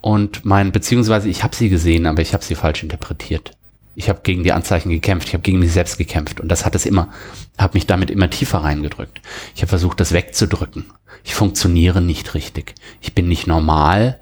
Und 0.00 0.44
mein, 0.44 0.72
beziehungsweise 0.72 1.28
ich 1.28 1.44
habe 1.44 1.54
sie 1.54 1.68
gesehen, 1.68 2.06
aber 2.06 2.22
ich 2.22 2.32
habe 2.32 2.42
sie 2.42 2.54
falsch 2.54 2.82
interpretiert. 2.82 3.52
Ich 3.94 4.08
habe 4.08 4.20
gegen 4.22 4.42
die 4.42 4.52
Anzeichen 4.52 4.88
gekämpft, 4.88 5.28
ich 5.28 5.34
habe 5.34 5.42
gegen 5.42 5.58
mich 5.58 5.72
selbst 5.72 5.98
gekämpft 5.98 6.40
und 6.40 6.48
das 6.48 6.64
hat 6.64 6.74
es 6.74 6.86
immer, 6.86 7.10
habe 7.58 7.74
mich 7.74 7.86
damit 7.86 8.10
immer 8.10 8.30
tiefer 8.30 8.58
reingedrückt. 8.58 9.20
Ich 9.54 9.60
habe 9.60 9.68
versucht, 9.68 10.00
das 10.00 10.12
wegzudrücken. 10.12 10.86
Ich 11.22 11.34
funktioniere 11.34 12.00
nicht 12.00 12.34
richtig. 12.34 12.74
Ich 13.02 13.14
bin 13.14 13.28
nicht 13.28 13.46
normal. 13.46 14.18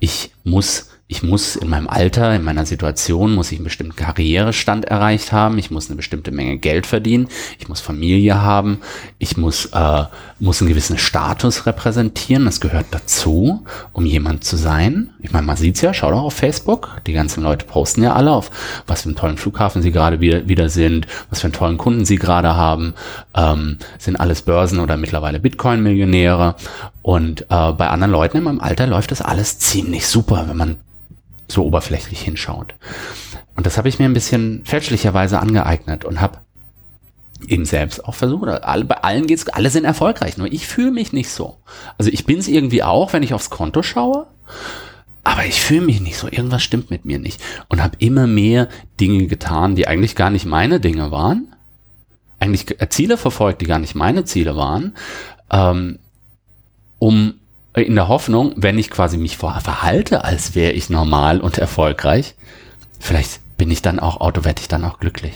Ich 0.00 0.32
muss 0.44 0.91
ich 1.12 1.22
muss 1.22 1.56
in 1.56 1.68
meinem 1.68 1.88
Alter, 1.88 2.34
in 2.34 2.42
meiner 2.42 2.64
Situation, 2.64 3.34
muss 3.34 3.52
ich 3.52 3.58
einen 3.58 3.64
bestimmten 3.64 3.96
Karrierestand 3.96 4.86
erreicht 4.86 5.30
haben, 5.30 5.58
ich 5.58 5.70
muss 5.70 5.88
eine 5.88 5.96
bestimmte 5.96 6.30
Menge 6.30 6.56
Geld 6.56 6.86
verdienen, 6.86 7.28
ich 7.58 7.68
muss 7.68 7.82
Familie 7.82 8.40
haben, 8.40 8.78
ich 9.18 9.36
muss, 9.36 9.66
äh, 9.66 10.04
muss 10.40 10.62
einen 10.62 10.70
gewissen 10.70 10.96
Status 10.96 11.66
repräsentieren, 11.66 12.46
das 12.46 12.62
gehört 12.62 12.86
dazu, 12.92 13.62
um 13.92 14.06
jemand 14.06 14.44
zu 14.44 14.56
sein. 14.56 15.10
Ich 15.20 15.32
meine, 15.32 15.46
man 15.46 15.58
sieht's 15.58 15.82
ja, 15.82 15.92
schau 15.92 16.10
doch 16.10 16.22
auf 16.22 16.32
Facebook, 16.32 17.02
die 17.06 17.12
ganzen 17.12 17.42
Leute 17.42 17.66
posten 17.66 18.02
ja 18.02 18.14
alle 18.14 18.32
auf, 18.32 18.50
was 18.86 19.02
für 19.02 19.10
einen 19.10 19.16
tollen 19.16 19.36
Flughafen 19.36 19.82
sie 19.82 19.92
gerade 19.92 20.20
wieder, 20.20 20.48
wieder 20.48 20.70
sind, 20.70 21.06
was 21.28 21.42
für 21.42 21.48
einen 21.48 21.52
tollen 21.52 21.76
Kunden 21.76 22.06
sie 22.06 22.16
gerade 22.16 22.56
haben, 22.56 22.94
ähm, 23.36 23.76
sind 23.98 24.16
alles 24.16 24.40
Börsen- 24.40 24.80
oder 24.80 24.96
mittlerweile 24.96 25.40
Bitcoin-Millionäre. 25.40 26.54
Und 27.02 27.42
äh, 27.50 27.72
bei 27.72 27.88
anderen 27.88 28.12
Leuten 28.12 28.38
in 28.38 28.44
meinem 28.44 28.60
Alter 28.60 28.86
läuft 28.86 29.10
das 29.10 29.20
alles 29.20 29.58
ziemlich 29.58 30.06
super, 30.06 30.46
wenn 30.48 30.56
man 30.56 30.76
so 31.52 31.64
oberflächlich 31.64 32.20
hinschaut. 32.20 32.74
Und 33.56 33.66
das 33.66 33.78
habe 33.78 33.88
ich 33.88 33.98
mir 33.98 34.06
ein 34.06 34.14
bisschen 34.14 34.64
fälschlicherweise 34.64 35.38
angeeignet 35.38 36.04
und 36.04 36.20
habe 36.20 36.38
eben 37.48 37.64
selbst 37.64 38.04
auch 38.04 38.14
versucht. 38.14 38.48
Alle, 38.48 38.84
bei 38.84 38.96
allen 38.96 39.26
geht's, 39.26 39.48
alle 39.48 39.70
sind 39.70 39.84
erfolgreich, 39.84 40.36
nur 40.36 40.52
ich 40.52 40.66
fühle 40.66 40.90
mich 40.90 41.12
nicht 41.12 41.30
so. 41.30 41.58
Also 41.98 42.10
ich 42.10 42.24
bin 42.24 42.38
es 42.38 42.48
irgendwie 42.48 42.82
auch, 42.82 43.12
wenn 43.12 43.22
ich 43.22 43.34
aufs 43.34 43.50
Konto 43.50 43.82
schaue, 43.82 44.26
aber 45.24 45.44
ich 45.44 45.60
fühle 45.60 45.82
mich 45.82 46.00
nicht 46.00 46.16
so. 46.16 46.26
Irgendwas 46.28 46.62
stimmt 46.62 46.90
mit 46.90 47.04
mir 47.04 47.18
nicht. 47.18 47.40
Und 47.68 47.82
habe 47.82 47.96
immer 47.98 48.26
mehr 48.26 48.68
Dinge 49.00 49.26
getan, 49.26 49.76
die 49.76 49.86
eigentlich 49.86 50.16
gar 50.16 50.30
nicht 50.30 50.46
meine 50.46 50.80
Dinge 50.80 51.10
waren. 51.10 51.54
Eigentlich 52.40 52.76
Ziele 52.88 53.16
verfolgt, 53.16 53.60
die 53.60 53.66
gar 53.66 53.78
nicht 53.78 53.94
meine 53.94 54.24
Ziele 54.24 54.56
waren, 54.56 54.96
ähm, 55.50 56.00
um 56.98 57.34
in 57.74 57.94
der 57.94 58.08
Hoffnung, 58.08 58.52
wenn 58.56 58.78
ich 58.78 58.90
quasi 58.90 59.16
mich 59.16 59.36
verhalte, 59.36 60.24
als 60.24 60.54
wäre 60.54 60.72
ich 60.72 60.90
normal 60.90 61.40
und 61.40 61.58
erfolgreich, 61.58 62.34
vielleicht 63.00 63.40
bin 63.56 63.70
ich 63.70 63.82
dann 63.82 63.98
auch, 63.98 64.20
auto 64.20 64.44
werde 64.44 64.60
ich 64.60 64.68
dann 64.68 64.84
auch 64.84 64.98
glücklich. 65.00 65.32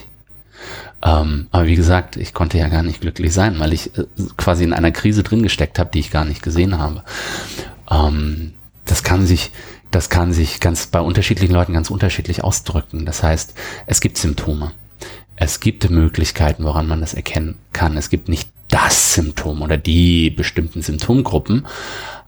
Ähm, 1.03 1.47
aber 1.51 1.67
wie 1.67 1.77
gesagt, 1.77 2.17
ich 2.17 2.35
konnte 2.35 2.59
ja 2.59 2.69
gar 2.69 2.83
nicht 2.83 3.01
glücklich 3.01 3.33
sein, 3.33 3.59
weil 3.59 3.73
ich 3.73 3.97
äh, 3.99 4.05
quasi 4.37 4.65
in 4.65 4.73
einer 4.73 4.93
Krise 4.93 5.23
drin 5.23 5.43
gesteckt 5.43 5.79
habe, 5.79 5.91
die 5.93 6.01
ich 6.01 6.11
gar 6.11 6.25
nicht 6.25 6.43
gesehen 6.43 6.79
habe. 6.79 7.03
Ähm, 7.91 8.55
das 8.85 9.03
kann 9.03 9.27
sich 9.27 9.51
das 9.91 10.11
kann 10.11 10.33
sich 10.33 10.61
ganz 10.61 10.89
bei 10.89 11.01
unterschiedlichen 11.01 11.55
Leuten 11.55 11.73
ganz 11.73 11.91
unterschiedlich 11.91 12.45
ausdrücken. 12.45 13.07
Das 13.07 13.23
heißt, 13.23 13.55
es 13.87 14.01
gibt 14.01 14.19
Symptome. 14.19 14.73
Es 15.37 15.61
gibt 15.61 15.89
Möglichkeiten, 15.89 16.65
woran 16.65 16.87
man 16.87 17.01
das 17.01 17.15
erkennen 17.15 17.57
kann. 17.73 17.97
Es 17.97 18.11
gibt 18.11 18.29
nicht 18.29 18.51
das 18.69 19.15
Symptom 19.15 19.63
oder 19.63 19.77
die 19.77 20.31
bestimmten 20.31 20.83
Symptomgruppen. 20.83 21.67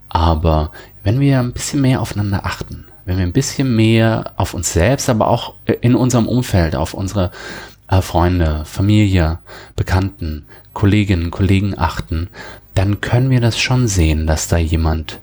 Aber 0.08 0.72
wenn 1.02 1.20
wir 1.20 1.38
ein 1.38 1.52
bisschen 1.52 1.80
mehr 1.80 2.00
aufeinander 2.00 2.44
achten, 2.44 2.86
wenn 3.04 3.18
wir 3.18 3.24
ein 3.24 3.32
bisschen 3.32 3.74
mehr 3.74 4.32
auf 4.36 4.54
uns 4.54 4.72
selbst, 4.72 5.08
aber 5.08 5.28
auch 5.28 5.54
in 5.80 5.94
unserem 5.94 6.28
Umfeld, 6.28 6.76
auf 6.76 6.94
unsere 6.94 7.30
äh, 7.88 8.02
Freunde, 8.02 8.64
Familie, 8.64 9.38
Bekannten, 9.76 10.44
Kolleginnen, 10.74 11.30
Kollegen 11.30 11.78
achten, 11.78 12.28
dann 12.74 13.00
können 13.00 13.30
wir 13.30 13.40
das 13.40 13.58
schon 13.58 13.88
sehen, 13.88 14.26
dass 14.26 14.48
da 14.48 14.56
jemand 14.58 15.20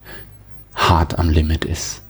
hart 0.74 1.18
am 1.20 1.30
Limit 1.30 1.64
ist. 1.64 2.02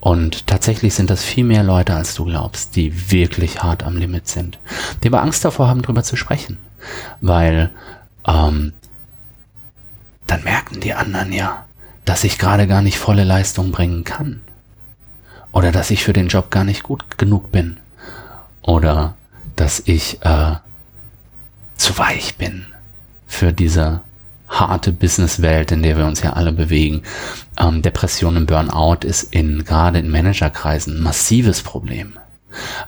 Und 0.00 0.48
tatsächlich 0.48 0.94
sind 0.94 1.10
das 1.10 1.22
viel 1.22 1.44
mehr 1.44 1.62
Leute, 1.62 1.94
als 1.94 2.14
du 2.14 2.24
glaubst, 2.24 2.74
die 2.74 3.12
wirklich 3.12 3.62
hart 3.62 3.84
am 3.84 3.96
Limit 3.96 4.26
sind. 4.26 4.58
Die 5.02 5.08
aber 5.08 5.22
Angst 5.22 5.44
davor 5.44 5.68
haben, 5.68 5.82
darüber 5.82 6.02
zu 6.02 6.16
sprechen. 6.16 6.58
Weil 7.20 7.70
ähm, 8.26 8.72
dann 10.26 10.42
merken 10.42 10.80
die 10.80 10.94
anderen 10.94 11.32
ja, 11.32 11.66
dass 12.04 12.24
ich 12.24 12.38
gerade 12.38 12.66
gar 12.66 12.82
nicht 12.82 12.98
volle 12.98 13.24
Leistung 13.24 13.70
bringen 13.72 14.04
kann. 14.04 14.40
Oder 15.52 15.70
dass 15.70 15.90
ich 15.90 16.02
für 16.02 16.12
den 16.12 16.28
Job 16.28 16.50
gar 16.50 16.64
nicht 16.64 16.82
gut 16.82 17.18
genug 17.18 17.52
bin. 17.52 17.78
Oder 18.62 19.14
dass 19.56 19.82
ich 19.84 20.22
äh, 20.22 20.56
zu 21.76 21.98
weich 21.98 22.36
bin 22.36 22.66
für 23.26 23.52
diese 23.52 24.00
harte 24.48 24.92
Businesswelt, 24.92 25.72
in 25.72 25.82
der 25.82 25.96
wir 25.96 26.06
uns 26.06 26.22
ja 26.22 26.34
alle 26.34 26.52
bewegen. 26.52 27.02
Ähm, 27.58 27.82
Depression 27.82 28.36
und 28.36 28.46
Burnout 28.46 29.06
ist 29.06 29.34
in 29.34 29.64
gerade 29.64 29.98
in 29.98 30.10
Managerkreisen 30.10 30.96
ein 30.96 31.02
massives 31.02 31.62
Problem. 31.62 32.18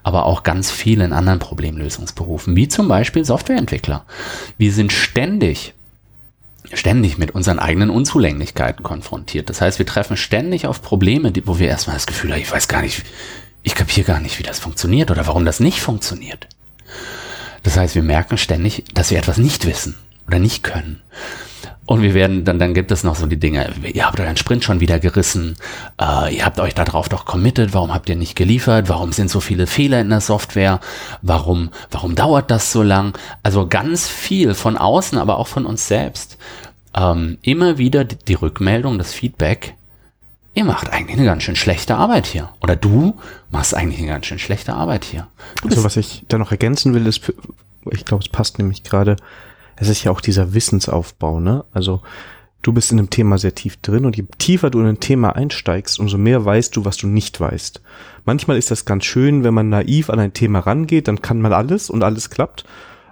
Aber 0.02 0.26
auch 0.26 0.42
ganz 0.42 0.70
viel 0.70 1.00
in 1.00 1.12
anderen 1.12 1.38
Problemlösungsberufen, 1.38 2.54
wie 2.54 2.68
zum 2.68 2.86
Beispiel 2.86 3.24
Softwareentwickler. 3.24 4.04
Wir 4.58 4.72
sind 4.72 4.92
ständig 4.92 5.72
ständig 6.74 7.18
mit 7.18 7.32
unseren 7.32 7.58
eigenen 7.58 7.90
Unzulänglichkeiten 7.90 8.82
konfrontiert. 8.82 9.48
Das 9.50 9.60
heißt, 9.60 9.78
wir 9.78 9.86
treffen 9.86 10.16
ständig 10.16 10.66
auf 10.66 10.82
Probleme, 10.82 11.32
wo 11.44 11.58
wir 11.58 11.68
erstmal 11.68 11.96
das 11.96 12.06
Gefühl 12.06 12.32
haben, 12.32 12.40
ich 12.40 12.52
weiß 12.52 12.68
gar 12.68 12.82
nicht, 12.82 13.04
ich 13.62 13.74
kapiere 13.74 14.06
gar 14.06 14.20
nicht, 14.20 14.38
wie 14.38 14.42
das 14.42 14.58
funktioniert 14.58 15.10
oder 15.10 15.26
warum 15.26 15.44
das 15.44 15.60
nicht 15.60 15.80
funktioniert. 15.80 16.48
Das 17.62 17.76
heißt, 17.76 17.94
wir 17.94 18.02
merken 18.02 18.36
ständig, 18.36 18.84
dass 18.92 19.10
wir 19.10 19.18
etwas 19.18 19.38
nicht 19.38 19.66
wissen 19.66 19.96
oder 20.26 20.38
nicht 20.38 20.62
können. 20.62 21.00
Und 21.86 22.00
wir 22.00 22.14
werden, 22.14 22.44
dann, 22.44 22.58
dann 22.58 22.72
gibt 22.72 22.90
es 22.92 23.04
noch 23.04 23.14
so 23.14 23.26
die 23.26 23.38
Dinge, 23.38 23.70
ihr 23.92 24.06
habt 24.06 24.18
euren 24.18 24.38
Sprint 24.38 24.64
schon 24.64 24.80
wieder 24.80 24.98
gerissen, 24.98 25.56
äh, 26.00 26.34
ihr 26.34 26.46
habt 26.46 26.58
euch 26.58 26.74
darauf 26.74 27.10
doch 27.10 27.26
committed, 27.26 27.74
warum 27.74 27.92
habt 27.92 28.08
ihr 28.08 28.16
nicht 28.16 28.36
geliefert, 28.36 28.88
warum 28.88 29.12
sind 29.12 29.28
so 29.28 29.40
viele 29.40 29.66
Fehler 29.66 30.00
in 30.00 30.08
der 30.08 30.22
Software, 30.22 30.80
warum, 31.20 31.70
warum 31.90 32.14
dauert 32.14 32.50
das 32.50 32.72
so 32.72 32.82
lang? 32.82 33.12
Also 33.42 33.66
ganz 33.66 34.08
viel 34.08 34.54
von 34.54 34.78
außen, 34.78 35.18
aber 35.18 35.38
auch 35.38 35.46
von 35.46 35.66
uns 35.66 35.86
selbst. 35.86 36.38
Ähm, 36.94 37.38
immer 37.42 37.78
wieder 37.78 38.04
die, 38.04 38.16
die 38.16 38.34
Rückmeldung, 38.34 38.98
das 38.98 39.12
Feedback, 39.12 39.74
ihr 40.54 40.64
macht 40.64 40.90
eigentlich 40.90 41.16
eine 41.16 41.26
ganz 41.26 41.42
schön 41.42 41.56
schlechte 41.56 41.96
Arbeit 41.96 42.26
hier. 42.26 42.50
Oder 42.62 42.76
du 42.76 43.16
machst 43.50 43.74
eigentlich 43.74 43.98
eine 43.98 44.08
ganz 44.08 44.26
schön 44.26 44.38
schlechte 44.38 44.74
Arbeit 44.74 45.04
hier. 45.04 45.26
also 45.64 45.84
was 45.84 45.96
ich 45.96 46.24
da 46.28 46.38
noch 46.38 46.52
ergänzen 46.52 46.94
will, 46.94 47.06
ist, 47.06 47.32
ich 47.90 48.04
glaube, 48.04 48.22
es 48.22 48.28
passt 48.30 48.58
nämlich 48.58 48.84
gerade, 48.84 49.16
es 49.76 49.88
ist 49.88 50.04
ja 50.04 50.12
auch 50.12 50.20
dieser 50.20 50.54
Wissensaufbau, 50.54 51.40
ne? 51.40 51.64
Also 51.72 52.00
du 52.62 52.72
bist 52.72 52.92
in 52.92 52.98
einem 52.98 53.10
Thema 53.10 53.38
sehr 53.38 53.54
tief 53.54 53.76
drin 53.78 54.04
und 54.04 54.16
je 54.16 54.24
tiefer 54.38 54.70
du 54.70 54.80
in 54.80 54.86
ein 54.86 55.00
Thema 55.00 55.34
einsteigst, 55.34 55.98
umso 55.98 56.16
mehr 56.16 56.44
weißt 56.44 56.76
du, 56.76 56.84
was 56.84 56.96
du 56.96 57.08
nicht 57.08 57.40
weißt. 57.40 57.82
Manchmal 58.24 58.56
ist 58.56 58.70
das 58.70 58.84
ganz 58.84 59.04
schön, 59.04 59.42
wenn 59.42 59.54
man 59.54 59.68
naiv 59.68 60.10
an 60.10 60.20
ein 60.20 60.32
Thema 60.32 60.60
rangeht, 60.60 61.08
dann 61.08 61.20
kann 61.20 61.40
man 61.40 61.52
alles 61.52 61.90
und 61.90 62.04
alles 62.04 62.30
klappt. 62.30 62.64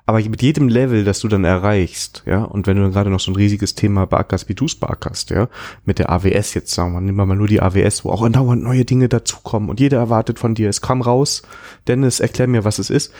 Aber 0.04 0.20
mit 0.20 0.42
jedem 0.42 0.68
Level, 0.68 1.04
das 1.04 1.20
du 1.20 1.28
dann 1.28 1.44
erreichst, 1.44 2.24
ja, 2.26 2.42
und 2.42 2.66
wenn 2.66 2.76
du 2.76 2.82
dann 2.82 2.92
gerade 2.92 3.10
noch 3.10 3.20
so 3.20 3.30
ein 3.30 3.36
riesiges 3.36 3.76
Thema 3.76 4.04
beackerst, 4.06 4.48
wie 4.48 4.54
du 4.54 4.64
es 4.64 4.74
beackerst, 4.74 5.30
ja, 5.30 5.48
mit 5.84 6.00
der 6.00 6.10
AWS 6.10 6.54
jetzt, 6.54 6.72
sagen 6.72 6.92
wir, 6.92 7.00
nehmen 7.00 7.18
wir 7.18 7.26
mal 7.26 7.36
nur 7.36 7.46
die 7.46 7.62
AWS, 7.62 8.04
wo 8.04 8.10
auch 8.10 8.22
andauernd 8.22 8.62
neue 8.62 8.84
Dinge 8.84 9.08
dazukommen 9.08 9.70
und 9.70 9.78
jeder 9.78 9.98
erwartet 9.98 10.40
von 10.40 10.54
dir, 10.56 10.68
es 10.68 10.80
kam 10.80 11.02
raus, 11.02 11.42
Dennis, 11.86 12.18
erklär 12.18 12.48
mir, 12.48 12.64
was 12.64 12.80
es 12.80 12.90
ist. 12.90 13.12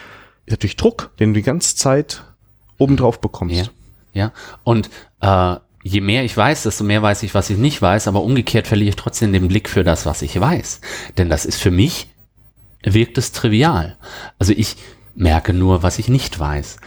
Ist 0.45 0.51
natürlich 0.51 0.77
Druck, 0.77 1.11
den 1.21 1.33
du 1.33 1.39
die 1.39 1.45
ganze 1.45 1.77
Zeit 1.77 2.25
obendrauf 2.79 3.21
bekommst. 3.21 3.71
Ja, 4.13 4.25
ja. 4.25 4.33
und 4.65 4.91
äh, 5.21 5.57
je 5.85 6.01
mehr 6.01 6.25
ich 6.25 6.37
weiß, 6.37 6.65
desto 6.65 6.83
mehr 6.83 7.03
weiß 7.03 7.23
ich, 7.23 7.33
was 7.33 7.49
ich 7.51 7.59
nicht 7.59 7.81
weiß, 7.81 8.09
aber 8.09 8.23
umgekehrt 8.23 8.67
verliere 8.67 8.91
ich 8.91 8.97
trotzdem 8.97 9.33
den 9.33 9.47
Blick 9.47 9.69
für 9.69 9.85
das, 9.85 10.05
was 10.05 10.23
ich 10.23 10.39
weiß. 10.39 10.81
Denn 11.17 11.29
das 11.29 11.45
ist 11.45 11.61
für 11.61 11.71
mich, 11.71 12.09
wirkt 12.83 13.19
es 13.19 13.31
trivial. 13.31 13.97
Also 14.39 14.53
ich 14.57 14.77
merke 15.15 15.53
nur, 15.53 15.83
was 15.83 15.99
ich 15.99 16.09
nicht 16.09 16.39
weiß. 16.39 16.79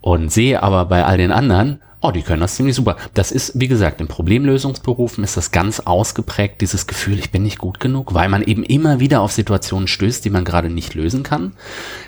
Und 0.00 0.32
sehe 0.32 0.62
aber 0.62 0.86
bei 0.86 1.04
all 1.04 1.16
den 1.16 1.32
anderen, 1.32 1.80
oh, 2.00 2.10
die 2.10 2.22
können 2.22 2.40
das 2.40 2.56
ziemlich 2.56 2.74
super. 2.74 2.96
Das 3.14 3.30
ist, 3.30 3.52
wie 3.54 3.68
gesagt, 3.68 4.00
in 4.00 4.08
Problemlösungsberufen 4.08 5.22
ist 5.22 5.36
das 5.36 5.52
ganz 5.52 5.80
ausgeprägt, 5.80 6.60
dieses 6.60 6.86
Gefühl, 6.86 7.18
ich 7.18 7.30
bin 7.30 7.44
nicht 7.44 7.58
gut 7.58 7.80
genug, 7.80 8.12
weil 8.12 8.28
man 8.28 8.42
eben 8.42 8.64
immer 8.64 9.00
wieder 9.00 9.20
auf 9.20 9.32
Situationen 9.32 9.88
stößt, 9.88 10.24
die 10.24 10.30
man 10.30 10.44
gerade 10.44 10.68
nicht 10.68 10.94
lösen 10.94 11.22
kann. 11.22 11.52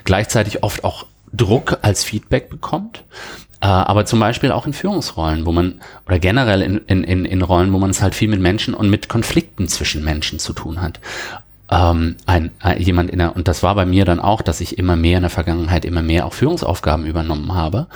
Gleichzeitig 0.03 0.63
oft 0.63 0.83
auch 0.83 1.05
Druck 1.31 1.79
als 1.81 2.03
Feedback 2.03 2.49
bekommt. 2.49 3.03
Äh, 3.61 3.67
aber 3.67 4.05
zum 4.05 4.19
Beispiel 4.19 4.51
auch 4.51 4.67
in 4.67 4.73
Führungsrollen, 4.73 5.45
wo 5.45 5.53
man, 5.53 5.79
oder 6.05 6.19
generell 6.19 6.61
in, 6.61 6.77
in, 6.87 7.03
in, 7.05 7.23
in 7.23 7.41
Rollen, 7.41 7.71
wo 7.71 7.79
man 7.79 7.89
es 7.89 8.01
halt 8.01 8.13
viel 8.13 8.27
mit 8.27 8.41
Menschen 8.41 8.73
und 8.73 8.89
mit 8.89 9.07
Konflikten 9.07 9.69
zwischen 9.69 10.03
Menschen 10.03 10.39
zu 10.39 10.51
tun 10.51 10.81
hat 10.81 10.99
ähm, 11.75 12.15
ein, 12.25 12.51
ein, 12.59 12.81
jemand 12.81 13.09
in 13.09 13.19
der, 13.19 13.35
und 13.35 13.47
das 13.47 13.61
war 13.61 13.75
bei 13.75 13.85
mir 13.85 14.05
dann 14.05 14.21
auch, 14.21 14.41
dass 14.41 14.61
ich 14.61 14.77
immer 14.77 14.95
mehr 14.95 15.17
in 15.17 15.23
der 15.23 15.29
Vergangenheit 15.29 15.83
immer 15.83 16.01
mehr 16.01 16.25
auch 16.25 16.33
Führungsaufgaben 16.33 17.05
übernommen 17.05 17.53
habe. 17.53 17.87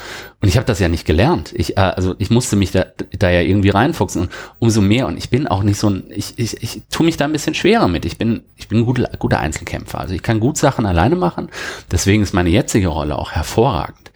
Und 0.42 0.50
ich 0.50 0.58
habe 0.58 0.66
das 0.66 0.80
ja 0.80 0.90
nicht 0.90 1.06
gelernt. 1.06 1.54
Ich, 1.56 1.78
äh, 1.78 1.82
also 1.82 2.14
ich 2.18 2.30
musste 2.30 2.58
mich 2.58 2.72
da, 2.72 2.86
da 3.18 3.30
ja 3.30 3.42
irgendwie 3.42 3.70
reinfuchsen. 3.70 4.24
Und 4.24 4.32
umso 4.60 4.82
mehr, 4.82 5.08
und 5.08 5.18
ich 5.18 5.30
bin 5.30 5.48
auch 5.48 5.64
nicht 5.64 5.80
so 5.80 5.90
ein, 5.90 6.04
ich, 6.10 6.38
ich, 6.38 6.62
ich 6.62 6.82
tue 6.90 7.06
mich 7.06 7.16
da 7.16 7.26
ein 7.26 7.32
bisschen 7.32 7.54
schwerer 7.54 7.88
mit. 7.88 8.06
Ich 8.06 8.18
bin, 8.18 8.44
ich 8.58 8.68
bin 8.68 8.80
ein 8.80 8.86
guter, 8.86 9.10
guter 9.18 9.40
Einzelkämpfer. 9.40 10.00
Also 10.00 10.14
ich 10.14 10.24
kann 10.24 10.42
gut 10.42 10.58
Sachen 10.58 10.86
alleine 10.86 11.16
machen. 11.16 11.48
Deswegen 11.90 12.24
ist 12.24 12.34
meine 12.34 12.50
jetzige 12.50 12.90
Rolle 12.90 13.18
auch 13.18 13.32
hervorragend. 13.32 14.12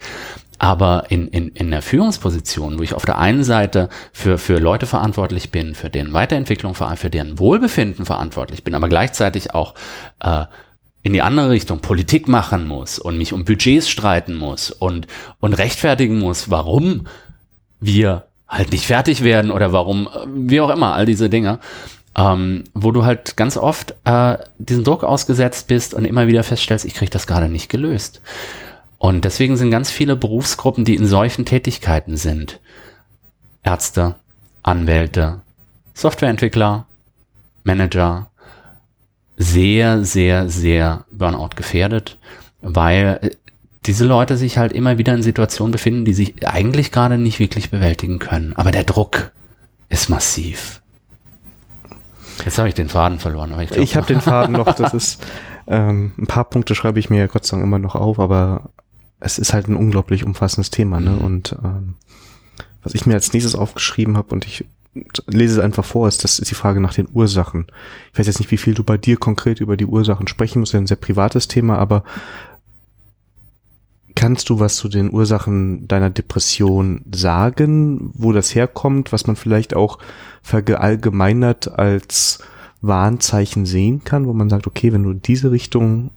Aber 0.58 1.06
in, 1.08 1.28
in, 1.28 1.48
in 1.48 1.70
der 1.70 1.82
Führungsposition, 1.82 2.78
wo 2.78 2.82
ich 2.82 2.94
auf 2.94 3.04
der 3.04 3.18
einen 3.18 3.44
Seite 3.44 3.88
für, 4.12 4.38
für 4.38 4.58
Leute 4.58 4.86
verantwortlich 4.86 5.50
bin, 5.50 5.74
für 5.74 5.90
deren 5.90 6.12
Weiterentwicklung, 6.12 6.74
für 6.74 7.10
deren 7.10 7.38
Wohlbefinden 7.38 8.04
verantwortlich 8.04 8.62
bin, 8.62 8.74
aber 8.74 8.88
gleichzeitig 8.88 9.54
auch 9.54 9.74
äh, 10.20 10.44
in 11.02 11.12
die 11.12 11.22
andere 11.22 11.50
Richtung 11.50 11.80
Politik 11.80 12.28
machen 12.28 12.66
muss 12.66 12.98
und 12.98 13.18
mich 13.18 13.32
um 13.32 13.44
Budgets 13.44 13.88
streiten 13.88 14.34
muss 14.34 14.70
und, 14.70 15.06
und 15.40 15.52
rechtfertigen 15.52 16.18
muss, 16.18 16.50
warum 16.50 17.06
wir 17.78 18.24
halt 18.48 18.72
nicht 18.72 18.86
fertig 18.86 19.22
werden 19.22 19.50
oder 19.50 19.72
warum, 19.72 20.06
äh, 20.08 20.26
wie 20.26 20.60
auch 20.60 20.70
immer, 20.70 20.94
all 20.94 21.06
diese 21.06 21.28
Dinge, 21.28 21.58
ähm, 22.16 22.64
wo 22.74 22.92
du 22.92 23.04
halt 23.04 23.36
ganz 23.36 23.56
oft 23.56 23.94
äh, 24.04 24.38
diesen 24.58 24.84
Druck 24.84 25.04
ausgesetzt 25.04 25.66
bist 25.66 25.94
und 25.94 26.04
immer 26.04 26.26
wieder 26.26 26.42
feststellst, 26.42 26.84
ich 26.84 26.94
kriege 26.94 27.10
das 27.10 27.26
gerade 27.26 27.48
nicht 27.48 27.68
gelöst. 27.68 28.20
Und 29.04 29.26
deswegen 29.26 29.58
sind 29.58 29.70
ganz 29.70 29.90
viele 29.90 30.16
Berufsgruppen, 30.16 30.86
die 30.86 30.94
in 30.94 31.04
solchen 31.06 31.44
Tätigkeiten 31.44 32.16
sind, 32.16 32.58
Ärzte, 33.62 34.14
Anwälte, 34.62 35.42
Softwareentwickler, 35.92 36.86
Manager, 37.64 38.30
sehr, 39.36 40.06
sehr, 40.06 40.48
sehr 40.48 41.04
Burnout 41.10 41.50
gefährdet, 41.54 42.16
weil 42.62 43.18
äh, 43.20 43.30
diese 43.84 44.06
Leute 44.06 44.38
sich 44.38 44.56
halt 44.56 44.72
immer 44.72 44.96
wieder 44.96 45.12
in 45.12 45.22
Situationen 45.22 45.72
befinden, 45.72 46.06
die 46.06 46.14
sich 46.14 46.48
eigentlich 46.48 46.90
gerade 46.90 47.18
nicht 47.18 47.40
wirklich 47.40 47.70
bewältigen 47.70 48.18
können. 48.18 48.54
Aber 48.56 48.70
der 48.70 48.84
Druck 48.84 49.32
ist 49.90 50.08
massiv. 50.08 50.80
Jetzt 52.42 52.56
habe 52.56 52.68
ich 52.68 52.74
den 52.74 52.88
Faden 52.88 53.18
verloren. 53.18 53.52
Aber 53.52 53.62
ich 53.64 53.70
ich 53.72 53.96
habe 53.96 54.06
den 54.06 54.22
Faden 54.22 54.54
noch. 54.54 54.74
Das 54.76 54.94
ist 54.94 55.22
ähm, 55.66 56.12
ein 56.16 56.26
paar 56.26 56.44
Punkte 56.44 56.74
schreibe 56.74 56.98
ich 57.00 57.10
mir 57.10 57.28
Gott 57.28 57.44
sei 57.44 57.56
Dank 57.56 57.64
immer 57.64 57.78
noch 57.78 57.96
auf, 57.96 58.18
aber 58.18 58.70
es 59.24 59.38
ist 59.38 59.54
halt 59.54 59.68
ein 59.68 59.76
unglaublich 59.76 60.24
umfassendes 60.24 60.70
Thema, 60.70 61.00
ne? 61.00 61.10
Mhm. 61.10 61.18
Und 61.18 61.56
ähm, 61.64 61.94
was 62.82 62.94
ich 62.94 63.06
mir 63.06 63.14
als 63.14 63.32
nächstes 63.32 63.54
aufgeschrieben 63.54 64.16
habe 64.18 64.34
und 64.34 64.44
ich 64.44 64.66
lese 65.26 65.54
es 65.54 65.64
einfach 65.64 65.84
vor, 65.84 66.06
ist, 66.06 66.22
das 66.22 66.38
ist 66.38 66.50
die 66.50 66.54
Frage 66.54 66.80
nach 66.80 66.94
den 66.94 67.08
Ursachen. 67.12 67.66
Ich 68.12 68.18
weiß 68.18 68.26
jetzt 68.26 68.38
nicht, 68.38 68.50
wie 68.50 68.58
viel 68.58 68.74
du 68.74 68.84
bei 68.84 68.98
dir 68.98 69.16
konkret 69.16 69.60
über 69.60 69.76
die 69.76 69.86
Ursachen 69.86 70.28
sprechen 70.28 70.60
musst, 70.60 70.74
ein 70.74 70.86
sehr 70.86 70.98
privates 70.98 71.48
Thema, 71.48 71.78
aber 71.78 72.04
kannst 74.14 74.50
du 74.50 74.60
was 74.60 74.76
zu 74.76 74.88
den 74.88 75.12
Ursachen 75.12 75.88
deiner 75.88 76.10
Depression 76.10 77.04
sagen, 77.12 78.10
wo 78.12 78.32
das 78.32 78.54
herkommt, 78.54 79.10
was 79.10 79.26
man 79.26 79.36
vielleicht 79.36 79.74
auch 79.74 79.98
verallgemeinert 80.42 81.76
als 81.78 82.38
Warnzeichen 82.82 83.64
sehen 83.64 84.04
kann, 84.04 84.26
wo 84.26 84.34
man 84.34 84.50
sagt, 84.50 84.66
okay, 84.66 84.92
wenn 84.92 85.02
du 85.02 85.10
in 85.10 85.22
diese 85.22 85.50
Richtung, 85.50 86.10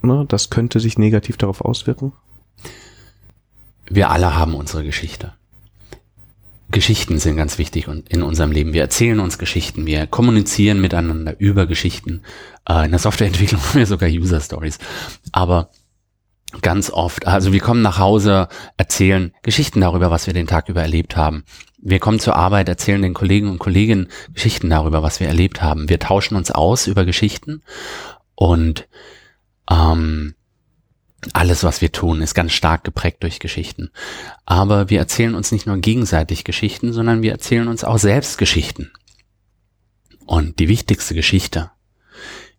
ne, 0.00 0.24
das 0.28 0.48
könnte 0.48 0.78
sich 0.80 0.96
negativ 0.96 1.36
darauf 1.36 1.60
auswirken? 1.60 2.12
Wir 3.90 4.10
alle 4.10 4.36
haben 4.36 4.54
unsere 4.54 4.84
Geschichte. 4.84 5.34
Geschichten 6.70 7.18
sind 7.18 7.36
ganz 7.36 7.58
wichtig 7.58 7.86
in 8.08 8.22
unserem 8.22 8.50
Leben. 8.50 8.72
Wir 8.72 8.82
erzählen 8.82 9.20
uns 9.20 9.38
Geschichten, 9.38 9.86
wir 9.86 10.06
kommunizieren 10.06 10.80
miteinander 10.80 11.38
über 11.38 11.66
Geschichten. 11.66 12.22
Äh, 12.68 12.86
in 12.86 12.90
der 12.90 12.98
Softwareentwicklung 12.98 13.60
haben 13.68 13.78
wir 13.78 13.86
sogar 13.86 14.08
User 14.08 14.40
Stories. 14.40 14.78
Aber 15.32 15.70
ganz 16.62 16.90
oft, 16.90 17.26
also 17.26 17.52
wir 17.52 17.60
kommen 17.60 17.82
nach 17.82 17.98
Hause, 17.98 18.48
erzählen 18.76 19.32
Geschichten 19.42 19.80
darüber, 19.80 20.10
was 20.10 20.26
wir 20.26 20.34
den 20.34 20.46
Tag 20.46 20.68
über 20.68 20.82
erlebt 20.82 21.16
haben. 21.16 21.44
Wir 21.78 22.00
kommen 22.00 22.18
zur 22.18 22.34
Arbeit, 22.34 22.68
erzählen 22.68 23.02
den 23.02 23.14
Kollegen 23.14 23.48
und 23.48 23.58
Kolleginnen 23.58 24.08
Geschichten 24.32 24.70
darüber, 24.70 25.02
was 25.02 25.20
wir 25.20 25.28
erlebt 25.28 25.62
haben. 25.62 25.88
Wir 25.88 26.00
tauschen 26.00 26.36
uns 26.36 26.50
aus 26.50 26.88
über 26.88 27.04
Geschichten 27.04 27.62
und 28.34 28.88
ähm, 29.70 30.34
alles, 31.32 31.64
was 31.64 31.80
wir 31.80 31.92
tun, 31.92 32.22
ist 32.22 32.34
ganz 32.34 32.52
stark 32.52 32.84
geprägt 32.84 33.22
durch 33.22 33.40
Geschichten. 33.40 33.90
Aber 34.44 34.90
wir 34.90 34.98
erzählen 34.98 35.34
uns 35.34 35.52
nicht 35.52 35.66
nur 35.66 35.78
gegenseitig 35.78 36.44
Geschichten, 36.44 36.92
sondern 36.92 37.22
wir 37.22 37.32
erzählen 37.32 37.68
uns 37.68 37.84
auch 37.84 37.98
selbst 37.98 38.38
Geschichten. 38.38 38.92
Und 40.26 40.58
die 40.58 40.68
wichtigste 40.68 41.14
Geschichte 41.14 41.70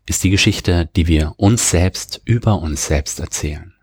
ist 0.06 0.24
die 0.24 0.30
Geschichte, 0.30 0.90
die 0.96 1.08
wir 1.08 1.34
uns 1.38 1.70
selbst 1.70 2.22
über 2.26 2.60
uns 2.60 2.88
selbst 2.88 3.20
erzählen. 3.20 3.74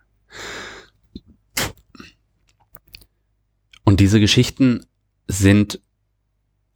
Und 3.84 4.00
diese 4.00 4.18
Geschichten 4.18 4.86
sind 5.28 5.80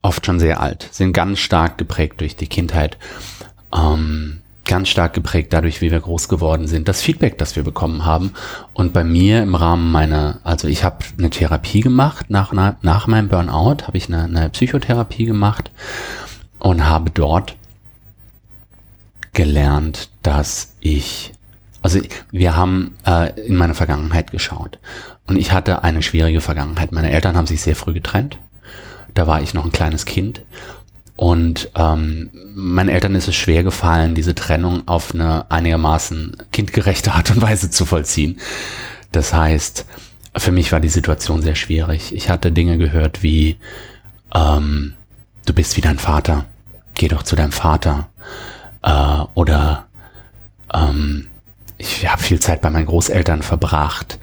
oft 0.02 0.26
schon 0.26 0.38
sehr 0.38 0.61
alt, 0.61 0.88
sind 0.92 1.12
ganz 1.12 1.38
stark 1.38 1.78
geprägt 1.78 2.20
durch 2.20 2.36
die 2.36 2.46
Kindheit. 2.46 2.98
Ähm, 3.74 4.42
ganz 4.68 4.88
stark 4.88 5.14
geprägt 5.14 5.52
dadurch, 5.52 5.80
wie 5.80 5.90
wir 5.90 5.98
groß 5.98 6.28
geworden 6.28 6.68
sind, 6.68 6.86
das 6.86 7.02
Feedback, 7.02 7.38
das 7.38 7.56
wir 7.56 7.64
bekommen 7.64 8.04
haben. 8.04 8.34
Und 8.74 8.92
bei 8.92 9.02
mir 9.02 9.42
im 9.42 9.56
Rahmen 9.56 9.90
meiner, 9.90 10.38
also 10.44 10.68
ich 10.68 10.84
habe 10.84 10.98
eine 11.18 11.30
Therapie 11.30 11.80
gemacht, 11.80 12.26
nach, 12.28 12.52
nach 12.52 13.06
meinem 13.08 13.28
Burnout 13.28 13.86
habe 13.86 13.96
ich 13.96 14.06
eine, 14.06 14.24
eine 14.24 14.50
Psychotherapie 14.50 15.24
gemacht 15.24 15.72
und 16.60 16.86
habe 16.86 17.10
dort 17.10 17.56
gelernt, 19.32 20.10
dass 20.22 20.74
ich, 20.80 21.32
also 21.82 22.00
wir 22.30 22.56
haben 22.56 22.94
äh, 23.06 23.40
in 23.40 23.56
meine 23.56 23.74
Vergangenheit 23.74 24.30
geschaut 24.30 24.78
und 25.26 25.36
ich 25.36 25.52
hatte 25.52 25.82
eine 25.82 26.02
schwierige 26.02 26.40
Vergangenheit. 26.40 26.92
Meine 26.92 27.10
Eltern 27.10 27.36
haben 27.36 27.46
sich 27.46 27.62
sehr 27.62 27.76
früh 27.76 27.94
getrennt. 27.94 28.38
Da 29.14 29.26
war 29.26 29.42
ich 29.42 29.54
noch 29.54 29.64
ein 29.64 29.72
kleines 29.72 30.04
Kind 30.04 30.42
und 31.18 31.70
ähm, 31.74 32.30
meinen 32.54 32.90
Eltern 32.90 33.16
ist 33.16 33.26
es 33.26 33.34
schwer 33.34 33.64
gefallen, 33.64 34.14
diese 34.14 34.36
Trennung 34.36 34.86
auf 34.86 35.12
eine 35.12 35.50
einigermaßen 35.50 36.36
kindgerechte 36.52 37.10
Art 37.12 37.32
und 37.32 37.42
Weise 37.42 37.70
zu 37.70 37.86
vollziehen. 37.86 38.38
Das 39.10 39.34
heißt, 39.34 39.84
für 40.36 40.52
mich 40.52 40.70
war 40.70 40.78
die 40.78 40.88
Situation 40.88 41.42
sehr 41.42 41.56
schwierig. 41.56 42.14
Ich 42.14 42.30
hatte 42.30 42.52
Dinge 42.52 42.78
gehört 42.78 43.24
wie, 43.24 43.56
ähm, 44.32 44.94
du 45.44 45.52
bist 45.54 45.76
wie 45.76 45.80
dein 45.80 45.98
Vater, 45.98 46.44
geh 46.94 47.08
doch 47.08 47.24
zu 47.24 47.34
deinem 47.34 47.50
Vater. 47.50 48.10
Äh, 48.84 49.24
oder 49.34 49.86
ähm, 50.72 51.26
ich 51.78 52.08
habe 52.08 52.22
viel 52.22 52.38
Zeit 52.38 52.60
bei 52.60 52.70
meinen 52.70 52.86
Großeltern 52.86 53.42
verbracht, 53.42 54.20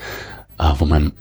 äh, 0.60 0.72
wo 0.78 0.86
mein 0.86 1.12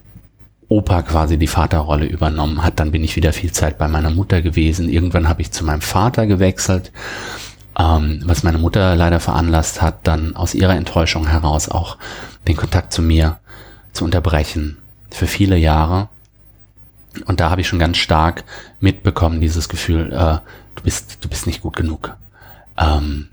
Opa 0.69 1.03
quasi 1.03 1.39
die 1.39 1.47
Vaterrolle 1.47 2.07
übernommen 2.07 2.63
hat. 2.63 2.81
Dann 2.81 2.91
bin 2.91 3.05
ich 3.05 3.17
wieder 3.17 3.33
viel 3.33 3.53
Zeit 3.53 3.79
bei 3.79 3.89
meiner 3.89 4.11
Mutter 4.11 4.43
gewesen. 4.43 4.89
Irgendwann 4.89 5.29
habe 5.29 5.43
ich 5.43 5.53
zu 5.53 5.65
meinem 5.65 5.83
Vater 5.83 6.27
gewechselt, 6.27 6.93
ähm, 7.79 8.23
was 8.25 8.43
meine 8.43 8.59
Mutter 8.59 8.95
leider 8.97 9.21
veranlasst 9.21 9.83
hat, 9.83 10.07
dann 10.07 10.37
aus 10.37 10.55
ihrer 10.55 10.77
Enttäuschung 10.77 11.27
heraus 11.27 11.69
auch 11.69 11.99
den 12.47 12.57
Kontakt 12.57 12.93
zu 12.93 13.03
mir 13.03 13.39
zu 13.93 14.05
unterbrechen 14.05 14.79
für 15.11 15.27
viele 15.27 15.57
Jahre. 15.57 16.09
Und 17.27 17.41
da 17.41 17.51
habe 17.51 17.61
ich 17.61 17.69
schon 17.69 17.79
ganz 17.79 17.97
stark 17.97 18.45
mitbekommen, 18.81 19.41
dieses 19.41 19.69
Gefühl, 19.69 20.13
äh, 20.13 20.39
du 20.75 20.83
bist, 20.83 21.19
du 21.21 21.29
bist 21.29 21.47
nicht 21.47 21.63
gut 21.63 21.77
genug. 21.77 22.17
Ähm, 22.77 23.29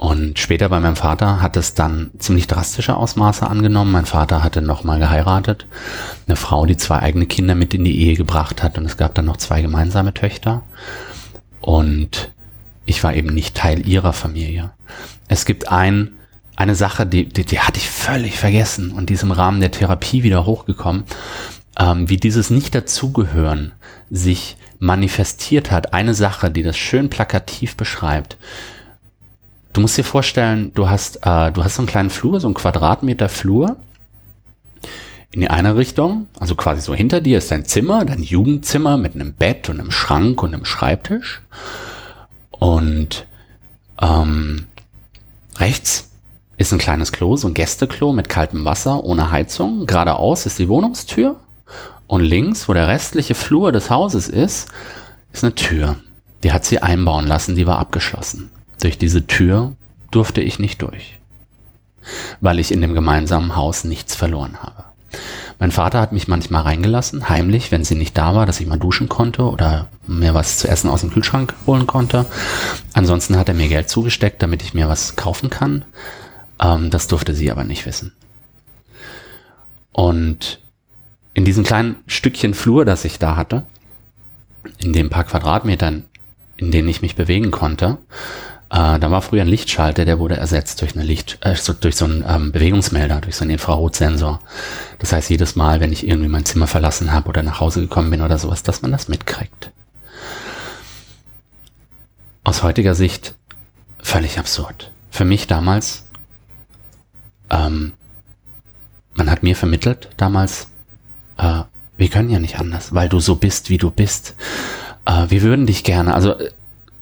und 0.00 0.38
später 0.38 0.70
bei 0.70 0.80
meinem 0.80 0.96
Vater 0.96 1.42
hat 1.42 1.58
es 1.58 1.74
dann 1.74 2.10
ziemlich 2.18 2.46
drastische 2.46 2.96
Ausmaße 2.96 3.46
angenommen. 3.46 3.92
Mein 3.92 4.06
Vater 4.06 4.42
hatte 4.42 4.62
nochmal 4.62 4.98
geheiratet. 4.98 5.66
Eine 6.26 6.36
Frau, 6.36 6.64
die 6.64 6.78
zwei 6.78 7.00
eigene 7.00 7.26
Kinder 7.26 7.54
mit 7.54 7.74
in 7.74 7.84
die 7.84 8.00
Ehe 8.00 8.14
gebracht 8.14 8.62
hat. 8.62 8.78
Und 8.78 8.86
es 8.86 8.96
gab 8.96 9.14
dann 9.14 9.26
noch 9.26 9.36
zwei 9.36 9.60
gemeinsame 9.60 10.14
Töchter. 10.14 10.62
Und 11.60 12.32
ich 12.86 13.04
war 13.04 13.12
eben 13.12 13.28
nicht 13.34 13.54
Teil 13.54 13.86
ihrer 13.86 14.14
Familie. 14.14 14.70
Es 15.28 15.44
gibt 15.44 15.70
ein, 15.70 16.12
eine 16.56 16.76
Sache, 16.76 17.04
die, 17.04 17.26
die, 17.26 17.44
die 17.44 17.60
hatte 17.60 17.76
ich 17.76 17.90
völlig 17.90 18.38
vergessen 18.38 18.92
und 18.92 19.10
die 19.10 19.14
ist 19.14 19.22
im 19.22 19.32
Rahmen 19.32 19.60
der 19.60 19.70
Therapie 19.70 20.22
wieder 20.22 20.46
hochgekommen, 20.46 21.04
ähm, 21.78 22.08
wie 22.08 22.16
dieses 22.16 22.48
Nicht-Dazugehören 22.48 23.72
sich 24.08 24.56
manifestiert 24.78 25.70
hat. 25.70 25.92
Eine 25.92 26.14
Sache, 26.14 26.50
die 26.50 26.62
das 26.62 26.78
schön 26.78 27.10
plakativ 27.10 27.76
beschreibt. 27.76 28.38
Du 29.72 29.80
musst 29.80 29.96
dir 29.96 30.04
vorstellen, 30.04 30.72
du 30.74 30.88
hast, 30.88 31.24
äh, 31.24 31.52
du 31.52 31.62
hast 31.62 31.76
so 31.76 31.82
einen 31.82 31.88
kleinen 31.88 32.10
Flur, 32.10 32.40
so 32.40 32.48
einen 32.48 32.54
Quadratmeter 32.54 33.28
Flur. 33.28 33.76
In 35.32 35.42
die 35.42 35.48
eine 35.48 35.76
Richtung, 35.76 36.26
also 36.40 36.56
quasi 36.56 36.80
so 36.80 36.92
hinter 36.92 37.20
dir 37.20 37.38
ist 37.38 37.52
dein 37.52 37.64
Zimmer, 37.64 38.04
dein 38.04 38.22
Jugendzimmer 38.22 38.96
mit 38.96 39.14
einem 39.14 39.32
Bett 39.32 39.68
und 39.68 39.78
einem 39.78 39.92
Schrank 39.92 40.42
und 40.42 40.52
einem 40.52 40.64
Schreibtisch. 40.64 41.40
Und 42.50 43.26
ähm, 44.02 44.66
rechts 45.58 46.10
ist 46.56 46.72
ein 46.72 46.78
kleines 46.78 47.12
Klo, 47.12 47.36
so 47.36 47.46
ein 47.46 47.54
Gästeklo 47.54 48.12
mit 48.12 48.28
kaltem 48.28 48.64
Wasser, 48.64 49.04
ohne 49.04 49.30
Heizung. 49.30 49.86
Geradeaus 49.86 50.46
ist 50.46 50.58
die 50.58 50.68
Wohnungstür. 50.68 51.36
Und 52.08 52.22
links, 52.22 52.68
wo 52.68 52.74
der 52.74 52.88
restliche 52.88 53.36
Flur 53.36 53.70
des 53.70 53.88
Hauses 53.88 54.28
ist, 54.28 54.68
ist 55.32 55.44
eine 55.44 55.54
Tür. 55.54 55.96
Die 56.42 56.52
hat 56.52 56.64
sie 56.64 56.82
einbauen 56.82 57.28
lassen, 57.28 57.54
die 57.54 57.68
war 57.68 57.78
abgeschlossen. 57.78 58.50
Durch 58.80 58.98
diese 58.98 59.26
Tür 59.26 59.76
durfte 60.10 60.40
ich 60.40 60.58
nicht 60.58 60.82
durch, 60.82 61.18
weil 62.40 62.58
ich 62.58 62.72
in 62.72 62.80
dem 62.80 62.94
gemeinsamen 62.94 63.56
Haus 63.56 63.84
nichts 63.84 64.14
verloren 64.14 64.58
habe. 64.62 64.84
Mein 65.58 65.72
Vater 65.72 66.00
hat 66.00 66.12
mich 66.12 66.28
manchmal 66.28 66.62
reingelassen, 66.62 67.28
heimlich, 67.28 67.70
wenn 67.70 67.84
sie 67.84 67.94
nicht 67.94 68.16
da 68.16 68.34
war, 68.34 68.46
dass 68.46 68.60
ich 68.60 68.66
mal 68.66 68.78
duschen 68.78 69.10
konnte 69.10 69.42
oder 69.42 69.88
mir 70.06 70.32
was 70.32 70.58
zu 70.58 70.68
essen 70.68 70.88
aus 70.88 71.02
dem 71.02 71.10
Kühlschrank 71.10 71.54
holen 71.66 71.86
konnte. 71.86 72.24
Ansonsten 72.94 73.36
hat 73.36 73.48
er 73.48 73.54
mir 73.54 73.68
Geld 73.68 73.90
zugesteckt, 73.90 74.42
damit 74.42 74.62
ich 74.62 74.72
mir 74.72 74.88
was 74.88 75.16
kaufen 75.16 75.50
kann. 75.50 75.84
Ähm, 76.62 76.88
das 76.88 77.08
durfte 77.08 77.34
sie 77.34 77.50
aber 77.50 77.64
nicht 77.64 77.84
wissen. 77.84 78.12
Und 79.92 80.60
in 81.34 81.44
diesem 81.44 81.64
kleinen 81.64 81.96
Stückchen 82.06 82.54
Flur, 82.54 82.86
das 82.86 83.04
ich 83.04 83.18
da 83.18 83.36
hatte, 83.36 83.64
in 84.78 84.94
den 84.94 85.10
paar 85.10 85.24
Quadratmetern, 85.24 86.04
in 86.56 86.70
denen 86.70 86.88
ich 86.88 87.02
mich 87.02 87.16
bewegen 87.16 87.50
konnte, 87.50 87.98
äh, 88.70 89.00
da 89.00 89.10
war 89.10 89.20
früher 89.20 89.42
ein 89.42 89.48
Lichtschalter, 89.48 90.04
der 90.04 90.20
wurde 90.20 90.36
ersetzt 90.36 90.80
durch 90.80 90.94
eine 90.94 91.04
Licht, 91.04 91.38
äh, 91.40 91.56
durch 91.80 91.96
so 91.96 92.04
einen 92.04 92.24
ähm, 92.26 92.52
Bewegungsmelder, 92.52 93.20
durch 93.20 93.34
so 93.34 93.42
einen 93.42 93.50
Infrarotsensor. 93.50 94.38
Das 95.00 95.12
heißt, 95.12 95.28
jedes 95.28 95.56
Mal, 95.56 95.80
wenn 95.80 95.92
ich 95.92 96.06
irgendwie 96.06 96.28
mein 96.28 96.44
Zimmer 96.44 96.68
verlassen 96.68 97.12
habe 97.12 97.28
oder 97.28 97.42
nach 97.42 97.58
Hause 97.58 97.80
gekommen 97.80 98.10
bin 98.10 98.22
oder 98.22 98.38
sowas, 98.38 98.62
dass 98.62 98.80
man 98.82 98.92
das 98.92 99.08
mitkriegt. 99.08 99.72
Aus 102.44 102.62
heutiger 102.62 102.94
Sicht 102.94 103.34
völlig 103.98 104.38
absurd. 104.38 104.92
Für 105.10 105.24
mich 105.24 105.48
damals, 105.48 106.06
ähm, 107.50 107.94
man 109.14 109.30
hat 109.30 109.42
mir 109.42 109.56
vermittelt 109.56 110.10
damals, 110.16 110.68
äh, 111.38 111.62
wir 111.96 112.08
können 112.08 112.30
ja 112.30 112.38
nicht 112.38 112.60
anders, 112.60 112.94
weil 112.94 113.08
du 113.08 113.18
so 113.18 113.34
bist, 113.34 113.68
wie 113.68 113.78
du 113.78 113.90
bist. 113.90 114.36
Äh, 115.06 115.26
wir 115.28 115.42
würden 115.42 115.66
dich 115.66 115.82
gerne, 115.82 116.14
also 116.14 116.36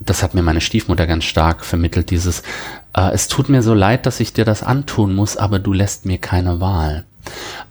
das 0.08 0.22
hat 0.22 0.34
mir 0.34 0.42
meine 0.42 0.60
Stiefmutter 0.60 1.06
ganz 1.06 1.24
stark 1.24 1.64
vermittelt, 1.64 2.10
dieses, 2.10 2.42
äh, 2.96 3.12
es 3.12 3.28
tut 3.28 3.48
mir 3.48 3.62
so 3.62 3.74
leid, 3.74 4.06
dass 4.06 4.20
ich 4.20 4.32
dir 4.32 4.44
das 4.44 4.62
antun 4.62 5.14
muss, 5.14 5.36
aber 5.36 5.58
du 5.58 5.72
lässt 5.72 6.06
mir 6.06 6.18
keine 6.18 6.60
Wahl. 6.60 7.04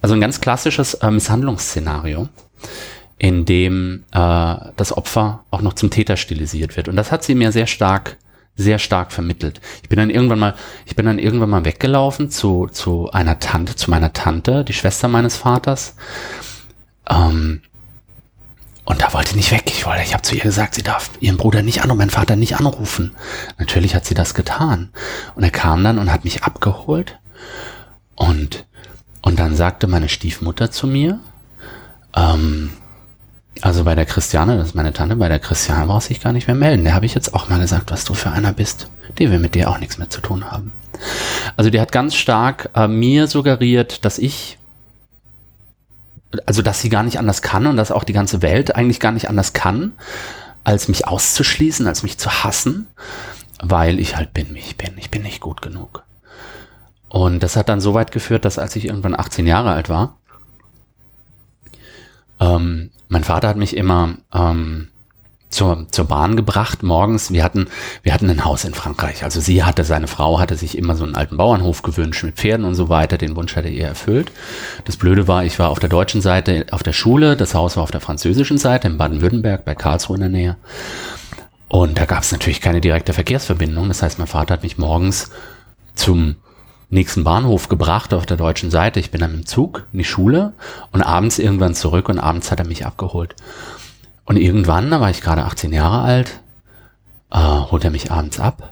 Also 0.00 0.14
ein 0.14 0.20
ganz 0.20 0.40
klassisches 0.40 0.94
äh, 0.94 1.10
Misshandlungsszenario, 1.10 2.28
in 3.18 3.44
dem 3.44 4.04
äh, 4.12 4.56
das 4.76 4.96
Opfer 4.96 5.44
auch 5.50 5.62
noch 5.62 5.74
zum 5.74 5.90
Täter 5.90 6.16
stilisiert 6.16 6.76
wird. 6.76 6.88
Und 6.88 6.96
das 6.96 7.10
hat 7.10 7.24
sie 7.24 7.34
mir 7.34 7.50
sehr 7.52 7.66
stark, 7.66 8.16
sehr 8.56 8.78
stark 8.78 9.12
vermittelt. 9.12 9.60
Ich 9.82 9.88
bin 9.88 9.98
dann 9.98 10.10
irgendwann 10.10 10.38
mal, 10.38 10.54
ich 10.86 10.96
bin 10.96 11.06
dann 11.06 11.18
irgendwann 11.18 11.50
mal 11.50 11.64
weggelaufen 11.64 12.30
zu, 12.30 12.68
zu 12.70 13.10
einer 13.10 13.38
Tante, 13.40 13.74
zu 13.74 13.90
meiner 13.90 14.12
Tante, 14.12 14.64
die 14.64 14.72
Schwester 14.72 15.08
meines 15.08 15.36
Vaters. 15.36 15.96
Ähm, 17.10 17.62
und 18.88 19.02
da 19.02 19.12
wollte 19.12 19.36
nicht 19.36 19.52
weg. 19.52 19.64
Ich 19.66 19.84
wollte, 19.84 20.02
ich 20.02 20.14
habe 20.14 20.22
zu 20.22 20.34
ihr 20.34 20.40
gesagt, 20.40 20.74
sie 20.74 20.82
darf 20.82 21.10
ihren 21.20 21.36
Bruder 21.36 21.60
nicht 21.60 21.82
an 21.82 21.90
und 21.90 21.98
meinen 21.98 22.08
Vater 22.08 22.36
nicht 22.36 22.56
anrufen. 22.56 23.14
Natürlich 23.58 23.94
hat 23.94 24.06
sie 24.06 24.14
das 24.14 24.32
getan. 24.32 24.88
Und 25.34 25.42
er 25.42 25.50
kam 25.50 25.84
dann 25.84 25.98
und 25.98 26.10
hat 26.10 26.24
mich 26.24 26.44
abgeholt. 26.44 27.18
Und, 28.14 28.64
und 29.20 29.38
dann 29.38 29.54
sagte 29.56 29.88
meine 29.88 30.08
Stiefmutter 30.08 30.70
zu 30.70 30.86
mir, 30.86 31.20
ähm, 32.16 32.70
also 33.60 33.84
bei 33.84 33.94
der 33.94 34.06
Christiane, 34.06 34.56
das 34.56 34.68
ist 34.68 34.74
meine 34.74 34.94
Tante, 34.94 35.16
bei 35.16 35.28
der 35.28 35.38
Christiane 35.38 35.86
brauchst 35.86 36.08
du 36.08 36.14
dich 36.14 36.22
gar 36.22 36.32
nicht 36.32 36.46
mehr 36.46 36.56
melden. 36.56 36.84
Der 36.84 36.94
habe 36.94 37.04
ich 37.04 37.14
jetzt 37.14 37.34
auch 37.34 37.50
mal 37.50 37.60
gesagt, 37.60 37.90
was 37.90 38.06
du 38.06 38.14
für 38.14 38.30
einer 38.30 38.54
bist. 38.54 38.88
Die 39.18 39.30
will 39.30 39.38
mit 39.38 39.54
dir 39.54 39.68
auch 39.68 39.80
nichts 39.80 39.98
mehr 39.98 40.08
zu 40.08 40.22
tun 40.22 40.50
haben. 40.50 40.72
Also 41.58 41.68
die 41.68 41.78
hat 41.78 41.92
ganz 41.92 42.14
stark 42.14 42.70
äh, 42.74 42.88
mir 42.88 43.26
suggeriert, 43.26 44.06
dass 44.06 44.16
ich 44.16 44.56
also 46.46 46.62
dass 46.62 46.80
sie 46.80 46.88
gar 46.88 47.02
nicht 47.02 47.18
anders 47.18 47.42
kann 47.42 47.66
und 47.66 47.76
dass 47.76 47.90
auch 47.90 48.04
die 48.04 48.12
ganze 48.12 48.42
Welt 48.42 48.76
eigentlich 48.76 49.00
gar 49.00 49.12
nicht 49.12 49.28
anders 49.28 49.52
kann, 49.52 49.92
als 50.64 50.88
mich 50.88 51.06
auszuschließen, 51.06 51.86
als 51.86 52.02
mich 52.02 52.18
zu 52.18 52.44
hassen, 52.44 52.86
weil 53.62 53.98
ich 53.98 54.16
halt 54.16 54.34
bin, 54.34 54.54
wie 54.54 54.60
ich 54.60 54.76
bin. 54.76 54.92
Ich 54.96 55.10
bin 55.10 55.22
nicht 55.22 55.40
gut 55.40 55.62
genug. 55.62 56.04
Und 57.08 57.42
das 57.42 57.56
hat 57.56 57.68
dann 57.68 57.80
so 57.80 57.94
weit 57.94 58.12
geführt, 58.12 58.44
dass 58.44 58.58
als 58.58 58.76
ich 58.76 58.86
irgendwann 58.86 59.18
18 59.18 59.46
Jahre 59.46 59.72
alt 59.72 59.88
war, 59.88 60.18
ähm, 62.40 62.90
mein 63.08 63.24
Vater 63.24 63.48
hat 63.48 63.56
mich 63.56 63.76
immer 63.76 64.16
ähm, 64.32 64.88
zur, 65.50 65.86
zur 65.90 66.04
Bahn 66.04 66.36
gebracht 66.36 66.82
morgens. 66.82 67.32
Wir 67.32 67.42
hatten, 67.42 67.68
wir 68.02 68.12
hatten 68.12 68.28
ein 68.28 68.44
Haus 68.44 68.64
in 68.64 68.74
Frankreich. 68.74 69.24
Also 69.24 69.40
sie 69.40 69.64
hatte, 69.64 69.84
seine 69.84 70.06
Frau 70.06 70.38
hatte 70.38 70.56
sich 70.56 70.76
immer 70.76 70.94
so 70.94 71.04
einen 71.04 71.14
alten 71.14 71.36
Bauernhof 71.36 71.82
gewünscht 71.82 72.24
mit 72.24 72.36
Pferden 72.36 72.66
und 72.66 72.74
so 72.74 72.88
weiter. 72.88 73.16
Den 73.16 73.34
Wunsch 73.36 73.56
hatte 73.56 73.68
er 73.68 73.88
erfüllt. 73.88 74.30
Das 74.84 74.96
Blöde 74.96 75.26
war, 75.26 75.44
ich 75.44 75.58
war 75.58 75.70
auf 75.70 75.78
der 75.78 75.88
deutschen 75.88 76.20
Seite 76.20 76.66
auf 76.70 76.82
der 76.82 76.92
Schule. 76.92 77.36
Das 77.36 77.54
Haus 77.54 77.76
war 77.76 77.82
auf 77.82 77.90
der 77.90 78.00
französischen 78.00 78.58
Seite 78.58 78.88
in 78.88 78.98
Baden-Württemberg 78.98 79.64
bei 79.64 79.74
Karlsruhe 79.74 80.16
in 80.16 80.20
der 80.20 80.30
Nähe. 80.30 80.56
Und 81.68 81.98
da 81.98 82.04
gab 82.04 82.22
es 82.22 82.32
natürlich 82.32 82.60
keine 82.60 82.80
direkte 82.80 83.12
Verkehrsverbindung. 83.12 83.88
Das 83.88 84.02
heißt, 84.02 84.18
mein 84.18 84.26
Vater 84.26 84.54
hat 84.54 84.62
mich 84.62 84.78
morgens 84.78 85.30
zum 85.94 86.36
nächsten 86.90 87.24
Bahnhof 87.24 87.68
gebracht 87.68 88.14
auf 88.14 88.26
der 88.26 88.36
deutschen 88.36 88.70
Seite. 88.70 89.00
Ich 89.00 89.10
bin 89.10 89.20
dann 89.20 89.32
dem 89.32 89.46
Zug 89.46 89.86
in 89.92 89.98
die 89.98 90.04
Schule 90.04 90.54
und 90.92 91.02
abends 91.02 91.38
irgendwann 91.38 91.74
zurück 91.74 92.08
und 92.08 92.18
abends 92.18 92.50
hat 92.50 92.60
er 92.60 92.66
mich 92.66 92.86
abgeholt. 92.86 93.34
Und 94.28 94.36
irgendwann, 94.36 94.90
da 94.90 95.00
war 95.00 95.08
ich 95.08 95.22
gerade 95.22 95.46
18 95.46 95.72
Jahre 95.72 96.02
alt, 96.02 96.40
äh, 97.30 97.38
holt 97.38 97.82
er 97.82 97.90
mich 97.90 98.12
abends 98.12 98.38
ab. 98.38 98.70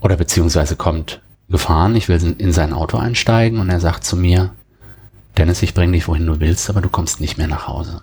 Oder 0.00 0.16
beziehungsweise 0.16 0.76
kommt 0.76 1.20
gefahren, 1.50 1.94
ich 1.94 2.08
will 2.08 2.34
in 2.38 2.50
sein 2.50 2.72
Auto 2.72 2.96
einsteigen 2.96 3.58
und 3.58 3.68
er 3.68 3.80
sagt 3.80 4.02
zu 4.02 4.16
mir, 4.16 4.54
Dennis, 5.36 5.60
ich 5.60 5.74
bringe 5.74 5.92
dich 5.92 6.08
wohin 6.08 6.24
du 6.24 6.40
willst, 6.40 6.70
aber 6.70 6.80
du 6.80 6.88
kommst 6.88 7.20
nicht 7.20 7.36
mehr 7.36 7.48
nach 7.48 7.68
Hause. 7.68 8.00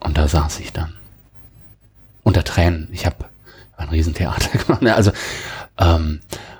Und 0.00 0.18
da 0.18 0.26
saß 0.26 0.58
ich 0.58 0.72
dann. 0.72 0.94
Unter 2.24 2.42
Tränen. 2.42 2.88
Ich 2.90 3.06
habe 3.06 3.26
ein 3.76 3.90
Riesentheater 3.90 4.58
gemacht. 4.64 4.84
Also 4.86 5.12
ähm, 5.78 6.18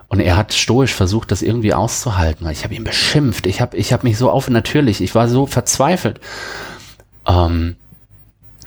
und 0.09 0.21
er 0.21 0.37
hat 0.37 0.53
stoisch 0.53 0.95
versucht, 0.95 1.31
das 1.31 1.43
irgendwie 1.43 1.75
auszuhalten, 1.75 2.49
ich 2.49 2.65
habe 2.65 2.75
ihn 2.75 2.85
beschimpft. 2.85 3.47
Ich 3.47 3.61
habe 3.61 3.77
ich 3.77 3.93
hab 3.93 4.05
mich 4.05 4.19
so 4.19 4.31
auf 4.31 4.49
natürlich, 4.49 5.01
ich 5.01 5.15
war 5.15 5.29
so 5.29 5.47
verzweifelt. 5.47 6.21
Ähm, 7.27 7.77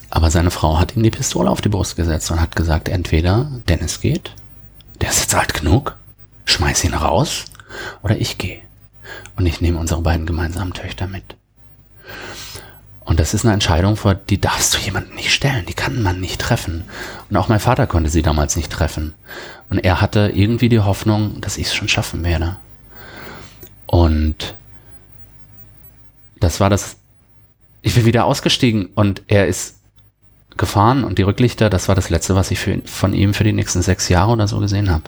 aber 0.10 0.32
seine 0.32 0.52
Frau 0.52 0.80
hat 0.80 0.96
ihm 0.96 1.04
die 1.04 1.12
Pistole 1.12 1.50
auf 1.50 1.62
die 1.62 1.70
Brust 1.70 1.96
gesetzt 1.96 2.32
und 2.32 2.42
hat 2.42 2.56
gesagt, 2.56 2.90
entweder 2.90 3.50
Dennis 3.70 4.02
geht, 4.02 4.32
der 5.02 5.10
ist 5.10 5.20
jetzt 5.20 5.36
alt 5.36 5.54
genug, 5.54 5.96
schmeiß 6.46 6.84
ihn 6.86 6.94
raus, 6.94 7.46
oder 8.04 8.18
ich 8.18 8.38
gehe. 8.38 8.62
Und 9.36 9.46
ich 9.46 9.62
nehme 9.62 9.80
unsere 9.80 10.02
beiden 10.02 10.26
gemeinsamen 10.26 10.74
Töchter 10.74 11.08
mit. 11.08 11.37
Und 13.08 13.22
das 13.22 13.34
ist 13.34 13.46
eine 13.46 13.54
Entscheidung, 13.54 13.96
vor 13.96 14.16
die 14.16 14.40
darfst 14.40 14.76
du 14.76 14.80
jemanden 14.80 15.16
nicht 15.16 15.32
stellen, 15.32 15.66
die 15.66 15.74
kann 15.74 16.04
man 16.04 16.20
nicht 16.20 16.42
treffen. 16.42 16.84
Und 17.30 17.38
auch 17.38 17.48
mein 17.48 17.62
Vater 17.62 17.88
konnte 17.88 18.10
sie 18.10 18.22
damals 18.22 18.58
nicht 18.58 18.70
treffen. 18.70 19.14
Und 19.70 19.80
er 19.80 20.02
hatte 20.02 20.34
irgendwie 20.36 20.68
die 20.68 20.82
Hoffnung, 20.82 21.40
dass 21.40 21.58
ich 21.58 21.68
es 21.68 21.74
schon 21.74 21.88
schaffen 21.88 22.26
werde. 22.26 22.58
Und 23.86 24.56
das 26.42 26.60
war 26.60 26.70
das. 26.70 26.98
Ich 27.82 27.96
bin 27.96 28.04
wieder 28.04 28.26
ausgestiegen 28.26 28.90
und 28.94 29.22
er 29.28 29.48
ist 29.48 29.78
gefahren 30.58 31.06
und 31.06 31.18
die 31.18 31.24
Rücklichter, 31.24 31.70
das 31.70 31.88
war 31.88 31.96
das 31.96 32.10
Letzte, 32.10 32.36
was 32.36 32.52
ich 32.52 32.60
für, 32.60 32.82
von 32.84 33.14
ihm 33.14 33.34
für 33.34 33.46
die 33.46 33.54
nächsten 33.54 33.82
sechs 33.82 34.10
Jahre 34.10 34.34
oder 34.34 34.50
so 34.50 34.60
gesehen 34.60 34.90
habe. 34.90 35.04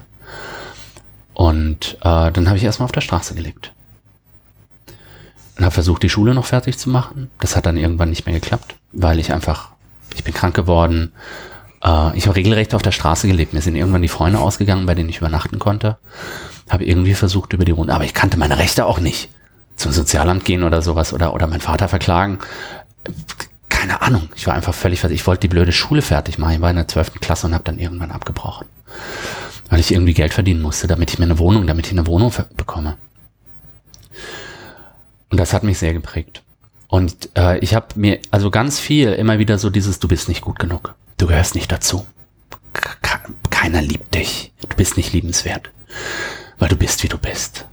Und 1.34 1.98
äh, 2.00 2.32
dann 2.32 2.48
habe 2.48 2.56
ich 2.56 2.64
erstmal 2.64 2.86
auf 2.86 2.94
der 2.94 3.02
Straße 3.02 3.36
gelebt 3.36 3.74
und 5.60 5.66
habe 5.66 5.74
versucht, 5.74 6.04
die 6.04 6.10
Schule 6.10 6.34
noch 6.34 6.46
fertig 6.46 6.78
zu 6.78 6.90
machen. 6.90 7.30
Das 7.40 7.58
hat 7.58 7.66
dann 7.66 7.76
irgendwann 7.76 8.10
nicht 8.10 8.26
mehr 8.26 8.34
geklappt, 8.34 8.76
weil 8.94 9.20
ich 9.20 9.34
einfach, 9.34 9.72
ich 10.16 10.24
bin 10.24 10.34
krank 10.34 10.56
geworden. 10.56 11.12
Äh, 11.84 12.18
ich 12.18 12.28
habe 12.28 12.38
regelrecht 12.38 12.74
auf 12.74 12.82
der 12.82 12.94
Straße 12.94 13.28
gelebt. 13.28 13.54
Mir 13.54 13.62
sind 13.62 13.76
irgendwann 13.76 14.02
die 14.02 14.08
Freunde 14.08 14.40
ausgegangen, 14.40 14.86
bei 14.86 14.96
denen 14.96 15.10
ich 15.10 15.18
übernachten 15.18 15.60
konnte. 15.60 15.98
Habe 16.70 16.86
irgendwie 16.86 17.14
versucht 17.14 17.52
über 17.52 17.66
die 17.66 17.74
Runde, 17.74 17.94
aber 17.94 18.06
ich 18.06 18.14
kannte 18.14 18.38
meine 18.38 18.58
Rechte 18.58 18.86
auch 18.86 19.02
nicht. 19.02 19.32
Zum 19.76 19.92
Sozialamt 19.92 20.46
gehen 20.46 20.64
oder 20.64 20.82
sowas 20.82 21.12
oder, 21.12 21.34
oder 21.34 21.48
meinen 21.48 21.60
Vater 21.60 21.90
verklagen. 21.90 22.40
Keine 23.68 24.02
Ahnung. 24.02 24.30
Ich 24.36 24.48
war 24.48 24.54
einfach 24.54 24.74
völlig, 24.74 25.04
ich 25.04 25.28
wollte 25.28 25.42
die 25.42 25.48
blöde 25.50 25.74
Schule 25.74 26.02
fertig 26.02 26.38
machen. 26.38 26.54
Ich 26.54 26.62
war 26.62 26.70
in 26.70 26.78
der 26.78 26.88
zwölften 26.88 27.20
Klasse 27.20 27.48
und 27.48 27.54
habe 27.54 27.66
dann 27.66 27.80
irgendwann 27.80 28.12
abgebrochen. 28.12 28.68
Weil 29.70 29.82
ich 29.82 29.92
irgendwie 29.92 30.14
Geld 30.14 30.34
verdienen 30.34 30.62
musste, 30.62 30.88
damit 30.88 31.12
ich 31.12 31.20
mir 31.20 31.26
eine 31.26 31.38
Wohnung, 31.38 31.68
damit 31.68 31.88
ich 31.88 31.92
eine 31.92 32.08
Wohnung 32.08 32.32
bekomme. 32.56 32.96
Und 35.30 35.40
das 35.40 35.54
hat 35.54 35.64
mich 35.64 35.78
sehr 35.78 35.94
geprägt. 35.94 36.44
Und 36.88 37.30
äh, 37.38 37.60
ich 37.60 37.76
habe 37.76 37.88
mir 37.96 38.20
also 38.32 38.50
ganz 38.50 38.80
viel 38.80 39.14
immer 39.14 39.38
wieder 39.38 39.60
so 39.60 39.70
dieses, 39.70 40.00
du 40.00 40.08
bist 40.08 40.28
nicht 40.28 40.42
gut 40.42 40.58
genug, 40.58 40.96
du 41.18 41.28
gehörst 41.28 41.56
nicht 41.56 41.72
dazu. 41.72 42.06
Keiner 43.50 43.82
liebt 43.82 44.16
dich, 44.16 44.54
du 44.68 44.76
bist 44.76 44.98
nicht 44.98 45.14
liebenswert, 45.14 45.72
weil 46.58 46.70
du 46.70 46.76
bist, 46.76 47.04
wie 47.04 47.08
du 47.08 47.18
bist. 47.18 47.66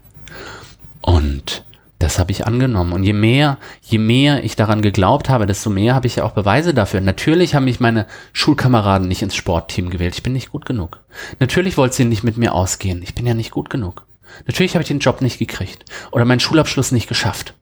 Und 1.00 1.64
das 1.98 2.18
habe 2.18 2.30
ich 2.30 2.46
angenommen. 2.46 2.92
Und 2.92 3.04
je 3.04 3.12
mehr, 3.12 3.59
je 3.82 3.98
mehr 3.98 4.44
ich 4.44 4.57
daran 4.57 4.82
geglaubt 4.82 5.30
habe, 5.30 5.46
desto 5.46 5.70
mehr 5.70 5.94
habe 5.94 6.07
ich 6.07 6.16
ja 6.16 6.24
auch 6.24 6.32
Beweise 6.32 6.74
dafür. 6.74 7.00
Natürlich 7.00 7.54
haben 7.54 7.64
mich 7.64 7.80
meine 7.80 8.07
Schulkameraden 8.32 9.09
nicht 9.09 9.22
ins 9.22 9.36
Sportteam 9.36 9.88
gewählt. 9.88 10.14
Ich 10.14 10.22
bin 10.22 10.34
nicht 10.34 10.50
gut 10.50 10.66
genug. 10.66 11.00
Natürlich 11.40 11.76
wollte 11.78 11.96
sie 11.96 12.04
nicht 12.04 12.24
mit 12.24 12.36
mir 12.36 12.52
ausgehen. 12.52 13.02
Ich 13.02 13.14
bin 13.14 13.26
ja 13.26 13.34
nicht 13.34 13.50
gut 13.50 13.70
genug. 13.70 14.05
Natürlich 14.47 14.74
habe 14.74 14.82
ich 14.82 14.89
den 14.89 14.99
Job 14.99 15.20
nicht 15.20 15.39
gekriegt 15.39 15.84
oder 16.12 16.24
meinen 16.24 16.41
Schulabschluss 16.41 16.93
nicht 16.93 17.09
geschafft. 17.09 17.55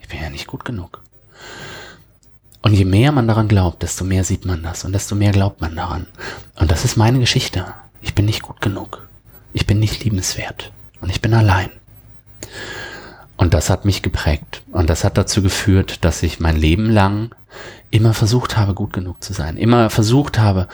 Ich 0.00 0.08
bin 0.08 0.20
ja 0.20 0.30
nicht 0.30 0.46
gut 0.46 0.64
genug. 0.64 1.02
Und 2.62 2.72
je 2.72 2.84
mehr 2.84 3.12
man 3.12 3.28
daran 3.28 3.48
glaubt, 3.48 3.82
desto 3.82 4.04
mehr 4.04 4.24
sieht 4.24 4.44
man 4.44 4.62
das 4.62 4.84
und 4.84 4.92
desto 4.92 5.14
mehr 5.14 5.32
glaubt 5.32 5.60
man 5.60 5.76
daran. 5.76 6.06
Und 6.56 6.70
das 6.70 6.84
ist 6.84 6.96
meine 6.96 7.20
Geschichte. 7.20 7.66
Ich 8.00 8.14
bin 8.14 8.24
nicht 8.24 8.42
gut 8.42 8.60
genug. 8.60 9.08
Ich 9.52 9.66
bin 9.66 9.78
nicht 9.78 10.02
liebenswert. 10.02 10.72
Und 11.00 11.10
ich 11.10 11.20
bin 11.20 11.32
allein. 11.34 11.70
Und 13.36 13.54
das 13.54 13.70
hat 13.70 13.84
mich 13.84 14.02
geprägt. 14.02 14.62
Und 14.72 14.90
das 14.90 15.04
hat 15.04 15.16
dazu 15.16 15.42
geführt, 15.42 16.04
dass 16.04 16.22
ich 16.22 16.40
mein 16.40 16.56
Leben 16.56 16.90
lang 16.90 17.34
immer 17.90 18.14
versucht 18.14 18.56
habe, 18.56 18.74
gut 18.74 18.92
genug 18.92 19.22
zu 19.22 19.32
sein. 19.32 19.56
Immer 19.56 19.90
versucht 19.90 20.38
habe, 20.38 20.68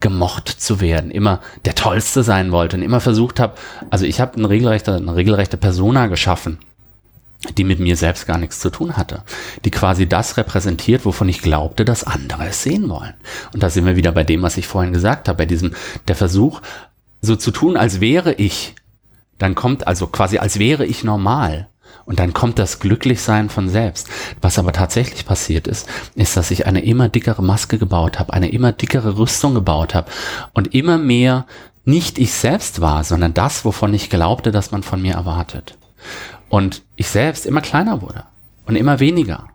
gemocht 0.00 0.48
zu 0.48 0.80
werden, 0.80 1.10
immer 1.10 1.40
der 1.64 1.74
Tollste 1.74 2.22
sein 2.22 2.52
wollte 2.52 2.76
und 2.76 2.82
immer 2.82 3.00
versucht 3.00 3.40
habe, 3.40 3.54
also 3.90 4.04
ich 4.04 4.20
habe 4.20 4.36
eine 4.36 4.48
regelrechte, 4.48 4.94
eine 4.94 5.16
regelrechte 5.16 5.56
Persona 5.56 6.06
geschaffen, 6.06 6.58
die 7.56 7.64
mit 7.64 7.80
mir 7.80 7.96
selbst 7.96 8.26
gar 8.26 8.38
nichts 8.38 8.60
zu 8.60 8.70
tun 8.70 8.96
hatte, 8.96 9.22
die 9.64 9.70
quasi 9.70 10.08
das 10.08 10.36
repräsentiert, 10.36 11.04
wovon 11.04 11.28
ich 11.28 11.40
glaubte, 11.40 11.84
dass 11.84 12.04
andere 12.04 12.46
es 12.46 12.62
sehen 12.62 12.88
wollen. 12.88 13.14
Und 13.54 13.62
da 13.62 13.70
sind 13.70 13.86
wir 13.86 13.96
wieder 13.96 14.12
bei 14.12 14.24
dem, 14.24 14.42
was 14.42 14.56
ich 14.56 14.66
vorhin 14.66 14.92
gesagt 14.92 15.28
habe, 15.28 15.38
bei 15.38 15.46
diesem, 15.46 15.72
der 16.08 16.16
Versuch, 16.16 16.60
so 17.22 17.36
zu 17.36 17.50
tun, 17.50 17.76
als 17.76 18.00
wäre 18.00 18.34
ich, 18.34 18.74
dann 19.38 19.54
kommt 19.54 19.86
also 19.86 20.06
quasi, 20.06 20.38
als 20.38 20.58
wäre 20.58 20.86
ich 20.86 21.04
normal. 21.04 21.68
Und 22.06 22.20
dann 22.20 22.32
kommt 22.32 22.58
das 22.58 22.78
Glücklichsein 22.78 23.50
von 23.50 23.68
selbst. 23.68 24.08
Was 24.40 24.58
aber 24.58 24.72
tatsächlich 24.72 25.26
passiert 25.26 25.66
ist, 25.66 25.88
ist, 26.14 26.36
dass 26.36 26.52
ich 26.52 26.66
eine 26.66 26.84
immer 26.84 27.08
dickere 27.08 27.42
Maske 27.42 27.78
gebaut 27.78 28.18
habe, 28.18 28.32
eine 28.32 28.50
immer 28.50 28.72
dickere 28.72 29.18
Rüstung 29.18 29.54
gebaut 29.54 29.94
habe 29.94 30.10
und 30.54 30.72
immer 30.72 30.98
mehr 30.98 31.46
nicht 31.84 32.18
ich 32.18 32.32
selbst 32.32 32.80
war, 32.80 33.04
sondern 33.04 33.34
das, 33.34 33.64
wovon 33.64 33.92
ich 33.92 34.08
glaubte, 34.08 34.52
dass 34.52 34.70
man 34.70 34.82
von 34.82 35.02
mir 35.02 35.14
erwartet. 35.14 35.76
Und 36.48 36.82
ich 36.94 37.08
selbst 37.08 37.44
immer 37.44 37.60
kleiner 37.60 38.02
wurde 38.02 38.24
und 38.66 38.76
immer 38.76 39.00
weniger. 39.00 39.48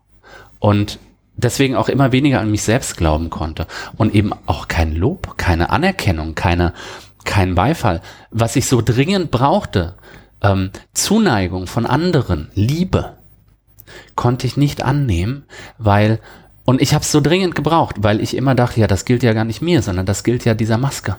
Und 0.59 0.99
deswegen 1.35 1.75
auch 1.75 1.89
immer 1.89 2.11
weniger 2.11 2.39
an 2.39 2.51
mich 2.51 2.63
selbst 2.63 2.97
glauben 2.97 3.29
konnte. 3.29 3.67
Und 3.97 4.13
eben 4.13 4.31
auch 4.45 4.67
kein 4.67 4.95
Lob, 4.95 5.37
keine 5.37 5.69
Anerkennung, 5.69 6.35
keine, 6.35 6.73
kein 7.23 7.55
Beifall, 7.55 8.01
was 8.29 8.55
ich 8.55 8.65
so 8.65 8.81
dringend 8.81 9.31
brauchte, 9.31 9.95
ähm, 10.41 10.71
Zuneigung 10.93 11.67
von 11.67 11.85
anderen, 11.85 12.49
Liebe, 12.53 13.13
konnte 14.15 14.47
ich 14.47 14.57
nicht 14.57 14.83
annehmen, 14.83 15.45
weil, 15.77 16.19
und 16.65 16.81
ich 16.81 16.93
habe 16.93 17.03
es 17.03 17.11
so 17.11 17.21
dringend 17.21 17.55
gebraucht, 17.55 17.97
weil 17.99 18.21
ich 18.21 18.35
immer 18.35 18.55
dachte, 18.55 18.79
ja, 18.79 18.87
das 18.87 19.05
gilt 19.05 19.23
ja 19.23 19.33
gar 19.33 19.45
nicht 19.45 19.61
mir, 19.61 19.81
sondern 19.81 20.05
das 20.05 20.23
gilt 20.23 20.45
ja 20.45 20.53
dieser 20.53 20.77
Maske. 20.77 21.17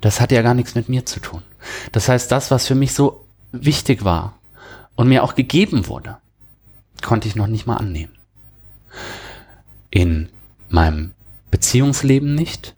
Das 0.00 0.20
hat 0.20 0.32
ja 0.32 0.42
gar 0.42 0.54
nichts 0.54 0.74
mit 0.74 0.88
mir 0.88 1.06
zu 1.06 1.20
tun. 1.20 1.42
Das 1.92 2.08
heißt, 2.08 2.30
das, 2.30 2.50
was 2.50 2.66
für 2.66 2.74
mich 2.74 2.92
so 2.92 3.24
wichtig 3.52 4.04
war 4.04 4.38
und 4.96 5.08
mir 5.08 5.22
auch 5.24 5.34
gegeben 5.34 5.86
wurde, 5.86 6.18
konnte 7.02 7.28
ich 7.28 7.36
noch 7.36 7.46
nicht 7.46 7.66
mal 7.66 7.76
annehmen. 7.76 8.12
In 9.90 10.28
meinem 10.68 11.12
Beziehungsleben 11.50 12.34
nicht, 12.34 12.74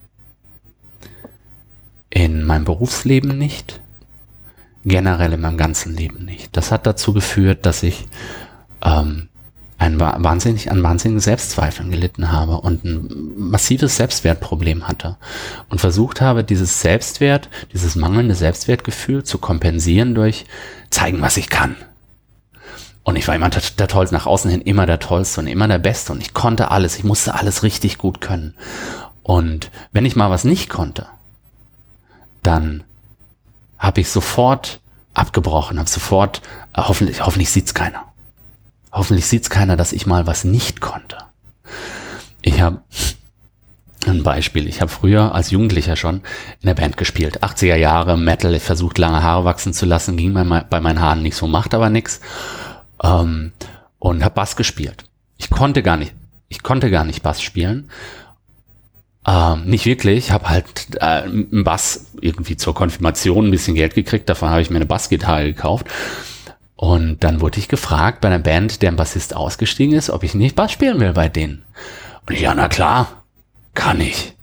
in 2.09 2.43
meinem 2.43 2.63
Berufsleben 2.63 3.37
nicht, 3.37 3.81
generell 4.87 5.33
in 5.33 5.41
meinem 5.41 5.57
ganzen 5.57 5.95
Leben 5.95 6.25
nicht. 6.25 6.55
Das 6.55 6.71
hat 6.71 6.85
dazu 6.87 7.13
geführt, 7.13 7.65
dass 7.65 7.83
ich 7.83 8.07
ähm, 8.81 9.29
ein 9.79 9.99
wahnsinnig, 9.99 10.71
an 10.71 10.81
wahnsinnigen 10.81 11.19
Selbstzweifeln 11.19 11.91
gelitten 11.91 12.31
habe 12.31 12.61
und 12.61 12.83
ein 12.83 13.09
massives 13.37 13.97
Selbstwertproblem 13.97 14.87
hatte 14.87 15.17
und 15.69 15.79
versucht 15.79 16.19
habe, 16.19 16.43
dieses 16.43 16.81
Selbstwert, 16.81 17.49
dieses 17.73 17.95
mangelnde 17.95 18.33
Selbstwertgefühl 18.33 19.23
zu 19.23 19.37
kompensieren 19.37 20.15
durch 20.15 20.45
zeigen, 20.89 21.21
was 21.21 21.37
ich 21.37 21.49
kann. 21.49 21.75
Und 23.03 23.17
ich 23.17 23.27
war 23.27 23.35
immer 23.35 23.49
der, 23.49 23.61
der 23.77 23.87
Tollste, 23.87 24.15
nach 24.15 24.25
außen 24.25 24.49
hin 24.49 24.61
immer 24.61 24.85
der 24.85 24.99
Tollste 24.99 25.41
und 25.41 25.47
immer 25.47 25.67
der 25.67 25.79
Beste 25.79 26.11
und 26.11 26.21
ich 26.21 26.33
konnte 26.33 26.71
alles, 26.71 26.97
ich 26.97 27.03
musste 27.03 27.35
alles 27.35 27.61
richtig 27.61 27.99
gut 27.99 28.19
können. 28.19 28.55
Und 29.21 29.69
wenn 29.91 30.05
ich 30.05 30.15
mal 30.15 30.31
was 30.31 30.43
nicht 30.43 30.69
konnte, 30.69 31.05
dann 32.41 32.83
habe 33.77 34.01
ich 34.01 34.09
sofort 34.09 34.81
abgebrochen, 35.13 35.79
habe 35.79 35.89
sofort, 35.89 36.41
äh, 36.73 36.81
hoffentlich, 36.81 37.25
hoffentlich 37.25 37.49
sieht's 37.49 37.73
keiner. 37.73 38.05
Hoffentlich 38.91 39.25
sieht's 39.25 39.49
keiner, 39.49 39.75
dass 39.75 39.93
ich 39.93 40.05
mal 40.05 40.27
was 40.27 40.43
nicht 40.43 40.81
konnte. 40.81 41.17
Ich 42.41 42.61
habe 42.61 42.81
ein 44.05 44.23
Beispiel. 44.23 44.67
Ich 44.67 44.81
habe 44.81 44.91
früher 44.91 45.35
als 45.35 45.51
Jugendlicher 45.51 45.95
schon 45.95 46.21
in 46.61 46.67
der 46.67 46.75
Band 46.75 46.97
gespielt. 46.97 47.43
80er 47.43 47.75
Jahre 47.75 48.17
Metal, 48.17 48.53
ich 48.53 48.63
versucht 48.63 48.97
lange 48.97 49.21
Haare 49.21 49.45
wachsen 49.45 49.73
zu 49.73 49.85
lassen, 49.85 50.17
ging 50.17 50.33
bei, 50.33 50.43
bei 50.43 50.79
meinen 50.79 51.01
Haaren 51.01 51.21
nicht 51.21 51.35
so, 51.35 51.47
macht 51.47 51.73
aber 51.73 51.89
nix. 51.89 52.21
Ähm, 53.03 53.51
und 53.99 54.23
habe 54.23 54.35
Bass 54.35 54.55
gespielt. 54.55 55.03
Ich 55.37 55.49
konnte 55.49 55.83
gar 55.83 55.97
nicht, 55.97 56.13
ich 56.47 56.63
konnte 56.63 56.89
gar 56.89 57.03
nicht 57.03 57.23
Bass 57.23 57.41
spielen 57.41 57.89
ähm, 59.27 59.65
nicht 59.65 59.85
wirklich, 59.85 60.31
habe 60.31 60.49
halt 60.49 60.95
äh, 60.95 61.23
einen 61.23 61.63
Bass 61.65 62.07
irgendwie 62.21 62.55
zur 62.55 62.73
Konfirmation 62.73 63.47
ein 63.47 63.51
bisschen 63.51 63.75
Geld 63.75 63.93
gekriegt, 63.93 64.29
davon 64.29 64.49
habe 64.49 64.61
ich 64.61 64.69
mir 64.69 64.77
eine 64.77 64.85
Bassgitarre 64.85 65.43
gekauft. 65.43 65.87
Und 66.77 67.23
dann 67.23 67.41
wurde 67.41 67.59
ich 67.59 67.67
gefragt 67.67 68.21
bei 68.21 68.29
einer 68.29 68.39
Band, 68.39 68.81
deren 68.81 68.95
Bassist 68.95 69.35
ausgestiegen 69.35 69.95
ist, 69.95 70.09
ob 70.09 70.23
ich 70.23 70.35
nicht 70.35 70.55
Bass 70.55 70.71
spielen 70.71 70.99
will 70.99 71.13
bei 71.13 71.27
denen. 71.27 71.65
Und 72.25 72.35
ich, 72.35 72.41
ja, 72.41 72.53
na 72.53 72.67
klar, 72.67 73.23
kann 73.73 73.99
ich. 73.99 74.33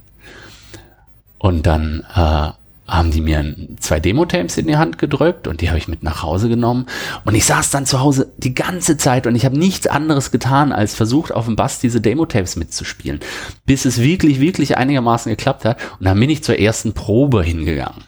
Und 1.38 1.66
dann 1.66 2.04
äh, 2.14 2.50
haben 2.86 3.10
die 3.10 3.22
mir 3.22 3.54
zwei 3.80 3.98
Demo-Tapes 3.98 4.58
in 4.58 4.66
die 4.66 4.76
Hand 4.76 4.98
gedrückt 4.98 5.48
und 5.48 5.60
die 5.60 5.68
habe 5.68 5.78
ich 5.78 5.88
mit 5.88 6.02
nach 6.02 6.22
Hause 6.22 6.48
genommen. 6.48 6.86
Und 7.24 7.34
ich 7.34 7.46
saß 7.46 7.70
dann 7.70 7.86
zu 7.86 8.00
Hause 8.00 8.32
die 8.36 8.54
ganze 8.54 8.98
Zeit 8.98 9.26
und 9.26 9.34
ich 9.34 9.46
habe 9.46 9.58
nichts 9.58 9.86
anderes 9.86 10.30
getan, 10.30 10.70
als 10.70 10.94
versucht, 10.94 11.32
auf 11.32 11.46
dem 11.46 11.56
Bass 11.56 11.78
diese 11.78 12.02
Demo-Tapes 12.02 12.56
mitzuspielen. 12.56 13.20
Bis 13.64 13.86
es 13.86 14.00
wirklich, 14.00 14.40
wirklich 14.40 14.76
einigermaßen 14.76 15.30
geklappt 15.30 15.64
hat. 15.64 15.78
Und 15.98 16.04
dann 16.04 16.20
bin 16.20 16.28
ich 16.28 16.44
zur 16.44 16.58
ersten 16.58 16.92
Probe 16.92 17.42
hingegangen. 17.42 18.04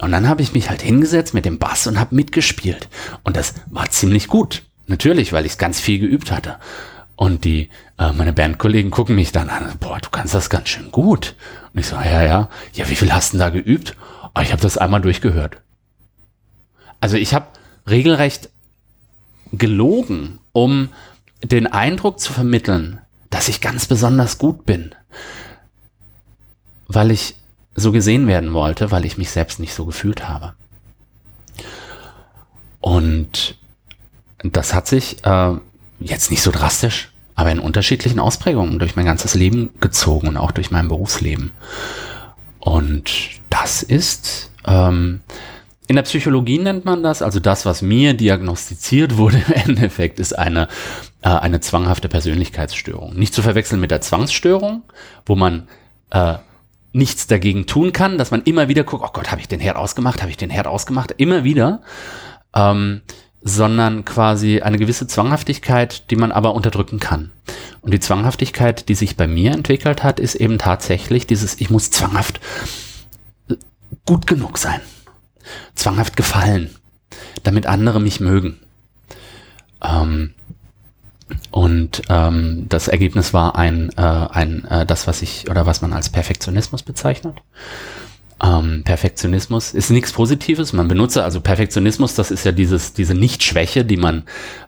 Und 0.00 0.12
dann 0.12 0.28
habe 0.28 0.42
ich 0.42 0.52
mich 0.52 0.68
halt 0.68 0.82
hingesetzt 0.82 1.32
mit 1.32 1.46
dem 1.46 1.58
Bass 1.58 1.86
und 1.86 1.98
habe 1.98 2.14
mitgespielt. 2.14 2.88
Und 3.22 3.36
das 3.36 3.54
war 3.70 3.90
ziemlich 3.90 4.28
gut. 4.28 4.62
Natürlich, 4.86 5.32
weil 5.32 5.46
ich 5.46 5.58
ganz 5.58 5.80
viel 5.80 5.98
geübt 5.98 6.32
hatte. 6.32 6.56
Und 7.16 7.44
die, 7.44 7.68
äh, 7.98 8.12
meine 8.12 8.32
Bandkollegen 8.32 8.90
gucken 8.90 9.16
mich 9.16 9.32
dann 9.32 9.50
an, 9.50 9.72
boah, 9.80 9.98
du 10.00 10.08
kannst 10.10 10.34
das 10.34 10.50
ganz 10.50 10.68
schön 10.68 10.92
gut. 10.92 11.34
Und 11.74 11.80
ich 11.80 11.86
so, 11.86 11.96
ja, 11.96 12.22
ja, 12.22 12.48
ja, 12.72 12.88
wie 12.88 12.94
viel 12.94 13.12
hast 13.12 13.32
du 13.32 13.38
denn 13.38 13.40
da 13.40 13.50
geübt? 13.50 13.96
Aber 14.34 14.44
ich 14.44 14.52
habe 14.52 14.62
das 14.62 14.78
einmal 14.78 15.00
durchgehört. 15.00 15.60
Also 17.00 17.16
ich 17.16 17.34
habe 17.34 17.46
regelrecht 17.88 18.50
gelogen, 19.52 20.40
um 20.52 20.90
den 21.42 21.66
Eindruck 21.66 22.20
zu 22.20 22.32
vermitteln, 22.32 23.00
dass 23.30 23.48
ich 23.48 23.60
ganz 23.60 23.86
besonders 23.86 24.38
gut 24.38 24.66
bin, 24.66 24.94
weil 26.86 27.10
ich 27.10 27.36
so 27.74 27.92
gesehen 27.92 28.26
werden 28.26 28.52
wollte, 28.54 28.90
weil 28.90 29.04
ich 29.04 29.18
mich 29.18 29.30
selbst 29.30 29.60
nicht 29.60 29.74
so 29.74 29.84
gefühlt 29.84 30.28
habe. 30.28 30.54
Und 32.80 33.56
das 34.38 34.74
hat 34.74 34.86
sich 34.86 35.24
äh, 35.24 35.54
jetzt 36.00 36.30
nicht 36.30 36.42
so 36.42 36.50
drastisch, 36.50 37.10
aber 37.34 37.52
in 37.52 37.58
unterschiedlichen 37.58 38.18
Ausprägungen 38.18 38.78
durch 38.78 38.96
mein 38.96 39.06
ganzes 39.06 39.34
Leben 39.34 39.70
gezogen 39.80 40.28
und 40.28 40.36
auch 40.36 40.52
durch 40.52 40.70
mein 40.70 40.88
Berufsleben. 40.88 41.52
Und 42.60 43.40
das 43.50 43.82
ist, 43.82 44.50
ähm, 44.66 45.20
in 45.86 45.96
der 45.96 46.02
Psychologie 46.02 46.58
nennt 46.58 46.84
man 46.84 47.02
das, 47.02 47.22
also 47.22 47.40
das, 47.40 47.64
was 47.64 47.80
mir 47.80 48.14
diagnostiziert 48.14 49.16
wurde 49.16 49.42
im 49.46 49.52
Endeffekt, 49.76 50.20
ist 50.20 50.38
eine, 50.38 50.68
äh, 51.22 51.28
eine 51.28 51.60
zwanghafte 51.60 52.08
Persönlichkeitsstörung. 52.08 53.14
Nicht 53.14 53.34
zu 53.34 53.42
verwechseln 53.42 53.80
mit 53.80 53.90
der 53.90 54.00
Zwangsstörung, 54.00 54.82
wo 55.24 55.34
man 55.34 55.68
äh, 56.10 56.34
nichts 56.92 57.26
dagegen 57.26 57.66
tun 57.66 57.92
kann, 57.92 58.18
dass 58.18 58.30
man 58.30 58.42
immer 58.42 58.68
wieder 58.68 58.84
guckt, 58.84 59.04
oh 59.06 59.12
Gott, 59.12 59.30
habe 59.30 59.40
ich 59.40 59.48
den 59.48 59.60
Herd 59.60 59.76
ausgemacht, 59.76 60.20
habe 60.20 60.30
ich 60.30 60.36
den 60.36 60.50
Herd 60.50 60.66
ausgemacht, 60.66 61.14
immer 61.16 61.44
wieder, 61.44 61.82
ähm, 62.54 63.02
sondern 63.42 64.04
quasi 64.04 64.60
eine 64.60 64.78
gewisse 64.78 65.06
Zwanghaftigkeit, 65.06 66.10
die 66.10 66.16
man 66.16 66.32
aber 66.32 66.54
unterdrücken 66.54 66.98
kann. 66.98 67.30
Und 67.80 67.92
die 67.92 68.00
Zwanghaftigkeit, 68.00 68.88
die 68.88 68.94
sich 68.94 69.16
bei 69.16 69.26
mir 69.26 69.52
entwickelt 69.52 70.02
hat, 70.02 70.20
ist 70.20 70.34
eben 70.34 70.58
tatsächlich 70.58 71.26
dieses, 71.26 71.60
ich 71.60 71.70
muss 71.70 71.90
zwanghaft 71.90 72.40
gut 74.04 74.26
genug 74.26 74.58
sein. 74.58 74.80
Zwanghaft 75.74 76.16
gefallen, 76.16 76.74
damit 77.42 77.66
andere 77.66 78.00
mich 78.00 78.20
mögen. 78.20 78.58
Ähm, 79.82 80.34
und 81.50 82.02
ähm, 82.08 82.66
das 82.68 82.88
Ergebnis 82.88 83.32
war 83.32 83.56
ein, 83.56 83.90
äh, 83.96 84.02
ein 84.02 84.64
äh, 84.64 84.86
das, 84.86 85.06
was 85.06 85.22
ich 85.22 85.48
oder 85.50 85.66
was 85.66 85.80
man 85.80 85.92
als 85.92 86.08
Perfektionismus 86.08 86.82
bezeichnet. 86.82 87.36
Ähm, 88.42 88.82
Perfektionismus 88.84 89.74
ist 89.74 89.90
nichts 89.90 90.12
Positives. 90.12 90.72
Man 90.72 90.86
benutze 90.86 91.24
also 91.24 91.40
Perfektionismus, 91.40 92.14
das 92.14 92.30
ist 92.30 92.44
ja 92.44 92.52
dieses, 92.52 92.92
diese 92.92 93.14
Nichtschwäche, 93.14 93.84
die 93.84 93.96
man 93.96 94.24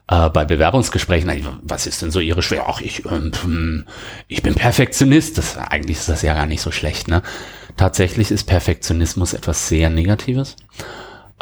äh, 0.08 0.28
bei 0.28 0.44
Bewerbungsgesprächen, 0.44 1.30
was 1.62 1.86
ist 1.86 2.02
denn 2.02 2.10
so 2.10 2.18
Ihre 2.18 2.42
Schwäche? 2.42 2.64
Ach, 2.66 2.80
ich, 2.80 3.04
ähm, 3.06 3.84
ich 4.26 4.42
bin 4.42 4.54
Perfektionist. 4.54 5.38
Das, 5.38 5.56
eigentlich 5.56 5.98
ist 5.98 6.08
das 6.08 6.22
ja 6.22 6.34
gar 6.34 6.46
nicht 6.46 6.62
so 6.62 6.72
schlecht. 6.72 7.06
Ne? 7.06 7.22
Tatsächlich 7.76 8.32
ist 8.32 8.44
Perfektionismus 8.44 9.34
etwas 9.34 9.68
sehr 9.68 9.88
Negatives. 9.88 10.56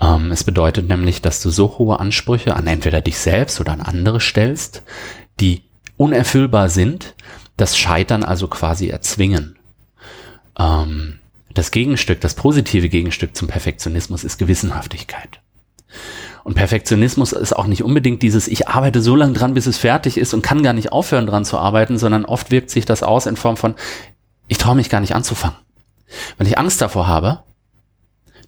Ähm, 0.01 0.31
es 0.31 0.45
bedeutet 0.45 0.87
nämlich, 0.87 1.23
dass 1.23 1.43
du 1.43 1.49
so 1.49 1.79
hohe 1.79 1.99
Ansprüche 1.99 2.55
an 2.57 2.67
entweder 2.67 3.01
dich 3.01 3.19
selbst 3.19 3.59
oder 3.59 3.73
an 3.73 3.81
andere 3.81 4.21
stellst, 4.21 4.83
die 5.41 5.63
unerfüllbar 5.97 6.69
sind, 6.69 7.15
das 7.57 7.77
Scheitern 7.77 8.23
also 8.23 8.49
quasi 8.49 8.89
erzwingen. 8.89 9.57
Ähm, 10.59 11.21
das 11.55 11.71
Gegenstück, 11.71 12.21
das 12.21 12.35
positive 12.35 12.89
Gegenstück 12.89 13.37
zum 13.37 13.49
Perfektionismus 13.49 14.25
ist 14.25 14.39
Gewissenhaftigkeit. 14.39 15.41
Und 16.45 16.55
Perfektionismus 16.55 17.33
ist 17.33 17.55
auch 17.55 17.67
nicht 17.67 17.83
unbedingt 17.83 18.23
dieses, 18.23 18.49
ich 18.49 18.69
arbeite 18.69 19.03
so 19.03 19.15
lange 19.15 19.35
dran, 19.35 19.55
bis 19.55 19.67
es 19.67 19.77
fertig 19.77 20.17
ist 20.17 20.33
und 20.35 20.43
kann 20.43 20.63
gar 20.63 20.73
nicht 20.73 20.93
aufhören 20.93 21.27
dran 21.27 21.45
zu 21.45 21.59
arbeiten, 21.59 21.99
sondern 21.99 22.25
oft 22.25 22.51
wirkt 22.51 22.71
sich 22.71 22.85
das 22.85 23.03
aus 23.03 23.27
in 23.27 23.37
Form 23.37 23.57
von, 23.57 23.75
ich 24.47 24.59
traue 24.59 24.77
mich 24.77 24.89
gar 24.89 25.01
nicht 25.01 25.15
anzufangen. 25.15 25.59
Weil 26.39 26.47
ich 26.47 26.59
Angst 26.59 26.81
davor 26.81 27.07
habe, 27.07 27.43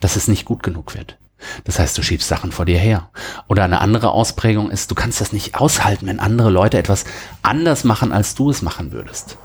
dass 0.01 0.17
es 0.17 0.29
nicht 0.29 0.47
gut 0.47 0.63
genug 0.63 0.95
wird. 0.95 1.19
Das 1.65 1.79
heißt, 1.79 1.97
du 1.97 2.03
schiebst 2.03 2.29
Sachen 2.29 2.53
vor 2.53 2.65
dir 2.65 2.79
her. 2.79 3.11
Oder 3.49 3.65
eine 3.65 3.81
andere 3.81 4.13
Ausprägung 4.13 4.71
ist, 4.71 4.91
du 4.91 4.95
kannst 4.95 5.21
das 5.21 5.33
nicht 5.33 5.57
aushalten, 5.57 6.07
wenn 6.07 6.21
andere 6.21 6.51
Leute 6.51 6.79
etwas 6.79 7.05
anders 7.43 7.85
machen, 7.85 8.13
als 8.13 8.35
du 8.35 8.51
es 8.51 8.63
machen 8.63 8.93
würdest. 8.93 9.37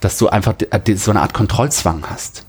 Dass 0.00 0.18
du 0.18 0.28
einfach 0.28 0.54
so 0.96 1.10
eine 1.10 1.22
Art 1.22 1.34
Kontrollzwang 1.34 2.04
hast. 2.08 2.44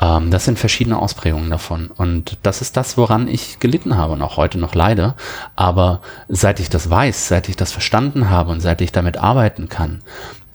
Ähm, 0.00 0.30
das 0.30 0.44
sind 0.44 0.58
verschiedene 0.58 0.98
Ausprägungen 0.98 1.50
davon. 1.50 1.88
Und 1.88 2.38
das 2.42 2.60
ist 2.60 2.76
das, 2.76 2.96
woran 2.96 3.28
ich 3.28 3.58
gelitten 3.58 3.96
habe 3.96 4.12
und 4.12 4.22
auch 4.22 4.36
heute 4.36 4.58
noch 4.58 4.74
leide. 4.74 5.14
Aber 5.54 6.00
seit 6.28 6.60
ich 6.60 6.68
das 6.68 6.90
weiß, 6.90 7.28
seit 7.28 7.48
ich 7.48 7.56
das 7.56 7.72
verstanden 7.72 8.30
habe 8.30 8.50
und 8.50 8.60
seit 8.60 8.80
ich 8.80 8.92
damit 8.92 9.16
arbeiten 9.16 9.68
kann, 9.68 10.02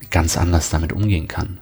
ganz 0.10 0.38
anders 0.38 0.70
damit 0.70 0.94
umgehen 0.94 1.28
kann. 1.28 1.60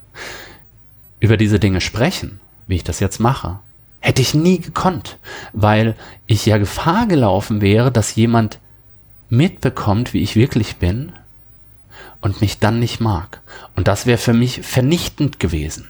Über 1.19 1.37
diese 1.37 1.59
Dinge 1.59 1.81
sprechen, 1.81 2.39
wie 2.67 2.75
ich 2.75 2.83
das 2.83 2.99
jetzt 2.99 3.19
mache, 3.19 3.59
hätte 3.99 4.21
ich 4.21 4.33
nie 4.33 4.59
gekonnt, 4.59 5.17
weil 5.51 5.95
ich 6.25 6.45
ja 6.45 6.57
Gefahr 6.57 7.07
gelaufen 7.07 7.61
wäre, 7.61 7.91
dass 7.91 8.15
jemand 8.15 8.59
mitbekommt, 9.29 10.13
wie 10.13 10.21
ich 10.21 10.37
wirklich 10.37 10.77
bin 10.77 11.11
und 12.21 12.39
mich 12.39 12.59
dann 12.59 12.79
nicht 12.79 13.01
mag. 13.01 13.41
Und 13.75 13.89
das 13.89 14.05
wäre 14.05 14.17
für 14.17 14.33
mich 14.33 14.61
vernichtend 14.61 15.39
gewesen 15.39 15.89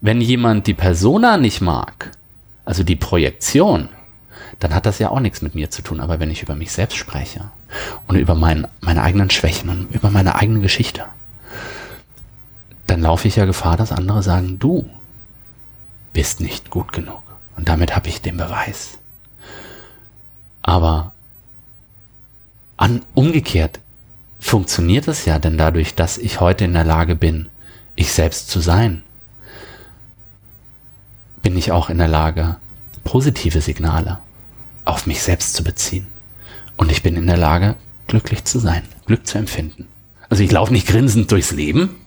wenn 0.00 0.20
jemand 0.20 0.66
die 0.66 0.74
Persona 0.74 1.36
nicht 1.36 1.60
mag, 1.60 2.12
also 2.64 2.82
die 2.82 2.96
Projektion, 2.96 3.88
dann 4.58 4.74
hat 4.74 4.86
das 4.86 4.98
ja 4.98 5.10
auch 5.10 5.20
nichts 5.20 5.42
mit 5.42 5.54
mir 5.54 5.70
zu 5.70 5.82
tun. 5.82 6.00
Aber 6.00 6.20
wenn 6.20 6.30
ich 6.30 6.42
über 6.42 6.54
mich 6.54 6.72
selbst 6.72 6.96
spreche 6.96 7.50
und 8.06 8.16
über 8.16 8.34
mein, 8.34 8.66
meine 8.80 9.02
eigenen 9.02 9.30
Schwächen 9.30 9.68
und 9.68 9.94
über 9.94 10.10
meine 10.10 10.36
eigene 10.36 10.60
Geschichte, 10.60 11.04
dann 12.86 13.02
laufe 13.02 13.28
ich 13.28 13.36
ja 13.36 13.44
Gefahr, 13.44 13.76
dass 13.76 13.92
andere 13.92 14.22
sagen, 14.22 14.58
du 14.58 14.88
bist 16.12 16.40
nicht 16.40 16.70
gut 16.70 16.92
genug. 16.92 17.22
Und 17.56 17.68
damit 17.68 17.94
habe 17.96 18.08
ich 18.08 18.22
den 18.22 18.36
Beweis. 18.36 18.98
Aber 20.62 21.12
an, 22.76 23.02
umgekehrt 23.14 23.80
funktioniert 24.38 25.08
es 25.08 25.24
ja 25.24 25.38
denn 25.38 25.58
dadurch, 25.58 25.94
dass 25.94 26.18
ich 26.18 26.40
heute 26.40 26.64
in 26.64 26.74
der 26.74 26.84
Lage 26.84 27.16
bin, 27.16 27.48
ich 27.94 28.12
selbst 28.12 28.50
zu 28.50 28.60
sein, 28.60 29.02
bin 31.46 31.56
ich 31.56 31.70
auch 31.70 31.90
in 31.90 31.98
der 31.98 32.08
Lage, 32.08 32.56
positive 33.04 33.60
Signale 33.60 34.18
auf 34.84 35.06
mich 35.06 35.22
selbst 35.22 35.54
zu 35.54 35.62
beziehen. 35.62 36.08
Und 36.76 36.90
ich 36.90 37.04
bin 37.04 37.14
in 37.14 37.28
der 37.28 37.36
Lage, 37.36 37.76
glücklich 38.08 38.44
zu 38.44 38.58
sein. 38.58 38.82
Glück 39.06 39.28
zu 39.28 39.38
empfinden. 39.38 39.86
Also 40.28 40.42
ich 40.42 40.50
laufe 40.50 40.72
nicht 40.72 40.88
grinsend 40.88 41.30
durchs 41.30 41.52
Leben, 41.52 42.00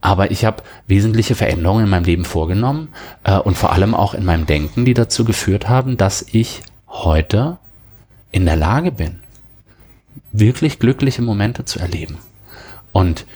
aber 0.00 0.30
ich 0.30 0.44
habe 0.44 0.62
wesentliche 0.86 1.34
Veränderungen 1.34 1.86
in 1.86 1.90
meinem 1.90 2.04
Leben 2.04 2.24
vorgenommen 2.24 2.90
äh, 3.24 3.38
und 3.38 3.56
vor 3.56 3.72
allem 3.72 3.92
auch 3.92 4.14
in 4.14 4.24
meinem 4.24 4.46
Denken, 4.46 4.84
die 4.84 4.94
dazu 4.94 5.24
geführt 5.24 5.68
haben, 5.68 5.96
dass 5.96 6.24
ich 6.30 6.62
heute 6.86 7.58
in 8.30 8.44
der 8.44 8.54
Lage 8.54 8.92
bin, 8.92 9.18
wirklich 10.30 10.78
glückliche 10.78 11.22
Momente 11.22 11.64
zu 11.64 11.80
erleben. 11.80 12.18
Und 12.92 13.26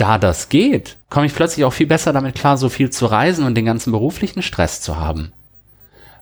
da 0.00 0.18
das 0.18 0.48
geht, 0.48 0.96
komme 1.10 1.26
ich 1.26 1.34
plötzlich 1.34 1.64
auch 1.64 1.72
viel 1.72 1.86
besser 1.86 2.12
damit 2.12 2.34
klar, 2.34 2.56
so 2.56 2.68
viel 2.68 2.90
zu 2.90 3.06
reisen 3.06 3.44
und 3.44 3.54
den 3.54 3.66
ganzen 3.66 3.92
beruflichen 3.92 4.42
Stress 4.42 4.80
zu 4.80 4.96
haben. 4.96 5.32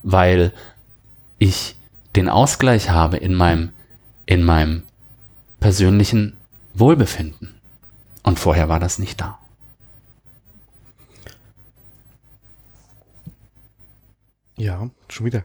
Weil 0.03 0.53
ich 1.39 1.77
den 2.17 2.29
Ausgleich 2.29 2.91
habe 2.91 3.19
in 3.19 3.35
meinem, 3.35 3.71
in 4.27 4.43
meinem 4.43 4.83
persönlichen 5.61 6.37
Wohlbefinden. 6.75 7.55
Und 8.25 8.39
vorher 8.39 8.69
war 8.69 8.81
das 8.81 8.99
nicht 8.99 9.21
da. 9.21 9.39
Ja, 14.57 14.91
schon 15.09 15.27
wieder. 15.27 15.45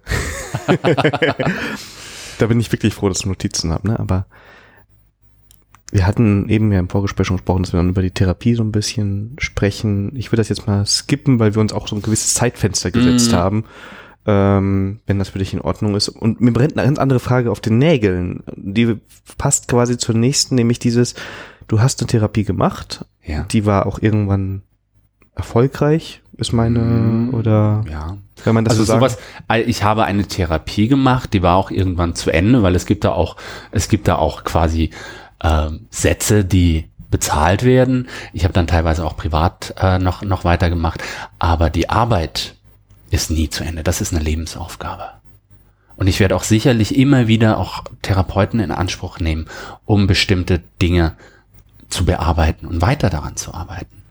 da 2.40 2.48
bin 2.48 2.60
ich 2.60 2.72
wirklich 2.72 2.96
froh, 2.96 3.10
dass 3.10 3.20
ich 3.20 3.26
Notizen 3.28 3.72
habe, 3.72 3.88
ne? 3.88 4.00
Aber 4.00 4.26
wir 5.94 6.08
hatten 6.08 6.50
eben 6.50 6.72
ja 6.72 6.80
im 6.80 6.90
Vorgespräch 6.90 7.28
schon 7.28 7.38
gesprochen, 7.38 7.62
dass 7.62 7.72
wir 7.72 7.78
dann 7.78 7.90
über 7.90 8.02
die 8.02 8.10
Therapie 8.10 8.56
so 8.56 8.64
ein 8.64 8.72
bisschen 8.72 9.36
sprechen. 9.38 10.12
Ich 10.16 10.32
würde 10.32 10.38
das 10.38 10.50
jetzt 10.50 10.66
mal 10.66 10.88
skippen, 10.88 11.38
weil 11.38 11.54
wir 11.54 11.62
uns 11.62 11.72
auch 11.72 11.88
so 11.88 11.96
ein 11.96 12.02
gewisses 12.02 12.34
Zeitfenster 12.34 12.90
gesetzt 12.90 13.32
mm. 13.32 13.36
haben, 13.36 13.66
ähm, 14.26 15.02
wenn 15.06 15.20
das 15.20 15.30
für 15.30 15.38
dich 15.38 15.54
in 15.54 15.62
Ordnung 15.62 15.94
ist. 15.94 16.10
Und 16.10 16.42
mir 16.42 16.52
brennt 16.52 16.76
eine 16.76 16.88
ganz 16.88 16.98
andere 16.98 17.20
Frage 17.20 17.52
auf 17.52 17.60
den 17.60 17.78
Nägeln. 17.78 18.42
Die 18.56 18.98
passt 19.38 19.68
quasi 19.68 20.00
zur 20.00 20.16
nächsten, 20.16 20.56
nämlich 20.56 20.80
dieses, 20.80 21.14
du 21.68 21.80
hast 21.80 22.02
eine 22.02 22.08
Therapie 22.08 22.44
gemacht, 22.44 23.06
ja. 23.24 23.44
die 23.44 23.68
war 23.68 23.86
auch 23.86 24.02
irgendwann 24.02 24.64
erfolgreich, 25.36 26.24
ist 26.38 26.54
meine, 26.54 26.80
mm, 26.80 27.34
oder 27.36 27.86
ja. 27.88 28.18
wenn 28.44 28.56
man 28.56 28.66
das 28.66 28.80
also 28.80 28.86
so 28.86 28.94
sowas, 28.94 29.20
ich 29.66 29.84
habe 29.84 30.06
eine 30.06 30.26
Therapie 30.26 30.88
gemacht, 30.88 31.34
die 31.34 31.44
war 31.44 31.56
auch 31.56 31.70
irgendwann 31.70 32.16
zu 32.16 32.32
Ende, 32.32 32.64
weil 32.64 32.76
es 32.76 32.88
gibt 32.88 33.04
da 33.04 33.12
auch, 33.12 33.38
es 33.72 33.90
gibt 33.90 34.08
da 34.08 34.16
auch 34.16 34.44
quasi 34.44 34.90
äh, 35.44 35.70
Sätze, 35.92 36.44
die 36.44 36.90
bezahlt 37.12 37.64
werden. 37.64 38.08
Ich 38.34 38.44
habe 38.44 38.54
dann 38.54 38.66
teilweise 38.66 39.06
auch 39.06 39.16
privat 39.16 39.76
äh, 39.78 40.00
noch, 40.00 40.24
noch 40.24 40.44
weitergemacht, 40.44 41.04
aber 41.38 41.70
die 41.70 41.90
Arbeit 41.90 42.56
ist 43.12 43.30
nie 43.30 43.50
zu 43.50 43.64
Ende. 43.64 43.84
Das 43.84 44.02
ist 44.02 44.14
eine 44.14 44.24
Lebensaufgabe. 44.24 45.12
Und 45.96 46.08
ich 46.08 46.20
werde 46.20 46.36
auch 46.36 46.44
sicherlich 46.44 46.98
immer 46.98 47.28
wieder 47.28 47.60
auch 47.60 47.84
Therapeuten 48.02 48.60
in 48.60 48.72
Anspruch 48.72 49.20
nehmen, 49.20 49.46
um 49.86 50.08
bestimmte 50.08 50.64
Dinge 50.82 51.16
zu 51.90 52.06
bearbeiten 52.06 52.66
und 52.66 52.82
weiter 52.82 53.12
daran 53.12 53.36
zu 53.36 53.54
arbeiten. 53.54 54.02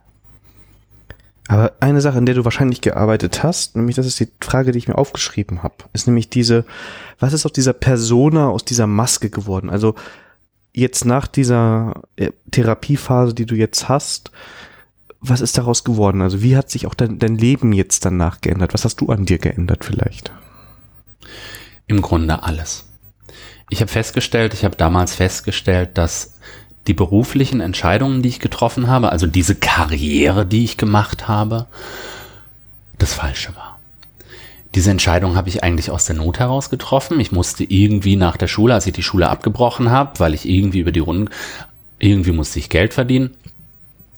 Aber 1.48 1.72
eine 1.80 2.00
Sache, 2.00 2.18
in 2.18 2.26
der 2.26 2.36
du 2.36 2.44
wahrscheinlich 2.44 2.80
gearbeitet 2.80 3.42
hast, 3.42 3.74
nämlich 3.74 3.96
das 3.96 4.06
ist 4.06 4.20
die 4.20 4.28
Frage, 4.40 4.70
die 4.70 4.78
ich 4.78 4.86
mir 4.86 4.96
aufgeschrieben 4.96 5.64
habe, 5.64 5.74
ist 5.92 6.06
nämlich 6.06 6.30
diese, 6.30 6.64
was 7.18 7.32
ist 7.32 7.44
aus 7.44 7.52
dieser 7.52 7.72
Persona, 7.72 8.48
aus 8.48 8.64
dieser 8.64 8.86
Maske 8.86 9.28
geworden? 9.28 9.68
Also 9.68 9.96
jetzt 10.72 11.04
nach 11.04 11.26
dieser 11.26 12.02
äh, 12.16 12.30
Therapiephase, 12.50 13.34
die 13.34 13.46
du 13.46 13.54
jetzt 13.54 13.88
hast, 13.88 14.30
was 15.20 15.40
ist 15.40 15.56
daraus 15.56 15.84
geworden? 15.84 16.20
Also 16.20 16.42
wie 16.42 16.56
hat 16.56 16.70
sich 16.70 16.86
auch 16.86 16.94
dein, 16.94 17.18
dein 17.18 17.36
Leben 17.36 17.72
jetzt 17.72 18.04
danach 18.04 18.40
geändert? 18.40 18.74
Was 18.74 18.84
hast 18.84 19.00
du 19.00 19.10
an 19.10 19.24
dir 19.24 19.38
geändert 19.38 19.84
vielleicht? 19.84 20.32
Im 21.86 22.02
Grunde 22.02 22.42
alles. 22.42 22.88
Ich 23.70 23.80
habe 23.80 23.90
festgestellt, 23.90 24.52
ich 24.52 24.64
habe 24.64 24.76
damals 24.76 25.14
festgestellt, 25.14 25.96
dass 25.96 26.38
die 26.88 26.94
beruflichen 26.94 27.60
Entscheidungen, 27.60 28.22
die 28.22 28.28
ich 28.28 28.40
getroffen 28.40 28.88
habe, 28.88 29.12
also 29.12 29.26
diese 29.26 29.54
Karriere, 29.54 30.44
die 30.44 30.64
ich 30.64 30.76
gemacht 30.76 31.28
habe, 31.28 31.66
das 32.98 33.14
Falsche 33.14 33.54
war. 33.54 33.71
Diese 34.74 34.90
Entscheidung 34.90 35.36
habe 35.36 35.48
ich 35.48 35.62
eigentlich 35.62 35.90
aus 35.90 36.06
der 36.06 36.16
Not 36.16 36.38
heraus 36.38 36.70
getroffen. 36.70 37.20
Ich 37.20 37.30
musste 37.32 37.64
irgendwie 37.64 38.16
nach 38.16 38.36
der 38.36 38.48
Schule, 38.48 38.74
als 38.74 38.86
ich 38.86 38.94
die 38.94 39.02
Schule 39.02 39.28
abgebrochen 39.28 39.90
habe, 39.90 40.18
weil 40.18 40.32
ich 40.32 40.48
irgendwie 40.48 40.80
über 40.80 40.92
die 40.92 41.00
Runden, 41.00 41.28
irgendwie 41.98 42.32
musste 42.32 42.58
ich 42.58 42.70
Geld 42.70 42.94
verdienen. 42.94 43.30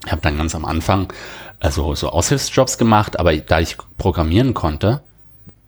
Ich 0.06 0.12
habe 0.12 0.22
dann 0.22 0.36
ganz 0.36 0.54
am 0.54 0.64
Anfang 0.64 1.12
also 1.60 1.94
so 1.94 2.10
Aushilfsjobs 2.10 2.78
gemacht, 2.78 3.18
aber 3.18 3.36
da 3.36 3.58
ich 3.58 3.78
programmieren 3.96 4.54
konnte, 4.54 5.00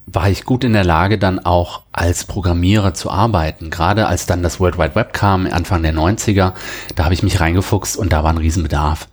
war 0.07 0.31
ich 0.31 0.45
gut 0.45 0.63
in 0.63 0.73
der 0.73 0.85
Lage, 0.85 1.19
dann 1.19 1.41
auch 1.41 1.83
als 1.91 2.25
Programmierer 2.25 2.95
zu 2.95 3.11
arbeiten. 3.11 3.71
Gerade 3.71 4.07
als 4.07 4.27
dann 4.27 4.43
das 4.43 4.61
World 4.61 4.79
Wide 4.79 4.95
Web 4.95 5.13
kam, 5.13 5.47
Anfang 5.47 5.83
der 5.83 5.95
90er, 5.95 6.53
da 6.95 7.05
habe 7.05 7.15
ich 7.15 7.25
mich 7.25 7.41
reingefuchst 7.41 7.97
und 7.97 8.13
da 8.13 8.23
war 8.23 8.31
ein 8.31 8.39
Riesenbedarf. 8.39 9.09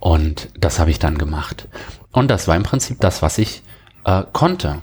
Und 0.00 0.48
das 0.58 0.78
habe 0.78 0.90
ich 0.90 0.98
dann 0.98 1.18
gemacht. 1.18 1.68
Und 2.12 2.30
das 2.30 2.48
war 2.48 2.56
im 2.56 2.62
Prinzip 2.62 2.98
das, 3.00 3.20
was 3.20 3.36
ich 3.38 3.62
äh, 4.04 4.22
konnte. 4.32 4.82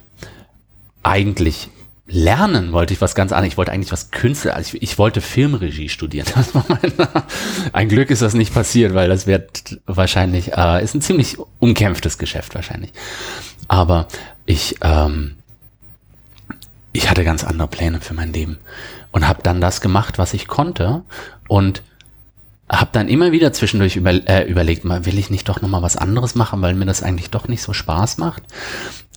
Eigentlich 1.09 1.69
lernen 2.05 2.71
wollte 2.71 2.93
ich 2.93 3.01
was 3.01 3.15
ganz 3.15 3.31
anderes. 3.31 3.53
Ich 3.53 3.57
wollte 3.57 3.71
eigentlich 3.71 3.91
was 3.91 4.11
Künstler, 4.11 4.55
also 4.55 4.75
ich, 4.75 4.83
ich 4.83 4.97
wollte 4.99 5.21
Filmregie 5.21 5.89
studieren. 5.89 6.27
Ein 7.73 7.89
Glück 7.89 8.11
ist 8.11 8.21
das 8.21 8.35
nicht 8.35 8.53
passiert, 8.53 8.93
weil 8.93 9.09
das 9.09 9.25
wird 9.25 9.79
wahrscheinlich, 9.87 10.53
äh, 10.53 10.83
ist 10.83 10.93
ein 10.93 11.01
ziemlich 11.01 11.37
umkämpftes 11.57 12.19
Geschäft 12.19 12.53
wahrscheinlich. 12.53 12.91
Aber 13.67 14.07
ich, 14.45 14.75
ähm, 14.81 15.35
ich 16.91 17.09
hatte 17.09 17.23
ganz 17.23 17.43
andere 17.43 17.67
Pläne 17.67 18.01
für 18.01 18.13
mein 18.13 18.31
Leben 18.31 18.59
und 19.11 19.27
habe 19.27 19.41
dann 19.41 19.61
das 19.61 19.81
gemacht, 19.81 20.19
was 20.19 20.35
ich 20.35 20.47
konnte 20.47 21.01
und 21.47 21.81
habe 22.71 22.89
dann 22.91 23.07
immer 23.07 23.31
wieder 23.31 23.51
zwischendurch 23.51 23.95
über, 23.95 24.11
äh, 24.11 24.47
überlegt, 24.47 24.85
mal, 24.85 25.07
will 25.07 25.17
ich 25.17 25.31
nicht 25.31 25.49
doch 25.49 25.61
noch 25.61 25.69
mal 25.69 25.81
was 25.81 25.97
anderes 25.97 26.35
machen, 26.35 26.61
weil 26.61 26.75
mir 26.75 26.85
das 26.85 27.01
eigentlich 27.01 27.31
doch 27.31 27.47
nicht 27.47 27.63
so 27.63 27.73
Spaß 27.73 28.19
macht. 28.19 28.43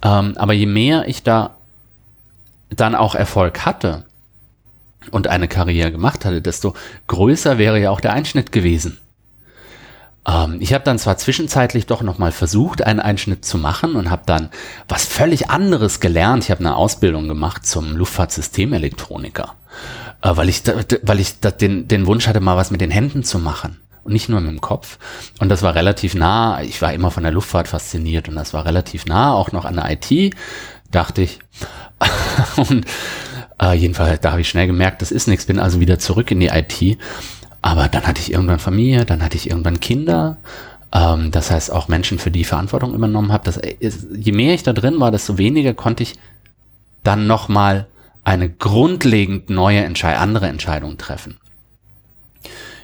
Ähm, 0.02 0.34
aber 0.36 0.54
je 0.54 0.64
mehr 0.64 1.06
ich 1.06 1.22
da 1.22 1.58
dann 2.76 2.94
auch 2.94 3.14
Erfolg 3.14 3.64
hatte 3.66 4.04
und 5.10 5.28
eine 5.28 5.48
Karriere 5.48 5.92
gemacht 5.92 6.24
hatte, 6.24 6.42
desto 6.42 6.74
größer 7.08 7.58
wäre 7.58 7.80
ja 7.80 7.90
auch 7.90 8.00
der 8.00 8.12
Einschnitt 8.12 8.52
gewesen. 8.52 8.98
Ähm, 10.26 10.58
ich 10.60 10.72
habe 10.72 10.84
dann 10.84 10.98
zwar 10.98 11.16
zwischenzeitlich 11.16 11.86
doch 11.86 12.02
nochmal 12.02 12.32
versucht, 12.32 12.82
einen 12.82 13.00
Einschnitt 13.00 13.44
zu 13.44 13.58
machen 13.58 13.96
und 13.96 14.10
habe 14.10 14.22
dann 14.26 14.50
was 14.88 15.04
völlig 15.04 15.50
anderes 15.50 16.00
gelernt. 16.00 16.44
Ich 16.44 16.50
habe 16.50 16.60
eine 16.60 16.76
Ausbildung 16.76 17.28
gemacht 17.28 17.66
zum 17.66 17.96
Luftfahrtsystemelektroniker, 17.96 19.54
äh, 20.22 20.36
weil 20.36 20.48
ich, 20.48 20.62
weil 21.02 21.20
ich 21.20 21.40
den, 21.40 21.88
den 21.88 22.06
Wunsch 22.06 22.26
hatte, 22.26 22.40
mal 22.40 22.56
was 22.56 22.70
mit 22.70 22.80
den 22.80 22.90
Händen 22.90 23.24
zu 23.24 23.38
machen 23.38 23.78
und 24.04 24.12
nicht 24.12 24.28
nur 24.28 24.40
mit 24.40 24.50
dem 24.50 24.60
Kopf. 24.60 24.98
Und 25.40 25.48
das 25.48 25.62
war 25.62 25.74
relativ 25.74 26.14
nah. 26.14 26.62
Ich 26.62 26.80
war 26.82 26.92
immer 26.92 27.10
von 27.10 27.22
der 27.22 27.32
Luftfahrt 27.32 27.68
fasziniert 27.68 28.28
und 28.28 28.36
das 28.36 28.52
war 28.54 28.64
relativ 28.64 29.06
nah, 29.06 29.32
auch 29.32 29.52
noch 29.52 29.64
an 29.64 29.76
der 29.76 29.90
IT, 29.90 30.34
dachte 30.90 31.22
ich. 31.22 31.40
und 32.56 32.84
äh, 33.60 33.74
jedenfalls, 33.74 34.20
da 34.20 34.32
habe 34.32 34.40
ich 34.40 34.48
schnell 34.48 34.66
gemerkt, 34.66 35.02
das 35.02 35.12
ist 35.12 35.28
nichts. 35.28 35.46
Bin 35.46 35.58
also 35.58 35.80
wieder 35.80 35.98
zurück 35.98 36.30
in 36.30 36.40
die 36.40 36.48
IT 36.48 36.98
aber 37.62 37.88
dann 37.88 38.06
hatte 38.06 38.20
ich 38.20 38.32
irgendwann 38.32 38.58
Familie, 38.58 39.06
dann 39.06 39.22
hatte 39.22 39.36
ich 39.36 39.48
irgendwann 39.48 39.80
Kinder. 39.80 40.36
Ähm, 40.92 41.30
das 41.30 41.50
heißt 41.50 41.70
auch 41.70 41.86
Menschen, 41.86 42.18
für 42.18 42.32
die 42.32 42.44
Verantwortung 42.44 42.92
übernommen 42.92 43.32
habe. 43.32 43.52
Je 43.80 44.32
mehr 44.32 44.54
ich 44.54 44.64
da 44.64 44.72
drin 44.72 44.98
war, 44.98 45.12
desto 45.12 45.38
weniger 45.38 45.72
konnte 45.72 46.02
ich 46.02 46.16
dann 47.04 47.28
nochmal 47.28 47.86
eine 48.24 48.50
grundlegend 48.50 49.48
neue 49.48 49.80
Entscheidung, 49.84 50.20
andere 50.20 50.48
Entscheidung 50.48 50.98
treffen. 50.98 51.38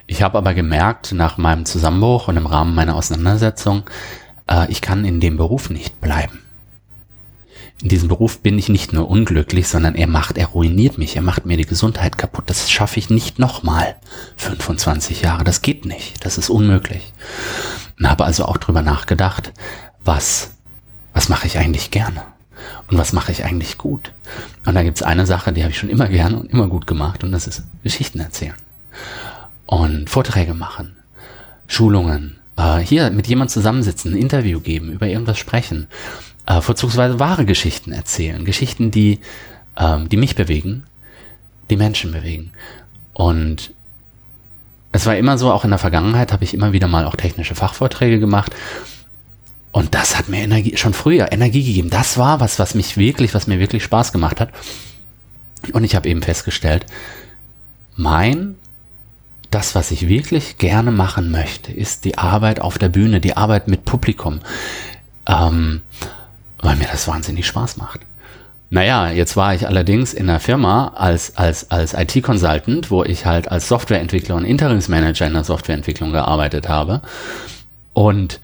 Ich 0.07 0.23
habe 0.23 0.39
aber 0.39 0.55
gemerkt, 0.55 1.13
nach 1.13 1.37
meinem 1.37 1.67
Zusammenbruch 1.67 2.29
und 2.29 2.37
im 2.37 2.47
Rahmen 2.47 2.75
meiner 2.75 2.95
Auseinandersetzung, 2.95 3.83
äh, 4.49 4.71
ich 4.71 4.81
kann 4.81 5.05
in 5.05 5.21
dem 5.21 5.37
Beruf 5.37 5.71
nicht 5.71 6.01
bleiben 6.01 6.41
in 7.83 7.89
diesem 7.89 8.09
Beruf 8.09 8.41
bin 8.41 8.59
ich 8.59 8.69
nicht 8.69 8.93
nur 8.93 9.09
unglücklich, 9.09 9.69
sondern 9.69 9.95
er 9.95 10.09
macht, 10.09 10.37
er 10.37 10.49
ruiniert 10.49 10.99
mich, 10.99 11.15
er 11.15 11.23
macht 11.23 11.47
mir 11.47 11.57
die 11.57 11.67
Gesundheit 11.67 12.19
kaputt. 12.19 12.45
Das 12.47 12.71
schaffe 12.71 12.99
ich 12.99 13.09
nicht 13.09 13.39
nochmal. 13.39 13.97
25 14.37 15.23
Jahre, 15.23 15.45
das 15.45 15.63
geht 15.63 15.85
nicht, 15.85 16.25
das 16.25 16.39
ist 16.39 16.51
unmöglich. 16.51 17.13
Und 17.99 18.09
habe 18.09 18.25
also 18.25 18.47
auch 18.47 18.57
drüber 18.57 18.83
nachgedacht, 18.83 19.53
was, 20.05 20.51
was 21.13 21.29
mache 21.29 21.47
ich 21.47 21.59
eigentlich 21.59 21.93
gerne? 21.93 22.23
Und 22.89 22.99
was 22.99 23.13
mache 23.13 23.31
ich 23.31 23.45
eigentlich 23.45 23.79
gut? 23.79 24.13
Und 24.67 24.75
da 24.75 24.83
gibt 24.83 24.97
es 24.97 25.03
eine 25.05 25.27
Sache, 25.27 25.53
die 25.53 25.63
habe 25.63 25.71
ich 25.71 25.79
schon 25.79 25.91
immer 25.91 26.09
gerne 26.09 26.41
und 26.41 26.51
immer 26.51 26.67
gut 26.67 26.87
gemacht, 26.87 27.23
und 27.23 27.31
das 27.31 27.47
ist 27.47 27.63
Geschichten 27.85 28.19
erzählen. 28.19 28.57
Und 29.67 30.11
Vorträge 30.11 30.55
machen, 30.55 30.97
Schulungen, 31.69 32.39
äh, 32.57 32.79
hier 32.79 33.11
mit 33.11 33.29
jemand 33.29 33.53
zusammensitzen, 33.53 34.15
ein 34.15 34.19
Interview 34.19 34.59
geben, 34.61 34.91
über 34.91 35.07
irgendwas 35.07 35.39
sprechen 35.39 35.87
äh, 36.49 36.63
vorzugsweise 36.63 37.21
wahre 37.21 37.45
Geschichten 37.45 37.93
erzählen. 37.93 38.45
Geschichten, 38.45 38.91
die, 38.91 39.21
ähm, 39.77 40.09
die 40.09 40.17
mich 40.17 40.35
bewegen, 40.35 40.85
die 41.69 41.77
Menschen 41.77 42.11
bewegen. 42.11 42.53
Und 43.13 43.73
es 44.93 45.05
war 45.05 45.17
immer 45.17 45.37
so, 45.37 45.53
auch 45.53 45.65
in 45.65 45.71
der 45.71 45.79
Vergangenheit 45.79 46.33
habe 46.33 46.45
ich 46.45 46.55
immer 46.55 46.73
wieder 46.73 46.89
mal 46.89 47.05
auch 47.05 47.17
technische 47.17 47.55
Fachvorträge 47.55 48.19
gemacht. 48.19 48.55
Und 49.73 49.95
das 49.95 50.17
hat 50.17 50.31
mir 50.31 50.43
Energie, 50.43 50.77
schon 50.79 50.95
früher 50.95 51.31
Energie 51.31 51.63
gegeben. 51.63 51.91
Das 51.91 52.17
war 52.17 52.41
was, 52.41 52.59
was 52.59 52.75
mich 52.75 52.97
wirklich, 52.97 53.35
was 53.35 53.47
mir 53.47 53.59
wirklich 53.59 53.85
Spaß 53.85 54.13
gemacht 54.13 54.41
hat. 54.41 54.51
Und 55.73 55.85
ich 55.85 55.95
habe 55.95 56.09
eben 56.09 56.23
festgestellt, 56.23 56.87
mein 57.95 58.55
das, 59.51 59.75
was 59.75 59.91
ich 59.91 60.09
wirklich 60.09 60.59
gerne 60.59 60.93
machen 60.93 61.31
möchte, 61.31 61.73
ist 61.73 62.05
die 62.05 62.19
Arbeit 62.19 62.61
auf 62.61 62.77
der 62.77 62.91
Bühne, 62.91 63.21
die 63.21 63.37
Arbeit 63.37 63.67
mit 63.67 63.87
Publikum, 63.87 64.41
ähm, 65.27 65.81
weil 66.63 66.77
mir 66.77 66.89
das 66.91 67.07
wahnsinnig 67.09 67.47
Spaß 67.47 67.77
macht. 67.77 68.01
Naja, 68.71 69.11
jetzt 69.11 69.37
war 69.37 69.55
ich 69.55 69.67
allerdings 69.67 70.13
in 70.13 70.27
der 70.27 70.41
Firma 70.41 70.93
als, 70.95 71.37
als, 71.39 71.71
als 71.71 71.95
IT-Consultant, 71.95 72.91
wo 72.91 73.03
ich 73.03 73.25
halt 73.25 73.51
als 73.51 73.69
Softwareentwickler 73.69 74.35
und 74.35 74.45
Interimsmanager 74.45 75.27
in 75.27 75.33
der 75.33 75.45
Softwareentwicklung 75.45 76.13
gearbeitet 76.13 76.69
habe. 76.69 77.01
Und 77.95 78.41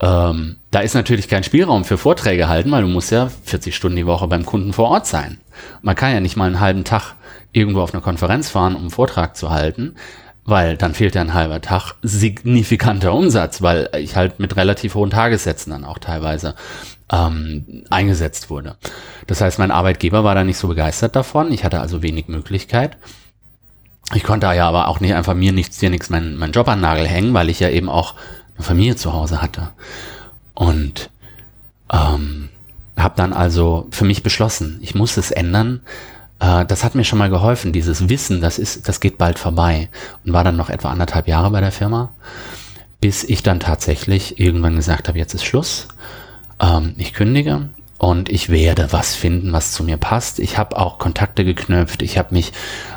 ähm, 0.00 0.56
da 0.70 0.80
ist 0.80 0.94
natürlich 0.94 1.28
kein 1.28 1.42
Spielraum 1.42 1.84
für 1.84 1.98
Vorträge 1.98 2.48
halten, 2.48 2.70
weil 2.70 2.82
du 2.82 2.88
musst 2.88 3.10
ja 3.10 3.30
40 3.44 3.74
Stunden 3.74 3.96
die 3.96 4.06
Woche 4.06 4.28
beim 4.28 4.46
Kunden 4.46 4.72
vor 4.72 4.90
Ort 4.90 5.08
sein. 5.08 5.40
Man 5.82 5.96
kann 5.96 6.12
ja 6.12 6.20
nicht 6.20 6.36
mal 6.36 6.46
einen 6.46 6.60
halben 6.60 6.84
Tag 6.84 7.14
irgendwo 7.52 7.80
auf 7.80 7.92
eine 7.92 8.02
Konferenz 8.02 8.50
fahren, 8.50 8.76
um 8.76 8.82
einen 8.82 8.90
Vortrag 8.90 9.36
zu 9.36 9.50
halten, 9.50 9.96
weil 10.44 10.76
dann 10.76 10.94
fehlt 10.94 11.16
ja 11.16 11.20
ein 11.20 11.34
halber 11.34 11.60
Tag 11.60 11.94
signifikanter 12.02 13.12
Umsatz, 13.12 13.60
weil 13.60 13.90
ich 13.98 14.14
halt 14.14 14.38
mit 14.38 14.56
relativ 14.56 14.94
hohen 14.94 15.10
Tagessätzen 15.10 15.72
dann 15.72 15.84
auch 15.84 15.98
teilweise 15.98 16.54
ähm, 17.10 17.84
eingesetzt 17.90 18.50
wurde. 18.50 18.76
Das 19.26 19.40
heißt, 19.40 19.58
mein 19.58 19.70
Arbeitgeber 19.70 20.24
war 20.24 20.34
da 20.34 20.44
nicht 20.44 20.58
so 20.58 20.68
begeistert 20.68 21.16
davon. 21.16 21.52
Ich 21.52 21.64
hatte 21.64 21.80
also 21.80 22.02
wenig 22.02 22.28
Möglichkeit. 22.28 22.96
Ich 24.14 24.24
konnte 24.24 24.46
ja 24.46 24.66
aber 24.68 24.88
auch 24.88 25.00
nicht 25.00 25.14
einfach 25.14 25.34
mir 25.34 25.52
nichts, 25.52 25.78
dir 25.78 25.90
nichts 25.90 26.10
meinen 26.10 26.36
mein 26.36 26.52
Job 26.52 26.68
an 26.68 26.80
Nagel 26.80 27.06
hängen, 27.06 27.34
weil 27.34 27.50
ich 27.50 27.60
ja 27.60 27.68
eben 27.68 27.88
auch 27.88 28.14
eine 28.56 28.64
Familie 28.64 28.96
zu 28.96 29.12
Hause 29.12 29.42
hatte. 29.42 29.70
Und 30.54 31.10
ähm, 31.92 32.48
habe 32.96 33.14
dann 33.16 33.32
also 33.32 33.86
für 33.90 34.04
mich 34.04 34.22
beschlossen, 34.22 34.78
ich 34.82 34.94
muss 34.94 35.16
es 35.16 35.30
ändern. 35.30 35.80
Äh, 36.40 36.64
das 36.64 36.84
hat 36.84 36.94
mir 36.94 37.04
schon 37.04 37.18
mal 37.18 37.30
geholfen, 37.30 37.72
dieses 37.72 38.08
Wissen, 38.08 38.40
das 38.40 38.58
ist, 38.58 38.88
das 38.88 39.00
geht 39.00 39.18
bald 39.18 39.38
vorbei. 39.38 39.88
Und 40.24 40.32
war 40.32 40.44
dann 40.44 40.56
noch 40.56 40.70
etwa 40.70 40.90
anderthalb 40.90 41.28
Jahre 41.28 41.50
bei 41.50 41.60
der 41.60 41.72
Firma, 41.72 42.12
bis 43.00 43.24
ich 43.24 43.42
dann 43.42 43.60
tatsächlich 43.60 44.40
irgendwann 44.40 44.76
gesagt 44.76 45.08
habe, 45.08 45.18
jetzt 45.18 45.34
ist 45.34 45.44
Schluss 45.44 45.88
ähm, 46.60 46.94
ich 46.96 47.12
kündige 47.14 47.70
und 47.98 48.28
ich 48.28 48.48
werde 48.48 48.92
was 48.92 49.14
finden, 49.14 49.52
was 49.52 49.72
zu 49.72 49.82
mir 49.84 49.96
passt. 49.96 50.38
Ich 50.38 50.56
habe 50.56 50.78
auch 50.78 50.98
Kontakte 50.98 51.44
geknüpft. 51.44 52.02
Ich 52.02 52.16
habe 52.16 52.34
mich 52.34 52.52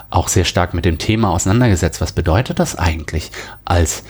auch 0.10 0.28
sehr 0.28 0.46
stark 0.46 0.74
mit 0.74 0.86
dem 0.86 1.00
Thema 1.00 1.32
auseinandergesetzt. 1.32 2.02
Was 2.02 2.12
bedeutet 2.12 2.60
das 2.60 2.76
eigentlich, 2.76 3.32
als 3.66 4.04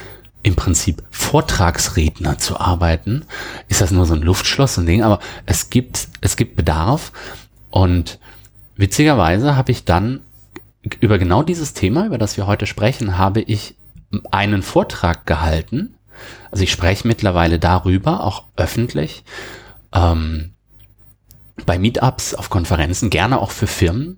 im 0.44 0.56
Prinzip 0.56 1.04
Vortragsredner 1.12 2.38
zu 2.38 2.60
arbeiten? 2.60 3.26
Ist 3.70 3.82
das 3.82 3.92
nur 3.92 4.06
so 4.06 4.16
ein 4.16 4.22
Luftschloss, 4.22 4.78
und 4.78 4.86
Ding? 4.86 5.04
Aber 5.04 5.20
es 5.46 5.70
gibt, 5.70 6.10
es 6.20 6.36
gibt 6.36 6.56
Bedarf. 6.56 7.14
Und 7.70 8.20
witzigerweise 8.76 9.56
habe 9.56 9.72
ich 9.72 9.86
dann 9.86 10.22
über 11.00 11.20
genau 11.20 11.44
dieses 11.44 11.74
Thema, 11.74 12.06
über 12.06 12.18
das 12.18 12.36
wir 12.38 12.48
heute 12.48 12.66
sprechen, 12.66 13.18
habe 13.18 13.42
ich 13.42 13.76
einen 14.32 14.62
Vortrag 14.62 15.26
gehalten 15.26 15.96
also 16.52 16.64
ich 16.64 16.72
spreche 16.72 17.08
mittlerweile 17.08 17.60
darüber, 17.60 18.24
auch 18.24 18.44
öffentlich, 18.56 19.24
ähm, 19.94 20.54
bei 21.66 21.78
Meetups, 21.78 22.34
auf 22.34 22.50
Konferenzen, 22.50 23.10
gerne 23.10 23.40
auch 23.40 23.52
für 23.52 23.68
Firmen. 23.68 24.18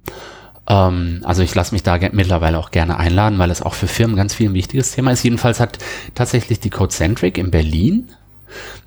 Ähm, 0.67 1.21
also 1.23 1.43
ich 1.43 1.53
lasse 1.55 1.75
mich 1.75 1.83
da 1.83 1.97
mittlerweile 2.11 2.57
auch 2.57 2.71
gerne 2.71 2.97
einladen, 2.97 3.39
weil 3.39 3.51
es 3.51 3.61
auch 3.61 3.73
für 3.73 3.87
Firmen 3.87 4.15
ganz 4.15 4.33
viel 4.33 4.49
ein 4.49 4.53
wichtiges 4.53 4.91
Thema 4.91 5.11
ist. 5.11 5.23
Jedenfalls 5.23 5.59
hat 5.59 5.77
tatsächlich 6.15 6.59
die 6.59 6.69
Codecentric 6.69 7.37
in 7.37 7.51
Berlin, 7.51 8.09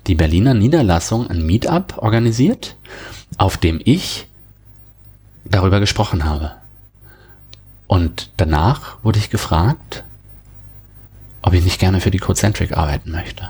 die 0.07 0.15
Berliner 0.15 0.53
Niederlassung, 0.53 1.29
ein 1.29 1.45
Meetup 1.45 1.97
organisiert, 1.97 2.75
auf 3.37 3.57
dem 3.57 3.79
ich 3.83 4.27
darüber 5.45 5.79
gesprochen 5.79 6.25
habe. 6.25 6.53
Und 7.87 8.31
danach 8.37 8.97
wurde 9.03 9.19
ich 9.19 9.29
gefragt, 9.29 10.03
ob 11.47 11.53
ich 11.53 11.63
nicht 11.63 11.79
gerne 11.79 12.01
für 12.01 12.11
die 12.11 12.17
Codecentric 12.17 12.75
arbeiten 12.75 13.09
möchte. 13.09 13.49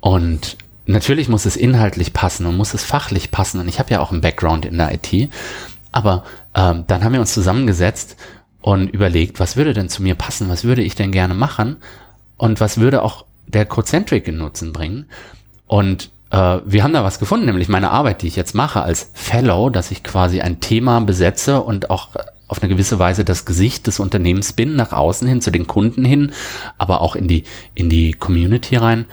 Und 0.00 0.56
natürlich 0.86 1.28
muss 1.28 1.44
es 1.44 1.54
inhaltlich 1.54 2.14
passen 2.14 2.46
und 2.46 2.56
muss 2.56 2.72
es 2.72 2.82
fachlich 2.82 3.30
passen. 3.30 3.60
Und 3.60 3.68
ich 3.68 3.78
habe 3.78 3.90
ja 3.90 4.00
auch 4.00 4.10
einen 4.10 4.22
Background 4.22 4.64
in 4.64 4.78
der 4.78 4.94
IT. 4.94 5.28
Aber 5.92 6.24
ähm, 6.54 6.84
dann 6.86 7.04
haben 7.04 7.12
wir 7.12 7.20
uns 7.20 7.34
zusammengesetzt 7.34 8.16
und 8.62 8.88
überlegt, 8.88 9.38
was 9.38 9.58
würde 9.58 9.74
denn 9.74 9.90
zu 9.90 10.02
mir 10.02 10.14
passen, 10.14 10.48
was 10.48 10.64
würde 10.64 10.82
ich 10.82 10.94
denn 10.94 11.12
gerne 11.12 11.34
machen 11.34 11.76
und 12.38 12.58
was 12.58 12.78
würde 12.78 13.02
auch 13.02 13.26
der 13.46 13.66
Codecentric 13.66 14.28
in 14.28 14.38
Nutzen 14.38 14.72
bringen. 14.72 15.10
Und 15.66 16.10
äh, 16.30 16.60
wir 16.64 16.84
haben 16.84 16.94
da 16.94 17.04
was 17.04 17.18
gefunden, 17.18 17.44
nämlich 17.44 17.68
meine 17.68 17.90
Arbeit, 17.90 18.22
die 18.22 18.28
ich 18.28 18.36
jetzt 18.36 18.54
mache 18.54 18.80
als 18.80 19.10
Fellow, 19.12 19.68
dass 19.68 19.90
ich 19.90 20.02
quasi 20.04 20.40
ein 20.40 20.60
Thema 20.60 21.00
besetze 21.02 21.60
und 21.60 21.90
auch 21.90 22.08
auf 22.48 22.62
eine 22.62 22.68
gewisse 22.68 22.98
Weise 22.98 23.24
das 23.24 23.44
Gesicht 23.44 23.86
des 23.86 24.00
Unternehmens 24.00 24.52
bin, 24.52 24.74
nach 24.74 24.92
außen 24.92 25.28
hin, 25.28 25.40
zu 25.40 25.50
den 25.50 25.66
Kunden 25.66 26.04
hin, 26.04 26.32
aber 26.78 27.00
auch 27.00 27.14
in 27.14 27.28
die, 27.28 27.44
in 27.74 27.88
die 27.90 28.12
Community 28.12 28.76
rein 28.76 29.06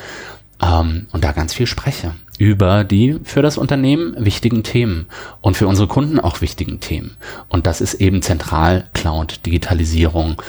ähm, 0.61 1.07
und 1.11 1.23
da 1.23 1.31
ganz 1.31 1.53
viel 1.53 1.67
spreche 1.67 2.13
über 2.37 2.83
die 2.83 3.19
für 3.23 3.41
das 3.41 3.57
Unternehmen 3.57 4.13
wichtigen 4.17 4.63
Themen 4.63 5.07
und 5.41 5.55
für 5.55 5.67
unsere 5.67 5.87
Kunden 5.87 6.19
auch 6.19 6.41
wichtigen 6.41 6.79
Themen. 6.79 7.17
Und 7.47 7.65
das 7.65 7.81
ist 7.81 7.95
eben 7.95 8.21
zentral 8.21 8.89
Cloud, 8.93 9.45
Digitalisierung, 9.45 10.41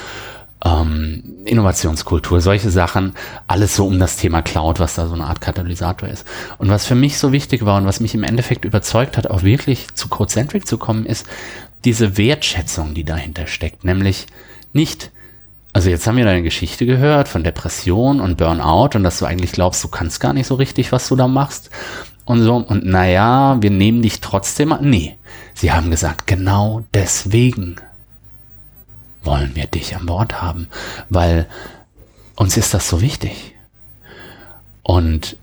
ähm, 0.65 1.23
Innovationskultur, 1.45 2.41
solche 2.41 2.71
Sachen, 2.71 3.13
alles 3.47 3.77
so 3.77 3.87
um 3.87 4.01
das 4.01 4.17
Thema 4.17 4.43
Cloud, 4.43 4.81
was 4.81 4.95
da 4.95 5.07
so 5.07 5.15
eine 5.15 5.27
Art 5.27 5.41
Katalysator 5.41 6.09
ist. 6.09 6.27
Und 6.59 6.69
was 6.69 6.87
für 6.87 6.95
mich 6.95 7.19
so 7.19 7.31
wichtig 7.31 7.65
war 7.65 7.77
und 7.77 7.87
was 7.87 8.01
mich 8.01 8.15
im 8.15 8.25
Endeffekt 8.25 8.65
überzeugt 8.65 9.17
hat, 9.17 9.31
auch 9.31 9.43
wirklich 9.43 9.87
zu 9.95 10.09
Codecentric 10.09 10.67
zu 10.67 10.79
kommen, 10.79 11.07
ist, 11.07 11.27
diese 11.85 12.17
Wertschätzung, 12.17 12.95
die 12.95 13.05
dahinter 13.05 13.47
steckt, 13.47 13.85
nämlich 13.85 14.27
nicht, 14.73 15.11
also 15.73 15.91
jetzt 15.91 16.07
haben 16.07 16.17
wir 16.17 16.25
deine 16.25 16.43
Geschichte 16.43 16.87
gehört 16.87 17.29
von 17.29 17.45
Depression 17.45 18.21
und 18.21 18.37
Burnout 18.37 18.97
und 18.97 19.03
dass 19.03 19.19
du 19.19 19.27
eigentlich 19.27 19.53
glaubst, 19.53 19.85
du 19.85 19.89
kannst 19.89 20.21
gar 20.21 20.33
nicht 20.33 20.47
so 20.47 20.55
richtig, 20.55 20.91
was 20.93 21.09
du 21.09 21.17
da 21.17 21.29
machst 21.29 21.71
und 22.25 22.43
so 22.43 22.57
und 22.57 22.85
naja, 22.85 23.57
wir 23.61 23.71
nehmen 23.71 24.03
dich 24.03 24.21
trotzdem 24.21 24.73
an. 24.73 24.89
Nee, 24.89 25.17
sie 25.55 25.73
haben 25.73 25.91
gesagt, 25.91 26.27
genau 26.27 26.85
deswegen 26.95 27.77
wollen 29.23 29.55
wir 29.55 29.67
dich 29.67 29.95
an 29.97 30.07
Bord 30.07 30.41
haben, 30.41 30.69
weil 31.11 31.47
uns 32.37 32.57
ist 32.57 32.75
das 32.75 32.89
so 32.89 33.01
wichtig. 33.01 33.55
Und 34.83 35.37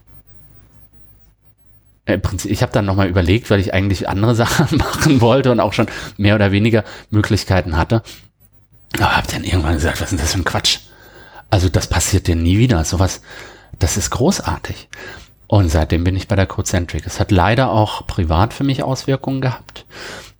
im 2.06 2.22
Prinzip, 2.22 2.52
ich 2.52 2.62
habe 2.62 2.72
dann 2.72 2.86
nochmal 2.86 3.08
überlegt, 3.08 3.50
weil 3.50 3.60
ich 3.60 3.74
eigentlich 3.74 4.10
andere 4.10 4.36
Sachen 4.44 4.78
machen 4.78 5.22
wollte 5.22 5.52
und 5.52 5.60
auch 5.60 5.74
schon 5.74 5.88
mehr 6.18 6.36
oder 6.36 6.52
weniger 6.52 6.84
Möglichkeiten 7.10 7.78
hatte. 7.78 8.04
Aber 8.98 9.18
habe 9.18 9.28
dann 9.32 9.44
irgendwann 9.44 9.74
gesagt, 9.74 10.02
was 10.02 10.12
ist 10.12 10.22
das 10.22 10.34
für 10.34 10.40
ein 10.40 10.46
Quatsch? 10.46 10.80
Also 11.50 11.70
das 11.70 11.88
passiert 11.88 12.28
dir 12.28 12.36
nie 12.36 12.58
wieder. 12.58 12.84
Sowas, 12.84 13.22
das 13.80 13.98
ist 13.98 14.12
großartig. 14.12 14.90
Und 15.48 15.70
seitdem 15.70 16.04
bin 16.04 16.16
ich 16.16 16.28
bei 16.28 16.36
der 16.36 16.48
Codecentric. 16.48 17.06
Es 17.06 17.20
hat 17.20 17.32
leider 17.32 17.72
auch 17.72 18.08
privat 18.08 18.54
für 18.54 18.64
mich 18.64 18.84
Auswirkungen 18.84 19.42
gehabt. 19.42 19.86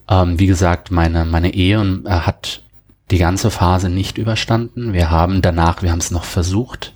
Ähm, 0.10 0.40
wie 0.40 0.48
gesagt, 0.48 0.92
meine, 0.92 1.26
meine 1.26 1.54
Ehe 1.54 2.02
äh, 2.06 2.10
hat 2.10 2.62
die 3.12 3.18
ganze 3.18 3.52
Phase 3.52 3.90
nicht 3.90 4.18
überstanden. 4.18 4.94
Wir 4.94 5.12
haben 5.12 5.42
danach, 5.42 5.82
wir 5.82 5.92
haben 5.92 6.00
es 6.00 6.12
noch 6.12 6.24
versucht, 6.24 6.94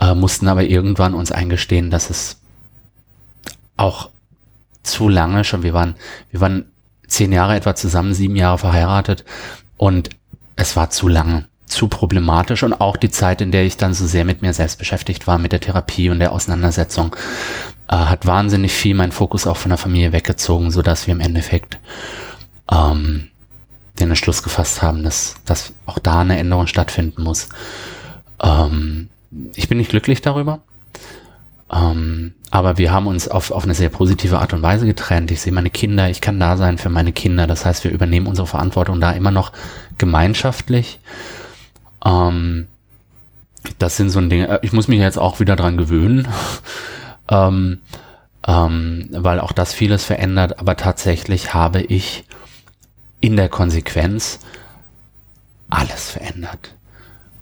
äh, 0.00 0.14
mussten 0.14 0.48
aber 0.48 0.64
irgendwann 0.64 1.14
uns 1.14 1.32
eingestehen, 1.32 1.90
dass 1.90 2.08
es 2.08 2.37
auch 3.78 4.10
zu 4.82 5.08
lange 5.08 5.44
schon. 5.44 5.62
Wir 5.62 5.72
waren, 5.72 5.94
wir 6.30 6.40
waren 6.40 6.66
zehn 7.06 7.32
Jahre 7.32 7.56
etwa 7.56 7.74
zusammen, 7.74 8.12
sieben 8.12 8.36
Jahre 8.36 8.58
verheiratet 8.58 9.24
und 9.76 10.10
es 10.56 10.76
war 10.76 10.90
zu 10.90 11.08
lange, 11.08 11.48
zu 11.66 11.88
problematisch 11.88 12.62
und 12.62 12.74
auch 12.74 12.96
die 12.96 13.10
Zeit, 13.10 13.40
in 13.40 13.52
der 13.52 13.64
ich 13.64 13.76
dann 13.76 13.94
so 13.94 14.06
sehr 14.06 14.24
mit 14.24 14.42
mir 14.42 14.52
selbst 14.52 14.78
beschäftigt 14.78 15.26
war, 15.26 15.38
mit 15.38 15.52
der 15.52 15.60
Therapie 15.60 16.10
und 16.10 16.18
der 16.18 16.32
Auseinandersetzung, 16.32 17.14
äh, 17.88 17.96
hat 17.96 18.26
wahnsinnig 18.26 18.72
viel 18.72 18.94
meinen 18.94 19.12
Fokus 19.12 19.46
auch 19.46 19.56
von 19.56 19.70
der 19.70 19.78
Familie 19.78 20.12
weggezogen, 20.12 20.70
so 20.70 20.82
dass 20.82 21.06
wir 21.06 21.12
im 21.12 21.20
Endeffekt 21.20 21.78
ähm, 22.70 23.28
den 23.98 24.10
Entschluss 24.10 24.42
gefasst 24.42 24.82
haben, 24.82 25.02
dass, 25.02 25.36
dass 25.44 25.72
auch 25.86 25.98
da 25.98 26.20
eine 26.20 26.38
Änderung 26.38 26.66
stattfinden 26.66 27.22
muss. 27.22 27.48
Ähm, 28.42 29.08
ich 29.54 29.68
bin 29.68 29.78
nicht 29.78 29.90
glücklich 29.90 30.22
darüber. 30.22 30.60
Ähm, 31.72 32.34
aber 32.50 32.78
wir 32.78 32.92
haben 32.92 33.06
uns 33.06 33.28
auf, 33.28 33.50
auf 33.50 33.64
eine 33.64 33.74
sehr 33.74 33.90
positive 33.90 34.38
Art 34.38 34.52
und 34.52 34.62
Weise 34.62 34.86
getrennt. 34.86 35.30
Ich 35.30 35.42
sehe 35.42 35.52
meine 35.52 35.70
Kinder, 35.70 36.08
ich 36.08 36.20
kann 36.20 36.40
da 36.40 36.56
sein 36.56 36.78
für 36.78 36.88
meine 36.88 37.12
Kinder. 37.12 37.46
Das 37.46 37.66
heißt, 37.66 37.84
wir 37.84 37.90
übernehmen 37.90 38.26
unsere 38.26 38.46
Verantwortung 38.46 39.00
da 39.00 39.12
immer 39.12 39.30
noch 39.30 39.52
gemeinschaftlich. 39.98 41.00
Ähm, 42.04 42.68
das 43.78 43.96
sind 43.96 44.10
so 44.10 44.18
ein 44.18 44.30
Ding, 44.30 44.44
äh, 44.44 44.60
ich 44.62 44.72
muss 44.72 44.88
mich 44.88 44.98
jetzt 44.98 45.18
auch 45.18 45.40
wieder 45.40 45.56
dran 45.56 45.76
gewöhnen, 45.76 46.26
ähm, 47.28 47.80
ähm, 48.46 49.08
weil 49.10 49.40
auch 49.40 49.52
das 49.52 49.74
vieles 49.74 50.04
verändert. 50.04 50.58
Aber 50.58 50.76
tatsächlich 50.76 51.52
habe 51.52 51.82
ich 51.82 52.24
in 53.20 53.36
der 53.36 53.48
Konsequenz 53.48 54.40
alles 55.68 56.10
verändert 56.10 56.74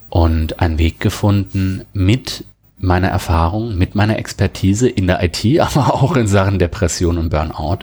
und 0.09 0.59
einen 0.61 0.79
Weg 0.79 0.99
gefunden, 0.99 1.85
mit 1.93 2.45
meiner 2.79 3.09
Erfahrung, 3.09 3.77
mit 3.77 3.95
meiner 3.95 4.19
Expertise 4.19 4.89
in 4.89 5.07
der 5.07 5.23
IT, 5.23 5.45
aber 5.61 5.95
auch 5.95 6.17
in 6.17 6.27
Sachen 6.27 6.59
Depression 6.59 7.19
und 7.19 7.31
Burnout, 7.31 7.79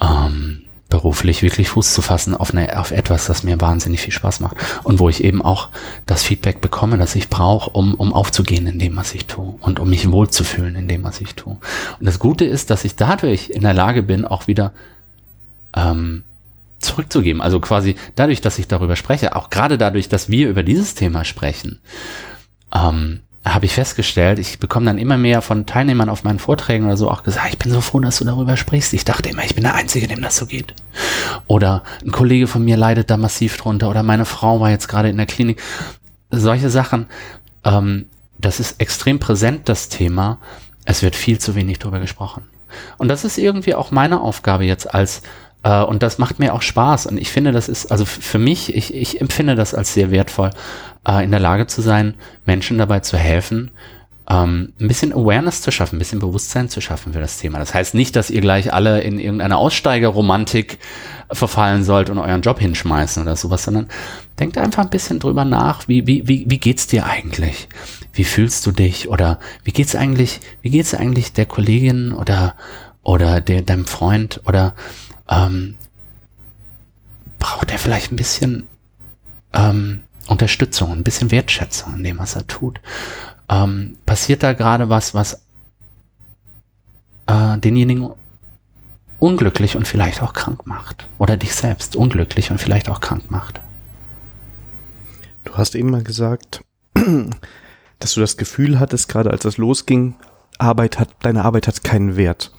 ähm, 0.00 0.64
beruflich 0.88 1.42
wirklich 1.42 1.68
Fuß 1.68 1.92
zu 1.92 2.00
fassen 2.00 2.34
auf, 2.34 2.52
eine, 2.54 2.78
auf 2.78 2.92
etwas, 2.92 3.26
das 3.26 3.42
mir 3.42 3.60
wahnsinnig 3.60 4.00
viel 4.00 4.12
Spaß 4.12 4.40
macht 4.40 4.56
und 4.84 4.98
wo 4.98 5.10
ich 5.10 5.22
eben 5.22 5.42
auch 5.42 5.68
das 6.06 6.22
Feedback 6.22 6.62
bekomme, 6.62 6.96
das 6.96 7.14
ich 7.14 7.28
brauche, 7.28 7.70
um, 7.70 7.94
um 7.94 8.14
aufzugehen 8.14 8.66
in 8.66 8.78
dem, 8.78 8.96
was 8.96 9.14
ich 9.14 9.26
tue 9.26 9.54
und 9.60 9.80
um 9.80 9.90
mich 9.90 10.10
wohlzufühlen 10.10 10.76
in 10.76 10.88
dem, 10.88 11.04
was 11.04 11.20
ich 11.20 11.34
tue. 11.34 11.58
Und 12.00 12.06
das 12.06 12.18
Gute 12.18 12.46
ist, 12.46 12.70
dass 12.70 12.84
ich 12.84 12.96
dadurch 12.96 13.50
in 13.50 13.62
der 13.62 13.74
Lage 13.74 14.02
bin, 14.02 14.24
auch 14.24 14.46
wieder 14.46 14.72
ähm, 15.76 16.24
zurückzugeben. 16.78 17.42
Also 17.42 17.60
quasi 17.60 17.96
dadurch, 18.14 18.40
dass 18.40 18.58
ich 18.58 18.66
darüber 18.66 18.96
spreche, 18.96 19.36
auch 19.36 19.50
gerade 19.50 19.76
dadurch, 19.76 20.08
dass 20.08 20.30
wir 20.30 20.48
über 20.48 20.62
dieses 20.62 20.94
Thema 20.94 21.24
sprechen, 21.24 21.80
ähm, 22.74 23.20
habe 23.44 23.66
ich 23.66 23.72
festgestellt, 23.72 24.38
ich 24.38 24.58
bekomme 24.58 24.86
dann 24.86 24.98
immer 24.98 25.16
mehr 25.16 25.42
von 25.42 25.64
Teilnehmern 25.64 26.08
auf 26.08 26.24
meinen 26.24 26.38
Vorträgen 26.38 26.86
oder 26.86 26.96
so 26.96 27.10
auch 27.10 27.22
gesagt, 27.22 27.48
ich 27.50 27.58
bin 27.58 27.72
so 27.72 27.80
froh, 27.80 28.00
dass 28.00 28.18
du 28.18 28.24
darüber 28.24 28.56
sprichst. 28.56 28.92
Ich 28.92 29.04
dachte 29.04 29.28
immer, 29.28 29.44
ich 29.44 29.54
bin 29.54 29.64
der 29.64 29.74
Einzige, 29.74 30.06
dem 30.08 30.22
das 30.22 30.36
so 30.36 30.46
geht. 30.46 30.74
Oder 31.46 31.82
ein 32.04 32.12
Kollege 32.12 32.46
von 32.46 32.64
mir 32.64 32.76
leidet 32.76 33.10
da 33.10 33.16
massiv 33.16 33.56
drunter 33.56 33.88
oder 33.88 34.02
meine 34.02 34.24
Frau 34.24 34.60
war 34.60 34.70
jetzt 34.70 34.88
gerade 34.88 35.08
in 35.08 35.16
der 35.16 35.26
Klinik. 35.26 35.62
Solche 36.30 36.68
Sachen, 36.68 37.06
ähm, 37.64 38.06
das 38.38 38.60
ist 38.60 38.80
extrem 38.80 39.18
präsent, 39.18 39.68
das 39.68 39.88
Thema. 39.88 40.38
Es 40.84 41.02
wird 41.02 41.16
viel 41.16 41.38
zu 41.38 41.54
wenig 41.54 41.78
darüber 41.78 42.00
gesprochen. 42.00 42.44
Und 42.98 43.08
das 43.08 43.24
ist 43.24 43.38
irgendwie 43.38 43.74
auch 43.74 43.90
meine 43.90 44.20
Aufgabe 44.20 44.64
jetzt 44.64 44.92
als 44.94 45.22
äh, 45.62 45.82
und 45.82 46.02
das 46.02 46.18
macht 46.18 46.38
mir 46.38 46.54
auch 46.54 46.62
Spaß. 46.62 47.06
Und 47.06 47.18
ich 47.18 47.30
finde, 47.30 47.52
das 47.52 47.68
ist, 47.68 47.90
also 47.90 48.04
für 48.04 48.38
mich, 48.38 48.74
ich, 48.74 48.94
ich 48.94 49.20
empfinde 49.20 49.54
das 49.54 49.74
als 49.74 49.94
sehr 49.94 50.10
wertvoll, 50.10 50.50
äh, 51.08 51.24
in 51.24 51.30
der 51.30 51.40
Lage 51.40 51.66
zu 51.66 51.80
sein, 51.80 52.14
Menschen 52.44 52.78
dabei 52.78 53.00
zu 53.00 53.16
helfen, 53.16 53.70
ähm, 54.30 54.74
ein 54.78 54.88
bisschen 54.88 55.12
Awareness 55.12 55.62
zu 55.62 55.72
schaffen, 55.72 55.96
ein 55.96 55.98
bisschen 55.98 56.18
Bewusstsein 56.18 56.68
zu 56.68 56.80
schaffen 56.80 57.14
für 57.14 57.20
das 57.20 57.38
Thema. 57.38 57.58
Das 57.58 57.72
heißt 57.72 57.94
nicht, 57.94 58.14
dass 58.14 58.28
ihr 58.30 58.42
gleich 58.42 58.72
alle 58.74 59.00
in 59.00 59.18
irgendeine 59.18 59.56
Aussteigerromantik 59.56 60.78
verfallen 61.32 61.82
sollt 61.82 62.10
und 62.10 62.18
euren 62.18 62.42
Job 62.42 62.58
hinschmeißen 62.60 63.22
oder 63.22 63.36
sowas, 63.36 63.64
sondern 63.64 63.88
denkt 64.38 64.58
einfach 64.58 64.84
ein 64.84 64.90
bisschen 64.90 65.18
drüber 65.18 65.44
nach, 65.44 65.88
wie, 65.88 66.06
wie, 66.06 66.28
wie, 66.28 66.44
wie 66.46 66.58
geht's 66.58 66.86
dir 66.86 67.06
eigentlich? 67.06 67.68
Wie 68.12 68.24
fühlst 68.24 68.66
du 68.66 68.72
dich? 68.72 69.08
Oder 69.08 69.38
wie 69.64 69.72
geht's 69.72 69.96
eigentlich, 69.96 70.40
wie 70.60 70.70
geht's 70.70 70.94
eigentlich 70.94 71.32
der 71.32 71.46
Kollegin 71.46 72.12
oder, 72.12 72.54
oder 73.02 73.40
der, 73.40 73.62
deinem 73.62 73.86
Freund 73.86 74.42
oder 74.46 74.74
ähm, 75.30 75.76
braucht 77.38 77.70
er 77.70 77.78
vielleicht 77.78 78.12
ein 78.12 78.16
bisschen 78.16 78.66
ähm, 79.54 80.00
Unterstützung, 80.28 80.92
ein 80.92 81.04
bisschen 81.04 81.30
Wertschätzung 81.30 81.94
in 81.96 82.04
dem, 82.04 82.18
was 82.18 82.36
er 82.36 82.46
tut. 82.46 82.80
Ähm, 83.48 83.96
passiert 84.06 84.42
da 84.42 84.52
gerade 84.52 84.88
was, 84.88 85.14
was 85.14 85.42
äh, 87.26 87.58
denjenigen 87.58 88.10
unglücklich 89.18 89.76
und 89.76 89.88
vielleicht 89.88 90.22
auch 90.22 90.32
krank 90.32 90.66
macht? 90.66 91.08
Oder 91.18 91.36
dich 91.36 91.54
selbst 91.54 91.96
unglücklich 91.96 92.50
und 92.50 92.60
vielleicht 92.60 92.88
auch 92.88 93.00
krank 93.00 93.30
macht? 93.30 93.60
Du 95.44 95.54
hast 95.54 95.74
eben 95.74 95.90
mal 95.90 96.02
gesagt, 96.02 96.62
dass 97.98 98.14
du 98.14 98.20
das 98.20 98.36
Gefühl 98.36 98.78
hattest, 98.78 99.08
gerade 99.08 99.30
als 99.30 99.42
das 99.42 99.56
losging, 99.56 100.14
Arbeit 100.58 100.98
hat, 100.98 101.10
deine 101.20 101.44
Arbeit 101.44 101.68
hat 101.68 101.84
keinen 101.84 102.16
Wert. 102.16 102.52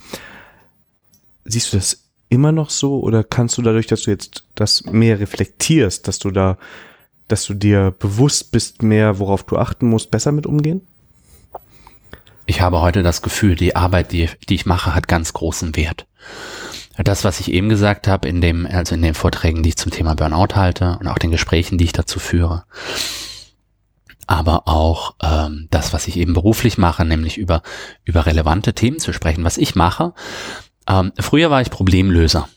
Siehst 1.46 1.74
du 1.74 1.78
das 1.78 2.06
immer 2.30 2.52
noch 2.52 2.70
so 2.70 3.00
oder 3.00 3.24
kannst 3.24 3.58
du 3.58 3.62
dadurch, 3.62 3.88
dass 3.88 4.04
du 4.04 4.12
jetzt 4.12 4.46
das 4.56 4.86
mehr 4.86 5.20
reflektierst, 5.20 6.08
dass 6.08 6.20
du 6.20 6.32
da, 6.32 6.58
dass 7.32 7.46
du 7.46 7.54
dir 7.54 7.92
bewusst 7.98 8.52
bist 8.52 8.84
mehr, 8.84 9.20
worauf 9.20 9.44
du 9.44 9.58
achten 9.58 9.88
musst, 9.88 10.12
besser 10.12 10.32
mit 10.32 10.46
umgehen? 10.46 10.86
Ich 12.46 12.62
habe 12.62 12.82
heute 12.82 13.04
das 13.04 13.22
Gefühl, 13.22 13.56
die 13.56 13.76
Arbeit, 13.76 14.12
die, 14.12 14.28
die 14.50 14.56
ich 14.56 14.66
mache, 14.66 14.96
hat 14.96 15.08
ganz 15.08 15.34
großen 15.34 15.76
Wert. 15.76 16.08
Das, 16.98 17.24
was 17.24 17.40
ich 17.40 17.52
eben 17.52 17.70
gesagt 17.70 18.08
habe, 18.08 18.28
in 18.28 18.42
dem, 18.42 18.66
also 18.66 18.96
in 18.96 19.02
den 19.02 19.14
Vorträgen, 19.14 19.64
die 19.64 19.70
ich 19.70 19.78
zum 19.78 19.92
Thema 19.92 20.16
Burnout 20.16 20.56
halte 20.56 20.98
und 21.00 21.08
auch 21.08 21.20
den 21.20 21.32
Gesprächen, 21.32 21.78
die 21.78 21.86
ich 21.86 21.94
dazu 21.94 22.20
führe, 22.20 22.66
aber 24.28 24.68
auch 24.68 25.16
ähm, 25.24 25.68
das, 25.72 25.94
was 25.94 26.08
ich 26.08 26.18
eben 26.18 26.34
beruflich 26.34 26.78
mache, 26.78 27.06
nämlich 27.06 27.38
über, 27.38 27.64
über 28.04 28.26
relevante 28.26 28.74
Themen 28.74 29.00
zu 29.00 29.14
sprechen. 29.14 29.44
Was 29.44 29.58
ich 29.58 29.76
mache, 29.76 30.14
ähm, 30.88 31.14
früher 31.20 31.50
war 31.50 31.62
ich 31.62 31.72
Problemlöser. 31.72 32.48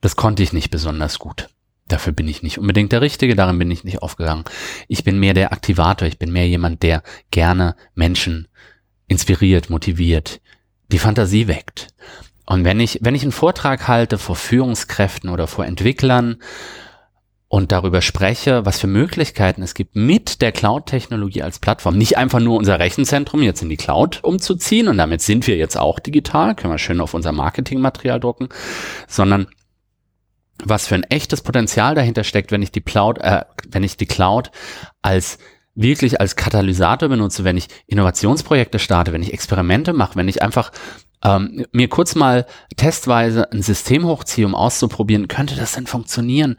Das 0.00 0.16
konnte 0.16 0.42
ich 0.42 0.52
nicht 0.52 0.70
besonders 0.70 1.18
gut. 1.18 1.48
Dafür 1.88 2.12
bin 2.12 2.28
ich 2.28 2.42
nicht 2.42 2.58
unbedingt 2.58 2.92
der 2.92 3.02
Richtige, 3.02 3.36
darin 3.36 3.58
bin 3.58 3.70
ich 3.70 3.84
nicht 3.84 4.02
aufgegangen. 4.02 4.44
Ich 4.88 5.04
bin 5.04 5.18
mehr 5.18 5.34
der 5.34 5.52
Aktivator, 5.52 6.08
ich 6.08 6.18
bin 6.18 6.32
mehr 6.32 6.48
jemand, 6.48 6.82
der 6.82 7.02
gerne 7.30 7.76
Menschen 7.94 8.48
inspiriert, 9.06 9.68
motiviert, 9.68 10.40
die 10.90 10.98
Fantasie 10.98 11.46
weckt. 11.46 11.88
Und 12.46 12.64
wenn 12.64 12.80
ich, 12.80 13.00
wenn 13.02 13.14
ich 13.14 13.22
einen 13.22 13.32
Vortrag 13.32 13.86
halte 13.88 14.18
vor 14.18 14.36
Führungskräften 14.36 15.30
oder 15.30 15.46
vor 15.46 15.66
Entwicklern, 15.66 16.38
und 17.54 17.70
darüber 17.70 18.02
spreche, 18.02 18.66
was 18.66 18.80
für 18.80 18.88
Möglichkeiten 18.88 19.62
es 19.62 19.74
gibt, 19.74 19.94
mit 19.94 20.42
der 20.42 20.50
Cloud-Technologie 20.50 21.42
als 21.42 21.60
Plattform 21.60 21.96
nicht 21.96 22.16
einfach 22.16 22.40
nur 22.40 22.58
unser 22.58 22.80
Rechenzentrum 22.80 23.42
jetzt 23.42 23.62
in 23.62 23.68
die 23.68 23.76
Cloud 23.76 24.24
umzuziehen 24.24 24.88
und 24.88 24.98
damit 24.98 25.22
sind 25.22 25.46
wir 25.46 25.56
jetzt 25.56 25.76
auch 25.76 26.00
digital, 26.00 26.56
können 26.56 26.74
wir 26.74 26.78
schön 26.78 27.00
auf 27.00 27.14
unser 27.14 27.30
Marketingmaterial 27.30 28.18
drucken, 28.18 28.48
sondern 29.06 29.46
was 30.62 30.86
für 30.86 30.94
ein 30.94 31.04
echtes 31.04 31.42
Potenzial 31.42 31.94
dahinter 31.94 32.24
steckt, 32.24 32.52
wenn 32.52 32.62
ich 32.62 32.72
die 32.72 32.80
Cloud, 32.80 33.18
äh, 33.18 33.44
wenn 33.68 33.82
ich 33.82 33.96
die 33.96 34.06
Cloud 34.06 34.50
als 35.02 35.38
wirklich 35.74 36.20
als 36.20 36.36
Katalysator 36.36 37.08
benutze, 37.08 37.44
wenn 37.44 37.56
ich 37.56 37.68
Innovationsprojekte 37.86 38.78
starte, 38.78 39.12
wenn 39.12 39.22
ich 39.22 39.32
Experimente 39.32 39.92
mache, 39.92 40.16
wenn 40.16 40.28
ich 40.28 40.42
einfach 40.42 40.70
ähm, 41.24 41.66
mir 41.72 41.88
kurz 41.88 42.14
mal 42.14 42.46
testweise 42.76 43.50
ein 43.50 43.62
System 43.62 44.06
hochziehe, 44.06 44.46
um 44.46 44.54
auszuprobieren, 44.54 45.26
könnte 45.26 45.56
das 45.56 45.72
denn 45.72 45.86
funktionieren? 45.86 46.56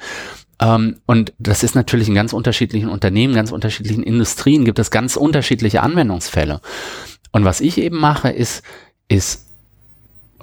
Ähm, 0.59 1.01
und 1.05 1.33
das 1.37 1.63
ist 1.63 1.75
natürlich 1.75 2.07
in 2.07 2.15
ganz 2.15 2.33
unterschiedlichen 2.33 2.89
Unternehmen, 2.89 3.35
ganz 3.35 3.51
unterschiedlichen 3.51 4.03
Industrien 4.03 4.65
gibt 4.65 4.79
es 4.79 4.91
ganz 4.91 5.15
unterschiedliche 5.15 5.81
Anwendungsfälle. 5.81 6.61
Und 7.31 7.45
was 7.45 7.61
ich 7.61 7.77
eben 7.77 7.99
mache, 7.99 8.29
ist, 8.29 8.63
ist 9.07 9.44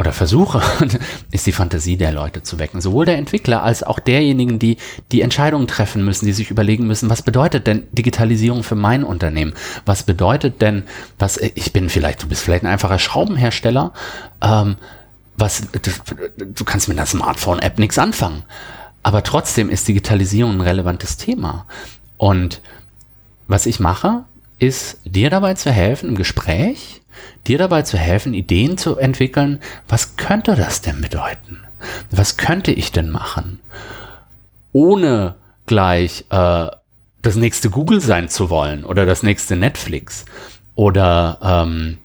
oder 0.02 0.12
versuche, 0.12 0.60
ist 1.30 1.46
die 1.46 1.52
Fantasie 1.52 1.96
der 1.96 2.10
Leute 2.10 2.42
zu 2.42 2.58
wecken. 2.58 2.80
Sowohl 2.80 3.06
der 3.06 3.18
Entwickler 3.18 3.62
als 3.62 3.84
auch 3.84 4.00
derjenigen, 4.00 4.58
die 4.58 4.78
die 5.12 5.20
Entscheidungen 5.20 5.68
treffen 5.68 6.04
müssen, 6.04 6.26
die 6.26 6.32
sich 6.32 6.50
überlegen 6.50 6.88
müssen, 6.88 7.08
was 7.08 7.22
bedeutet 7.22 7.68
denn 7.68 7.84
Digitalisierung 7.92 8.64
für 8.64 8.74
mein 8.74 9.04
Unternehmen? 9.04 9.54
Was 9.86 10.02
bedeutet 10.02 10.60
denn, 10.60 10.82
was, 11.20 11.36
ich 11.36 11.72
bin 11.72 11.88
vielleicht, 11.88 12.20
du 12.20 12.26
bist 12.26 12.42
vielleicht 12.42 12.64
ein 12.64 12.72
einfacher 12.72 12.98
Schraubenhersteller, 12.98 13.92
ähm, 14.42 14.74
was, 15.36 15.62
du, 15.70 15.90
du 16.44 16.64
kannst 16.64 16.88
mit 16.88 16.98
einer 16.98 17.06
Smartphone-App 17.06 17.78
nichts 17.78 17.96
anfangen. 17.96 18.42
Aber 19.04 19.22
trotzdem 19.22 19.70
ist 19.70 19.86
Digitalisierung 19.86 20.54
ein 20.56 20.60
relevantes 20.62 21.16
Thema. 21.16 21.66
Und 22.16 22.60
was 23.46 23.66
ich 23.66 23.78
mache, 23.78 24.24
ist 24.58 24.98
dir 25.04 25.30
dabei 25.30 25.54
zu 25.54 25.70
helfen 25.70 26.08
im 26.08 26.16
Gespräch, 26.16 27.01
dir 27.46 27.58
dabei 27.58 27.82
zu 27.82 27.98
helfen, 27.98 28.34
Ideen 28.34 28.78
zu 28.78 28.96
entwickeln, 28.96 29.60
was 29.88 30.16
könnte 30.16 30.54
das 30.54 30.80
denn 30.80 31.00
bedeuten? 31.00 31.64
Was 32.10 32.36
könnte 32.36 32.72
ich 32.72 32.92
denn 32.92 33.10
machen? 33.10 33.60
Ohne 34.72 35.34
gleich 35.66 36.24
äh, 36.30 36.66
das 37.22 37.36
nächste 37.36 37.70
Google 37.70 38.00
sein 38.00 38.28
zu 38.28 38.50
wollen 38.50 38.84
oder 38.84 39.06
das 39.06 39.22
nächste 39.22 39.56
Netflix 39.56 40.24
oder 40.74 41.38
ähm, 41.42 41.98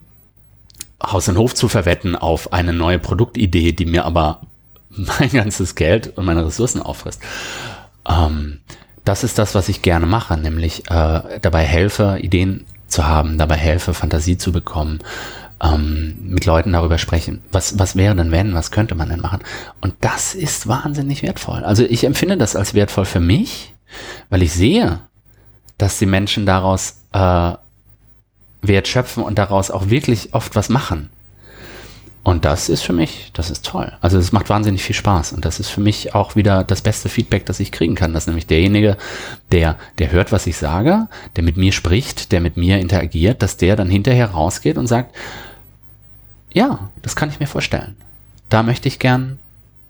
Haus 1.03 1.27
und 1.29 1.37
Hof 1.37 1.53
zu 1.53 1.67
verwetten 1.67 2.15
auf 2.15 2.53
eine 2.53 2.73
neue 2.73 2.99
Produktidee, 2.99 3.71
die 3.71 3.85
mir 3.85 4.05
aber 4.05 4.41
mein 4.89 5.29
ganzes 5.29 5.75
Geld 5.75 6.17
und 6.17 6.25
meine 6.25 6.45
Ressourcen 6.45 6.81
auffrisst. 6.81 7.21
Ähm, 8.07 8.59
das 9.03 9.23
ist 9.23 9.39
das, 9.39 9.55
was 9.55 9.69
ich 9.69 9.81
gerne 9.81 10.05
mache, 10.05 10.37
nämlich 10.37 10.89
äh, 10.91 11.39
dabei 11.41 11.63
helfe, 11.63 12.19
Ideen 12.21 12.65
zu 12.87 13.05
haben, 13.05 13.37
dabei 13.37 13.55
helfe, 13.55 13.93
Fantasie 13.93 14.37
zu 14.37 14.51
bekommen, 14.51 14.99
ähm, 15.61 16.15
mit 16.21 16.45
Leuten 16.45 16.73
darüber 16.73 16.97
sprechen. 16.97 17.41
Was, 17.51 17.79
was 17.79 17.95
wäre 17.95 18.15
denn 18.15 18.31
wenn, 18.31 18.53
was 18.53 18.71
könnte 18.71 18.95
man 18.95 19.09
denn 19.09 19.21
machen? 19.21 19.41
Und 19.81 19.95
das 20.01 20.35
ist 20.35 20.67
wahnsinnig 20.67 21.23
wertvoll. 21.23 21.63
Also 21.63 21.83
ich 21.83 22.03
empfinde 22.03 22.37
das 22.37 22.55
als 22.55 22.73
wertvoll 22.73 23.05
für 23.05 23.19
mich, 23.19 23.73
weil 24.29 24.43
ich 24.43 24.53
sehe, 24.53 24.99
dass 25.77 25.99
die 25.99 26.05
Menschen 26.05 26.45
daraus 26.45 27.01
äh, 27.13 27.53
Wert 28.61 28.87
schöpfen 28.87 29.23
und 29.23 29.37
daraus 29.37 29.71
auch 29.71 29.89
wirklich 29.89 30.33
oft 30.33 30.55
was 30.55 30.69
machen. 30.69 31.09
Und 32.27 32.43
das 32.43 32.67
ist 32.67 32.81
für 32.81 32.91
mich, 32.91 33.31
das 33.31 33.49
ist 33.49 33.65
toll. 33.65 33.89
Also 34.01 34.17
es 34.17 34.33
macht 34.33 34.49
wahnsinnig 34.49 34.83
viel 34.83 34.97
Spaß. 34.97 35.31
Und 35.31 35.45
das 35.45 35.61
ist 35.61 35.69
für 35.69 35.79
mich 35.79 36.13
auch 36.13 36.35
wieder 36.35 36.65
das 36.65 36.81
beste 36.81 37.07
Feedback, 37.07 37.45
das 37.45 37.61
ich 37.61 37.71
kriegen 37.71 37.95
kann. 37.95 38.13
Dass 38.13 38.27
nämlich 38.27 38.45
derjenige, 38.45 38.97
der, 39.53 39.77
der 39.97 40.11
hört, 40.11 40.33
was 40.33 40.45
ich 40.45 40.57
sage, 40.57 41.07
der 41.37 41.45
mit 41.45 41.55
mir 41.55 41.71
spricht, 41.71 42.33
der 42.33 42.41
mit 42.41 42.57
mir 42.57 42.79
interagiert, 42.79 43.41
dass 43.41 43.55
der 43.55 43.77
dann 43.77 43.89
hinterher 43.89 44.31
rausgeht 44.31 44.77
und 44.77 44.87
sagt, 44.87 45.15
ja, 46.51 46.89
das 47.01 47.15
kann 47.15 47.29
ich 47.29 47.39
mir 47.39 47.47
vorstellen. 47.47 47.95
Da 48.49 48.61
möchte 48.61 48.89
ich 48.89 48.99
gern 48.99 49.39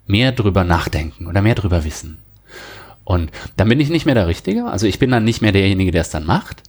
mehr 0.06 0.30
drüber 0.30 0.62
nachdenken 0.62 1.26
oder 1.26 1.42
mehr 1.42 1.56
drüber 1.56 1.82
wissen. 1.82 2.18
Und 3.02 3.32
dann 3.56 3.68
bin 3.68 3.80
ich 3.80 3.90
nicht 3.90 4.06
mehr 4.06 4.14
der 4.14 4.28
Richtige. 4.28 4.66
Also 4.66 4.86
ich 4.86 5.00
bin 5.00 5.10
dann 5.10 5.24
nicht 5.24 5.42
mehr 5.42 5.50
derjenige, 5.50 5.90
der 5.90 6.02
es 6.02 6.10
dann 6.10 6.24
macht, 6.24 6.62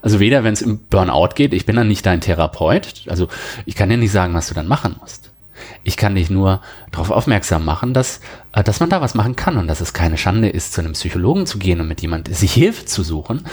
also 0.00 0.20
weder, 0.20 0.44
wenn 0.44 0.52
es 0.52 0.62
im 0.62 0.78
Burnout 0.86 1.30
geht, 1.34 1.52
ich 1.54 1.66
bin 1.66 1.76
dann 1.76 1.88
nicht 1.88 2.06
dein 2.06 2.20
Therapeut, 2.20 3.04
also 3.08 3.28
ich 3.66 3.74
kann 3.74 3.88
dir 3.88 3.96
nicht 3.96 4.12
sagen, 4.12 4.34
was 4.34 4.48
du 4.48 4.54
dann 4.54 4.68
machen 4.68 4.96
musst. 5.00 5.30
Ich 5.84 5.96
kann 5.96 6.14
dich 6.14 6.30
nur 6.30 6.60
darauf 6.90 7.10
aufmerksam 7.10 7.64
machen, 7.64 7.94
dass, 7.94 8.20
äh, 8.52 8.62
dass 8.62 8.80
man 8.80 8.90
da 8.90 9.00
was 9.00 9.14
machen 9.14 9.36
kann 9.36 9.56
und 9.56 9.66
dass 9.66 9.80
es 9.80 9.92
keine 9.92 10.18
Schande 10.18 10.48
ist, 10.48 10.72
zu 10.72 10.80
einem 10.80 10.92
Psychologen 10.92 11.46
zu 11.46 11.58
gehen 11.58 11.80
und 11.80 11.88
mit 11.88 12.02
jemand 12.02 12.34
sich 12.34 12.52
Hilfe 12.52 12.84
zu 12.84 13.02
suchen. 13.02 13.44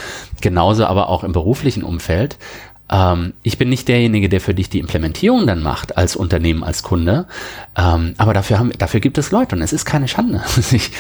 Genauso 0.42 0.86
aber 0.86 1.10
auch 1.10 1.24
im 1.24 1.32
beruflichen 1.32 1.84
Umfeld. 1.84 2.38
Ähm, 2.92 3.34
ich 3.44 3.58
bin 3.58 3.70
nicht 3.70 3.88
derjenige, 3.88 4.30
der 4.30 4.42
für 4.42 4.54
dich 4.54 4.70
die 4.70 4.80
Implementierung 4.80 5.46
dann 5.46 5.62
macht 5.62 5.98
als 5.98 6.16
Unternehmen, 6.16 6.64
als 6.64 6.84
Kunde. 6.84 7.28
Ähm, 7.78 8.14
aber 8.18 8.34
dafür, 8.34 8.60
haben, 8.60 8.72
dafür 8.78 9.00
gibt 9.00 9.18
es 9.18 9.32
Leute 9.32 9.56
und 9.56 9.62
es 9.62 9.74
ist 9.74 9.86
keine 9.86 10.08
Schande, 10.08 10.42
sich 10.48 10.92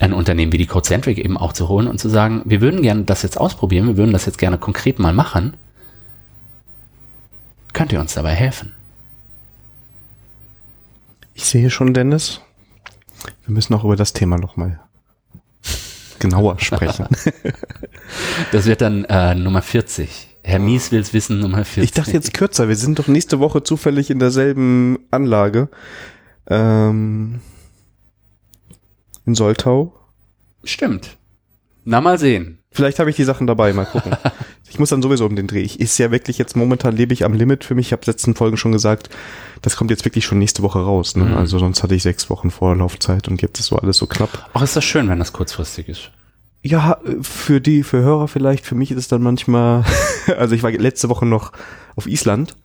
ein 0.00 0.12
Unternehmen 0.12 0.52
wie 0.52 0.58
die 0.58 0.66
Codecentric 0.66 1.18
eben 1.18 1.36
auch 1.36 1.52
zu 1.52 1.68
holen 1.68 1.88
und 1.88 1.98
zu 1.98 2.08
sagen, 2.08 2.42
wir 2.44 2.60
würden 2.60 2.82
gerne 2.82 3.04
das 3.04 3.22
jetzt 3.22 3.38
ausprobieren, 3.38 3.86
wir 3.86 3.96
würden 3.96 4.12
das 4.12 4.26
jetzt 4.26 4.38
gerne 4.38 4.58
konkret 4.58 4.98
mal 4.98 5.12
machen. 5.12 5.54
Könnt 7.72 7.92
ihr 7.92 8.00
uns 8.00 8.14
dabei 8.14 8.34
helfen? 8.34 8.72
Ich 11.34 11.44
sehe 11.44 11.70
schon, 11.70 11.94
Dennis. 11.94 12.40
Wir 13.46 13.54
müssen 13.54 13.74
auch 13.74 13.84
über 13.84 13.96
das 13.96 14.12
Thema 14.12 14.38
nochmal 14.38 14.80
genauer 16.18 16.58
sprechen. 16.58 17.06
das 18.52 18.66
wird 18.66 18.80
dann 18.80 19.04
äh, 19.04 19.34
Nummer 19.34 19.62
40. 19.62 20.27
Herr 20.48 20.60
Mies 20.60 20.92
will's 20.92 21.12
wissen, 21.12 21.40
Nummer 21.40 21.62
40. 21.62 21.84
Ich 21.84 21.92
dachte 21.92 22.12
jetzt 22.12 22.32
kürzer. 22.32 22.68
Wir 22.68 22.76
sind 22.76 22.98
doch 22.98 23.06
nächste 23.06 23.38
Woche 23.38 23.62
zufällig 23.62 24.08
in 24.08 24.18
derselben 24.18 24.98
Anlage. 25.10 25.68
Ähm, 26.48 27.40
in 29.26 29.34
Soltau. 29.34 29.92
Stimmt. 30.64 31.18
Na, 31.84 32.00
mal 32.00 32.18
sehen. 32.18 32.60
Vielleicht 32.70 32.98
habe 32.98 33.10
ich 33.10 33.16
die 33.16 33.24
Sachen 33.24 33.46
dabei, 33.46 33.74
mal 33.74 33.84
gucken. 33.84 34.16
ich 34.70 34.78
muss 34.78 34.88
dann 34.88 35.02
sowieso 35.02 35.26
um 35.26 35.36
den 35.36 35.48
Dreh. 35.48 35.60
Ich 35.60 35.80
ist 35.80 35.98
ja 35.98 36.10
wirklich 36.10 36.38
jetzt 36.38 36.56
momentan 36.56 36.96
lebe 36.96 37.12
ich 37.12 37.26
am 37.26 37.34
Limit 37.34 37.62
für 37.62 37.74
mich. 37.74 37.88
Ich 37.88 37.92
habe 37.92 38.06
letzten 38.06 38.34
Folgen 38.34 38.56
schon 38.56 38.72
gesagt, 38.72 39.10
das 39.60 39.76
kommt 39.76 39.90
jetzt 39.90 40.06
wirklich 40.06 40.24
schon 40.24 40.38
nächste 40.38 40.62
Woche 40.62 40.80
raus. 40.80 41.14
Ne? 41.14 41.24
Mhm. 41.24 41.36
Also 41.36 41.58
sonst 41.58 41.82
hatte 41.82 41.94
ich 41.94 42.02
sechs 42.02 42.30
Wochen 42.30 42.50
Vorlaufzeit 42.50 43.28
und 43.28 43.42
jetzt 43.42 43.60
ist 43.60 43.66
so 43.66 43.76
alles 43.76 43.98
so 43.98 44.06
knapp. 44.06 44.48
Ach, 44.54 44.62
ist 44.62 44.76
das 44.76 44.84
schön, 44.84 45.10
wenn 45.10 45.18
das 45.18 45.34
kurzfristig 45.34 45.90
ist. 45.90 46.10
Ja, 46.62 46.98
für 47.22 47.60
die, 47.60 47.82
für 47.82 47.98
Hörer 47.98 48.28
vielleicht, 48.28 48.66
für 48.66 48.74
mich 48.74 48.90
ist 48.90 48.98
es 48.98 49.08
dann 49.08 49.22
manchmal, 49.22 49.84
also 50.38 50.54
ich 50.54 50.62
war 50.62 50.70
letzte 50.72 51.08
Woche 51.08 51.24
noch 51.24 51.52
auf 51.96 52.06
Island 52.06 52.56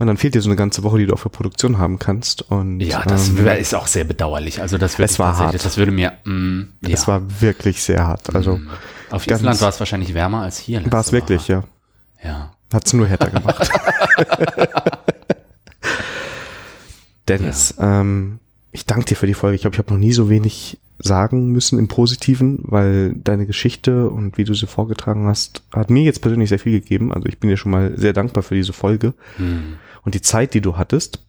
und 0.00 0.06
dann 0.06 0.16
fehlt 0.16 0.34
dir 0.34 0.40
so 0.40 0.48
eine 0.48 0.56
ganze 0.56 0.82
Woche, 0.82 0.98
die 0.98 1.06
du 1.06 1.12
auch 1.12 1.18
für 1.18 1.28
Produktion 1.28 1.76
haben 1.76 1.98
kannst. 1.98 2.50
Und, 2.50 2.80
ja, 2.80 3.02
das 3.02 3.28
ähm, 3.28 3.46
ist 3.46 3.74
auch 3.74 3.86
sehr 3.86 4.04
bedauerlich. 4.04 4.62
Also 4.62 4.78
das 4.78 4.98
es 4.98 5.18
war 5.18 5.36
hart. 5.36 5.62
Das 5.62 5.76
würde 5.76 5.92
mir, 5.92 6.14
mm, 6.24 6.62
ja. 6.86 6.94
Es 6.94 7.06
war 7.06 7.20
wirklich 7.42 7.82
sehr 7.82 8.06
hart. 8.06 8.34
Also 8.34 8.56
mm. 8.56 8.70
auf 9.10 9.26
Island 9.26 9.60
war 9.60 9.68
es 9.68 9.78
wahrscheinlich 9.78 10.14
wärmer 10.14 10.40
als 10.40 10.58
hier. 10.58 10.82
War 10.90 11.02
es 11.02 11.12
wirklich, 11.12 11.48
ja. 11.48 11.64
Ja. 12.24 12.52
Hat's 12.72 12.94
nur 12.94 13.06
härter 13.06 13.28
gemacht. 13.28 13.70
Dennis, 17.28 17.74
ja. 17.76 18.00
ähm, 18.00 18.38
ich 18.72 18.86
danke 18.86 19.04
dir 19.04 19.16
für 19.16 19.26
die 19.26 19.34
Folge. 19.34 19.56
Ich 19.56 19.60
glaube, 19.60 19.74
ich 19.74 19.78
habe 19.78 19.92
noch 19.92 20.00
nie 20.00 20.12
so 20.12 20.30
wenig 20.30 20.78
sagen 21.02 21.50
müssen 21.50 21.78
im 21.78 21.88
Positiven, 21.88 22.60
weil 22.62 23.14
deine 23.14 23.46
Geschichte 23.46 24.08
und 24.10 24.38
wie 24.38 24.44
du 24.44 24.54
sie 24.54 24.66
vorgetragen 24.66 25.26
hast, 25.26 25.62
hat 25.72 25.90
mir 25.90 26.02
jetzt 26.02 26.20
persönlich 26.20 26.50
sehr 26.50 26.58
viel 26.58 26.72
gegeben. 26.80 27.12
Also 27.12 27.26
ich 27.26 27.38
bin 27.38 27.50
dir 27.50 27.56
schon 27.56 27.72
mal 27.72 27.96
sehr 27.96 28.12
dankbar 28.12 28.42
für 28.42 28.54
diese 28.54 28.72
Folge 28.72 29.14
hm. 29.36 29.78
und 30.02 30.14
die 30.14 30.20
Zeit, 30.20 30.54
die 30.54 30.60
du 30.60 30.76
hattest. 30.76 31.24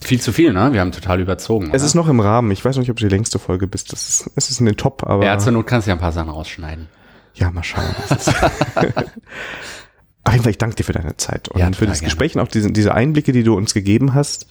Viel 0.00 0.20
zu 0.20 0.32
viel, 0.32 0.52
ne? 0.52 0.72
Wir 0.72 0.80
haben 0.80 0.92
total 0.92 1.20
überzogen. 1.20 1.66
Es 1.66 1.70
oder? 1.70 1.84
ist 1.84 1.94
noch 1.94 2.08
im 2.08 2.20
Rahmen. 2.20 2.50
Ich 2.52 2.64
weiß 2.64 2.76
noch 2.76 2.82
nicht, 2.82 2.90
ob 2.90 2.96
du 2.98 3.04
die 3.04 3.14
längste 3.14 3.38
Folge 3.38 3.66
bist. 3.66 3.92
Das 3.92 4.08
ist, 4.08 4.30
es 4.36 4.50
ist 4.50 4.60
in 4.60 4.66
den 4.66 4.76
Top, 4.76 5.04
aber. 5.04 5.24
Ja, 5.24 5.38
zur 5.38 5.52
Not 5.52 5.66
kannst 5.66 5.86
du 5.86 5.90
ja 5.90 5.96
ein 5.96 6.00
paar 6.00 6.12
Sachen 6.12 6.30
rausschneiden. 6.30 6.86
Ja, 7.34 7.50
mal 7.50 7.64
schauen. 7.64 7.84
Auf 10.24 10.32
jeden 10.32 10.42
Fall, 10.44 10.50
ich 10.50 10.58
danke 10.58 10.76
dir 10.76 10.84
für 10.84 10.92
deine 10.92 11.16
Zeit 11.16 11.48
und 11.48 11.58
ja, 11.58 11.66
für 11.72 11.86
das 11.86 12.00
gerne. 12.00 12.10
Gespräch 12.10 12.36
und 12.36 12.42
auch 12.42 12.48
diese, 12.48 12.70
diese 12.70 12.94
Einblicke, 12.94 13.32
die 13.32 13.42
du 13.42 13.56
uns 13.56 13.74
gegeben 13.74 14.14
hast. 14.14 14.46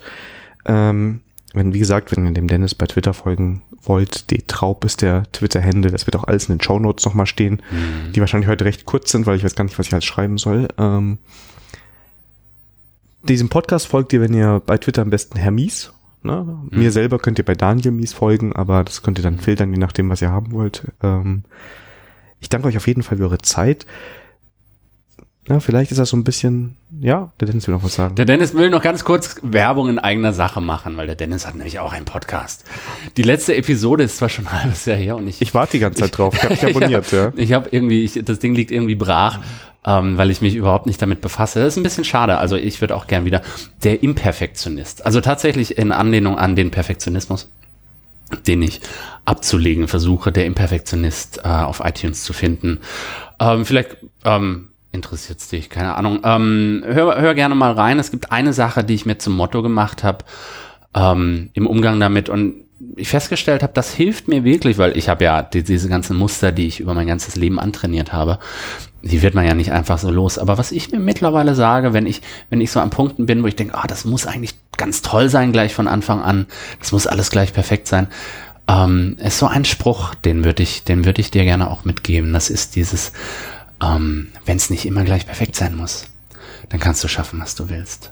Ähm, 0.65 1.21
wenn, 1.57 1.73
wie 1.73 1.79
gesagt, 1.79 2.15
wenn 2.15 2.25
ihr 2.25 2.33
dem 2.33 2.47
Dennis 2.47 2.75
bei 2.75 2.85
Twitter 2.85 3.13
folgen 3.13 3.61
wollt, 3.81 4.31
die 4.31 4.43
Traub 4.47 4.85
ist 4.85 5.01
der 5.01 5.23
Twitter-Hände, 5.31 5.91
das 5.91 6.07
wird 6.07 6.15
auch 6.15 6.25
alles 6.25 6.49
in 6.49 6.55
den 6.55 6.61
Show 6.61 6.79
Notes 6.79 7.05
nochmal 7.05 7.25
stehen, 7.25 7.61
mhm. 7.71 8.13
die 8.13 8.19
wahrscheinlich 8.19 8.49
heute 8.49 8.65
recht 8.65 8.85
kurz 8.85 9.11
sind, 9.11 9.25
weil 9.25 9.37
ich 9.37 9.43
weiß 9.43 9.55
gar 9.55 9.63
nicht, 9.63 9.77
was 9.77 9.87
ich 9.87 9.93
halt 9.93 10.03
schreiben 10.03 10.37
soll. 10.37 10.67
Ähm, 10.77 11.17
diesem 13.23 13.49
Podcast 13.49 13.87
folgt 13.87 14.13
ihr, 14.13 14.21
wenn 14.21 14.33
ihr 14.33 14.61
bei 14.65 14.77
Twitter 14.77 15.01
am 15.01 15.09
besten 15.09 15.37
Herr 15.37 15.51
Mies. 15.51 15.91
Ne? 16.23 16.43
Mhm. 16.69 16.79
Mir 16.79 16.91
selber 16.91 17.19
könnt 17.19 17.39
ihr 17.39 17.45
bei 17.45 17.55
Daniel 17.55 17.91
Mies 17.91 18.13
folgen, 18.13 18.53
aber 18.53 18.83
das 18.83 19.01
könnt 19.01 19.19
ihr 19.19 19.23
dann 19.23 19.39
filtern, 19.39 19.71
je 19.71 19.79
nachdem, 19.79 20.09
was 20.09 20.21
ihr 20.21 20.31
haben 20.31 20.51
wollt. 20.51 20.83
Ähm, 21.01 21.43
ich 22.39 22.49
danke 22.49 22.67
euch 22.67 22.77
auf 22.77 22.87
jeden 22.87 23.03
Fall 23.03 23.17
für 23.17 23.23
eure 23.23 23.39
Zeit. 23.39 23.85
Ja, 25.49 25.61
vielleicht 25.61 25.91
ist 25.91 25.97
das 25.97 26.09
so 26.09 26.17
ein 26.17 26.25
bisschen, 26.25 26.75
ja, 26.99 27.31
der 27.39 27.47
Dennis 27.47 27.67
will 27.67 27.75
noch 27.75 27.83
was 27.83 27.95
sagen. 27.95 28.15
Der 28.15 28.25
Dennis 28.25 28.53
will 28.53 28.69
noch 28.69 28.81
ganz 28.81 29.05
kurz 29.05 29.37
Werbung 29.43 29.87
in 29.87 29.97
eigener 29.97 30.33
Sache 30.33 30.59
machen, 30.59 30.97
weil 30.97 31.07
der 31.07 31.15
Dennis 31.15 31.47
hat 31.47 31.55
nämlich 31.55 31.79
auch 31.79 31.93
einen 31.93 32.03
Podcast. 32.03 32.65
Die 33.15 33.23
letzte 33.23 33.55
Episode 33.55 34.03
ist 34.03 34.17
zwar 34.17 34.27
schon 34.27 34.45
ein 34.47 34.63
halbes 34.63 34.85
Jahr 34.85 34.97
her 34.97 35.15
und 35.15 35.25
ich. 35.27 35.41
Ich 35.41 35.53
warte 35.53 35.73
die 35.73 35.79
ganze 35.79 36.01
Zeit 36.01 36.17
drauf, 36.17 36.33
ich 36.35 36.43
habe 36.43 36.55
dich 36.55 36.65
abonniert, 36.75 37.11
ja. 37.13 37.31
Ich 37.37 37.53
habe 37.53 37.69
irgendwie, 37.71 38.03
ich, 38.03 38.19
das 38.25 38.39
Ding 38.39 38.55
liegt 38.55 38.71
irgendwie 38.71 38.95
brach, 38.95 39.39
ähm, 39.85 40.17
weil 40.17 40.31
ich 40.31 40.41
mich 40.41 40.55
überhaupt 40.55 40.85
nicht 40.85 41.01
damit 41.01 41.21
befasse. 41.21 41.59
Das 41.59 41.73
ist 41.73 41.77
ein 41.77 41.83
bisschen 41.83 42.03
schade. 42.03 42.39
Also 42.39 42.57
ich 42.57 42.81
würde 42.81 42.95
auch 42.95 43.07
gern 43.07 43.23
wieder 43.23 43.41
der 43.83 44.03
Imperfektionist. 44.03 45.05
Also 45.05 45.21
tatsächlich 45.21 45.77
in 45.77 45.93
Anlehnung 45.93 46.37
an 46.37 46.57
den 46.57 46.71
Perfektionismus 46.71 47.49
den 48.45 48.61
ich 48.61 48.81
abzulegen 49.23 49.87
versuche, 49.87 50.33
der 50.33 50.45
Imperfektionist 50.45 51.39
äh, 51.45 51.47
auf 51.47 51.81
iTunes 51.81 52.25
zu 52.25 52.33
finden. 52.33 52.79
Ähm, 53.39 53.65
vielleicht 53.65 53.95
ähm, 54.25 54.67
interessiert 54.97 55.39
es 55.39 55.47
dich, 55.47 55.69
keine 55.69 55.95
Ahnung. 55.95 56.19
Ähm, 56.23 56.83
hör, 56.85 57.19
hör 57.19 57.33
gerne 57.33 57.55
mal 57.55 57.71
rein. 57.71 57.99
Es 57.99 58.11
gibt 58.11 58.31
eine 58.31 58.53
Sache, 58.53 58.83
die 58.83 58.93
ich 58.95 59.05
mir 59.05 59.17
zum 59.17 59.35
Motto 59.35 59.61
gemacht 59.61 60.03
habe 60.03 60.25
ähm, 60.93 61.49
im 61.53 61.67
Umgang 61.67 61.99
damit 61.99 62.29
und 62.29 62.65
ich 62.95 63.09
festgestellt 63.09 63.63
habe, 63.63 63.73
das 63.73 63.93
hilft 63.93 64.27
mir 64.27 64.43
wirklich, 64.43 64.77
weil 64.77 64.97
ich 64.97 65.09
habe 65.09 65.23
ja 65.23 65.41
die, 65.41 65.63
diese 65.63 65.89
ganzen 65.89 66.15
Muster, 66.15 66.51
die 66.51 66.67
ich 66.67 66.79
über 66.79 66.93
mein 66.93 67.07
ganzes 67.07 67.35
Leben 67.35 67.59
antrainiert 67.59 68.13
habe, 68.13 68.39
die 69.01 69.21
wird 69.21 69.33
man 69.33 69.45
ja 69.45 69.53
nicht 69.53 69.71
einfach 69.71 69.97
so 69.97 70.11
los. 70.11 70.37
Aber 70.37 70.57
was 70.57 70.71
ich 70.71 70.91
mir 70.91 70.99
mittlerweile 70.99 71.55
sage, 71.55 71.93
wenn 71.93 72.05
ich, 72.05 72.21
wenn 72.49 72.61
ich 72.61 72.71
so 72.71 72.79
an 72.79 72.89
Punkten 72.89 73.25
bin, 73.25 73.41
wo 73.41 73.47
ich 73.47 73.55
denke, 73.55 73.75
ah, 73.75 73.87
das 73.87 74.05
muss 74.05 74.27
eigentlich 74.27 74.55
ganz 74.77 75.01
toll 75.01 75.29
sein 75.29 75.51
gleich 75.51 75.73
von 75.73 75.87
Anfang 75.87 76.21
an, 76.21 76.45
das 76.79 76.91
muss 76.91 77.07
alles 77.07 77.31
gleich 77.31 77.53
perfekt 77.53 77.87
sein, 77.87 78.07
ähm, 78.67 79.17
ist 79.19 79.39
so 79.39 79.47
ein 79.47 79.65
Spruch, 79.65 80.13
den 80.13 80.43
würde 80.43 80.61
ich, 80.61 80.83
den 80.83 81.05
würde 81.05 81.21
ich 81.21 81.31
dir 81.31 81.43
gerne 81.43 81.71
auch 81.71 81.85
mitgeben. 81.85 82.33
Das 82.33 82.49
ist 82.49 82.75
dieses, 82.75 83.11
ähm, 83.81 84.31
wenn 84.45 84.57
es 84.57 84.69
nicht 84.69 84.85
immer 84.85 85.03
gleich 85.03 85.25
perfekt 85.25 85.55
sein 85.55 85.75
muss, 85.75 86.05
dann 86.69 86.79
kannst 86.79 87.03
du 87.03 87.07
schaffen, 87.07 87.39
was 87.39 87.55
du 87.55 87.69
willst. 87.69 88.11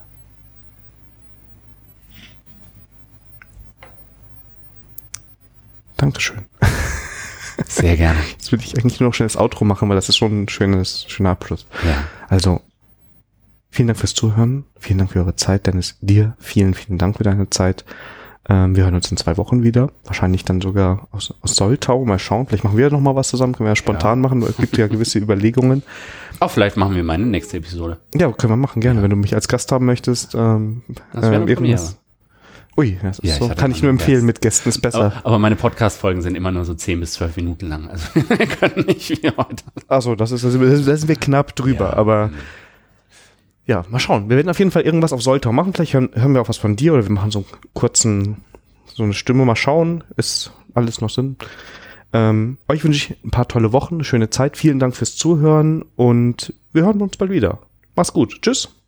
Dankeschön. 5.97 6.45
Sehr 7.67 7.95
gerne. 7.95 8.19
Jetzt 8.31 8.51
würde 8.51 8.63
ich 8.65 8.77
eigentlich 8.77 8.99
nur 8.99 9.09
noch 9.09 9.13
schnell 9.13 9.27
das 9.27 9.37
Outro 9.37 9.63
machen, 9.65 9.87
weil 9.87 9.95
das 9.95 10.09
ist 10.09 10.17
schon 10.17 10.43
ein 10.43 10.49
schönes, 10.49 11.05
schöner 11.07 11.31
Abschluss. 11.31 11.65
Ja. 11.85 12.03
Also, 12.27 12.61
vielen 13.71 13.87
Dank 13.87 13.99
fürs 13.99 14.13
Zuhören. 14.13 14.65
Vielen 14.77 14.99
Dank 14.99 15.11
für 15.11 15.19
eure 15.19 15.35
Zeit. 15.35 15.65
Dennis, 15.65 15.97
dir 16.01 16.35
vielen, 16.39 16.73
vielen 16.73 16.97
Dank 16.97 17.17
für 17.17 17.23
deine 17.23 17.49
Zeit. 17.49 17.85
Ähm, 18.47 18.75
wir 18.75 18.83
hören 18.83 18.95
uns 18.95 19.09
in 19.09 19.17
zwei 19.17 19.37
Wochen 19.37 19.63
wieder. 19.63 19.89
Wahrscheinlich 20.03 20.45
dann 20.45 20.61
sogar 20.61 21.07
aus, 21.11 21.33
aus 21.41 21.55
Soltau. 21.55 22.05
Mal 22.05 22.19
schauen. 22.19 22.45
Vielleicht 22.45 22.63
machen 22.63 22.77
wir 22.77 22.91
noch 22.91 22.99
mal 22.99 23.15
was 23.15 23.29
zusammen. 23.29 23.53
Können 23.53 23.65
wir 23.65 23.71
ja 23.71 23.75
spontan 23.75 24.19
ja. 24.19 24.27
machen. 24.27 24.43
Es 24.43 24.57
gibt 24.57 24.77
ja 24.77 24.87
gewisse 24.87 25.19
Überlegungen. 25.19 25.81
Auch 26.39 26.51
vielleicht 26.51 26.77
machen 26.77 26.95
wir 26.95 27.03
meine 27.03 27.25
nächste 27.25 27.57
Episode. 27.57 27.97
Ja, 28.13 28.31
können 28.31 28.53
wir 28.53 28.57
machen. 28.57 28.81
Gerne. 28.81 28.99
Ja. 28.99 29.03
Wenn 29.03 29.09
du 29.09 29.15
mich 29.15 29.33
als 29.33 29.47
Gast 29.47 29.71
haben 29.71 29.85
möchtest. 29.85 30.35
Ähm, 30.35 30.83
das 31.13 31.31
wäre 31.31 31.43
äh, 31.43 31.49
irgendwas. 31.49 31.97
Ui, 32.77 32.97
das 33.01 33.21
ja, 33.23 33.35
so, 33.35 33.47
kann 33.47 33.71
ich 33.71 33.81
nur 33.81 33.89
empfehlen, 33.89 34.17
Gast. 34.17 34.25
mit 34.25 34.41
Gästen 34.41 34.69
ist 34.69 34.81
besser. 34.81 35.05
Aber, 35.05 35.21
aber 35.23 35.39
meine 35.39 35.55
Podcast-Folgen 35.55 36.21
sind 36.21 36.35
immer 36.35 36.51
nur 36.51 36.65
so 36.65 36.73
10 36.73 36.99
bis 36.99 37.13
12 37.13 37.37
Minuten 37.37 37.69
lang. 37.69 37.89
Also 37.89 38.07
wir 38.15 38.47
können 38.47 38.85
nicht 38.85 39.09
wie 39.09 39.29
heute. 39.29 39.63
Achso, 39.87 40.15
das 40.15 40.31
ist, 40.31 40.43
da 40.43 40.49
sind 40.49 41.07
wir 41.07 41.15
knapp 41.15 41.55
drüber, 41.55 41.91
ja. 41.91 41.93
aber 41.93 42.31
ja, 43.65 43.83
mal 43.89 43.99
schauen. 43.99 44.29
Wir 44.29 44.37
werden 44.37 44.49
auf 44.49 44.59
jeden 44.59 44.71
Fall 44.71 44.83
irgendwas 44.83 45.13
auf 45.13 45.21
Soltau 45.21 45.51
machen. 45.51 45.73
Vielleicht 45.73 45.93
hören, 45.93 46.09
hören 46.13 46.33
wir 46.33 46.41
auch 46.41 46.49
was 46.49 46.57
von 46.57 46.75
dir 46.75 46.93
oder 46.93 47.03
wir 47.03 47.11
machen 47.11 47.31
so 47.31 47.39
einen 47.39 47.47
kurzen, 47.73 48.37
so 48.85 49.03
eine 49.03 49.13
Stimme. 49.13 49.45
Mal 49.45 49.55
schauen. 49.55 50.03
Ist 50.17 50.51
alles 50.73 51.01
noch 51.01 51.09
Sinn. 51.09 51.37
Ähm, 52.13 52.57
euch 52.67 52.83
wünsche 52.83 53.13
ich 53.13 53.23
ein 53.25 53.31
paar 53.31 53.47
tolle 53.47 53.73
Wochen, 53.73 53.95
eine 53.95 54.03
schöne 54.03 54.29
Zeit. 54.29 54.57
Vielen 54.57 54.79
Dank 54.79 54.95
fürs 54.95 55.15
Zuhören 55.15 55.83
und 55.95 56.53
wir 56.71 56.83
hören 56.83 57.01
uns 57.01 57.17
bald 57.17 57.31
wieder. 57.31 57.59
Mach's 57.95 58.13
gut. 58.13 58.41
Tschüss. 58.41 58.84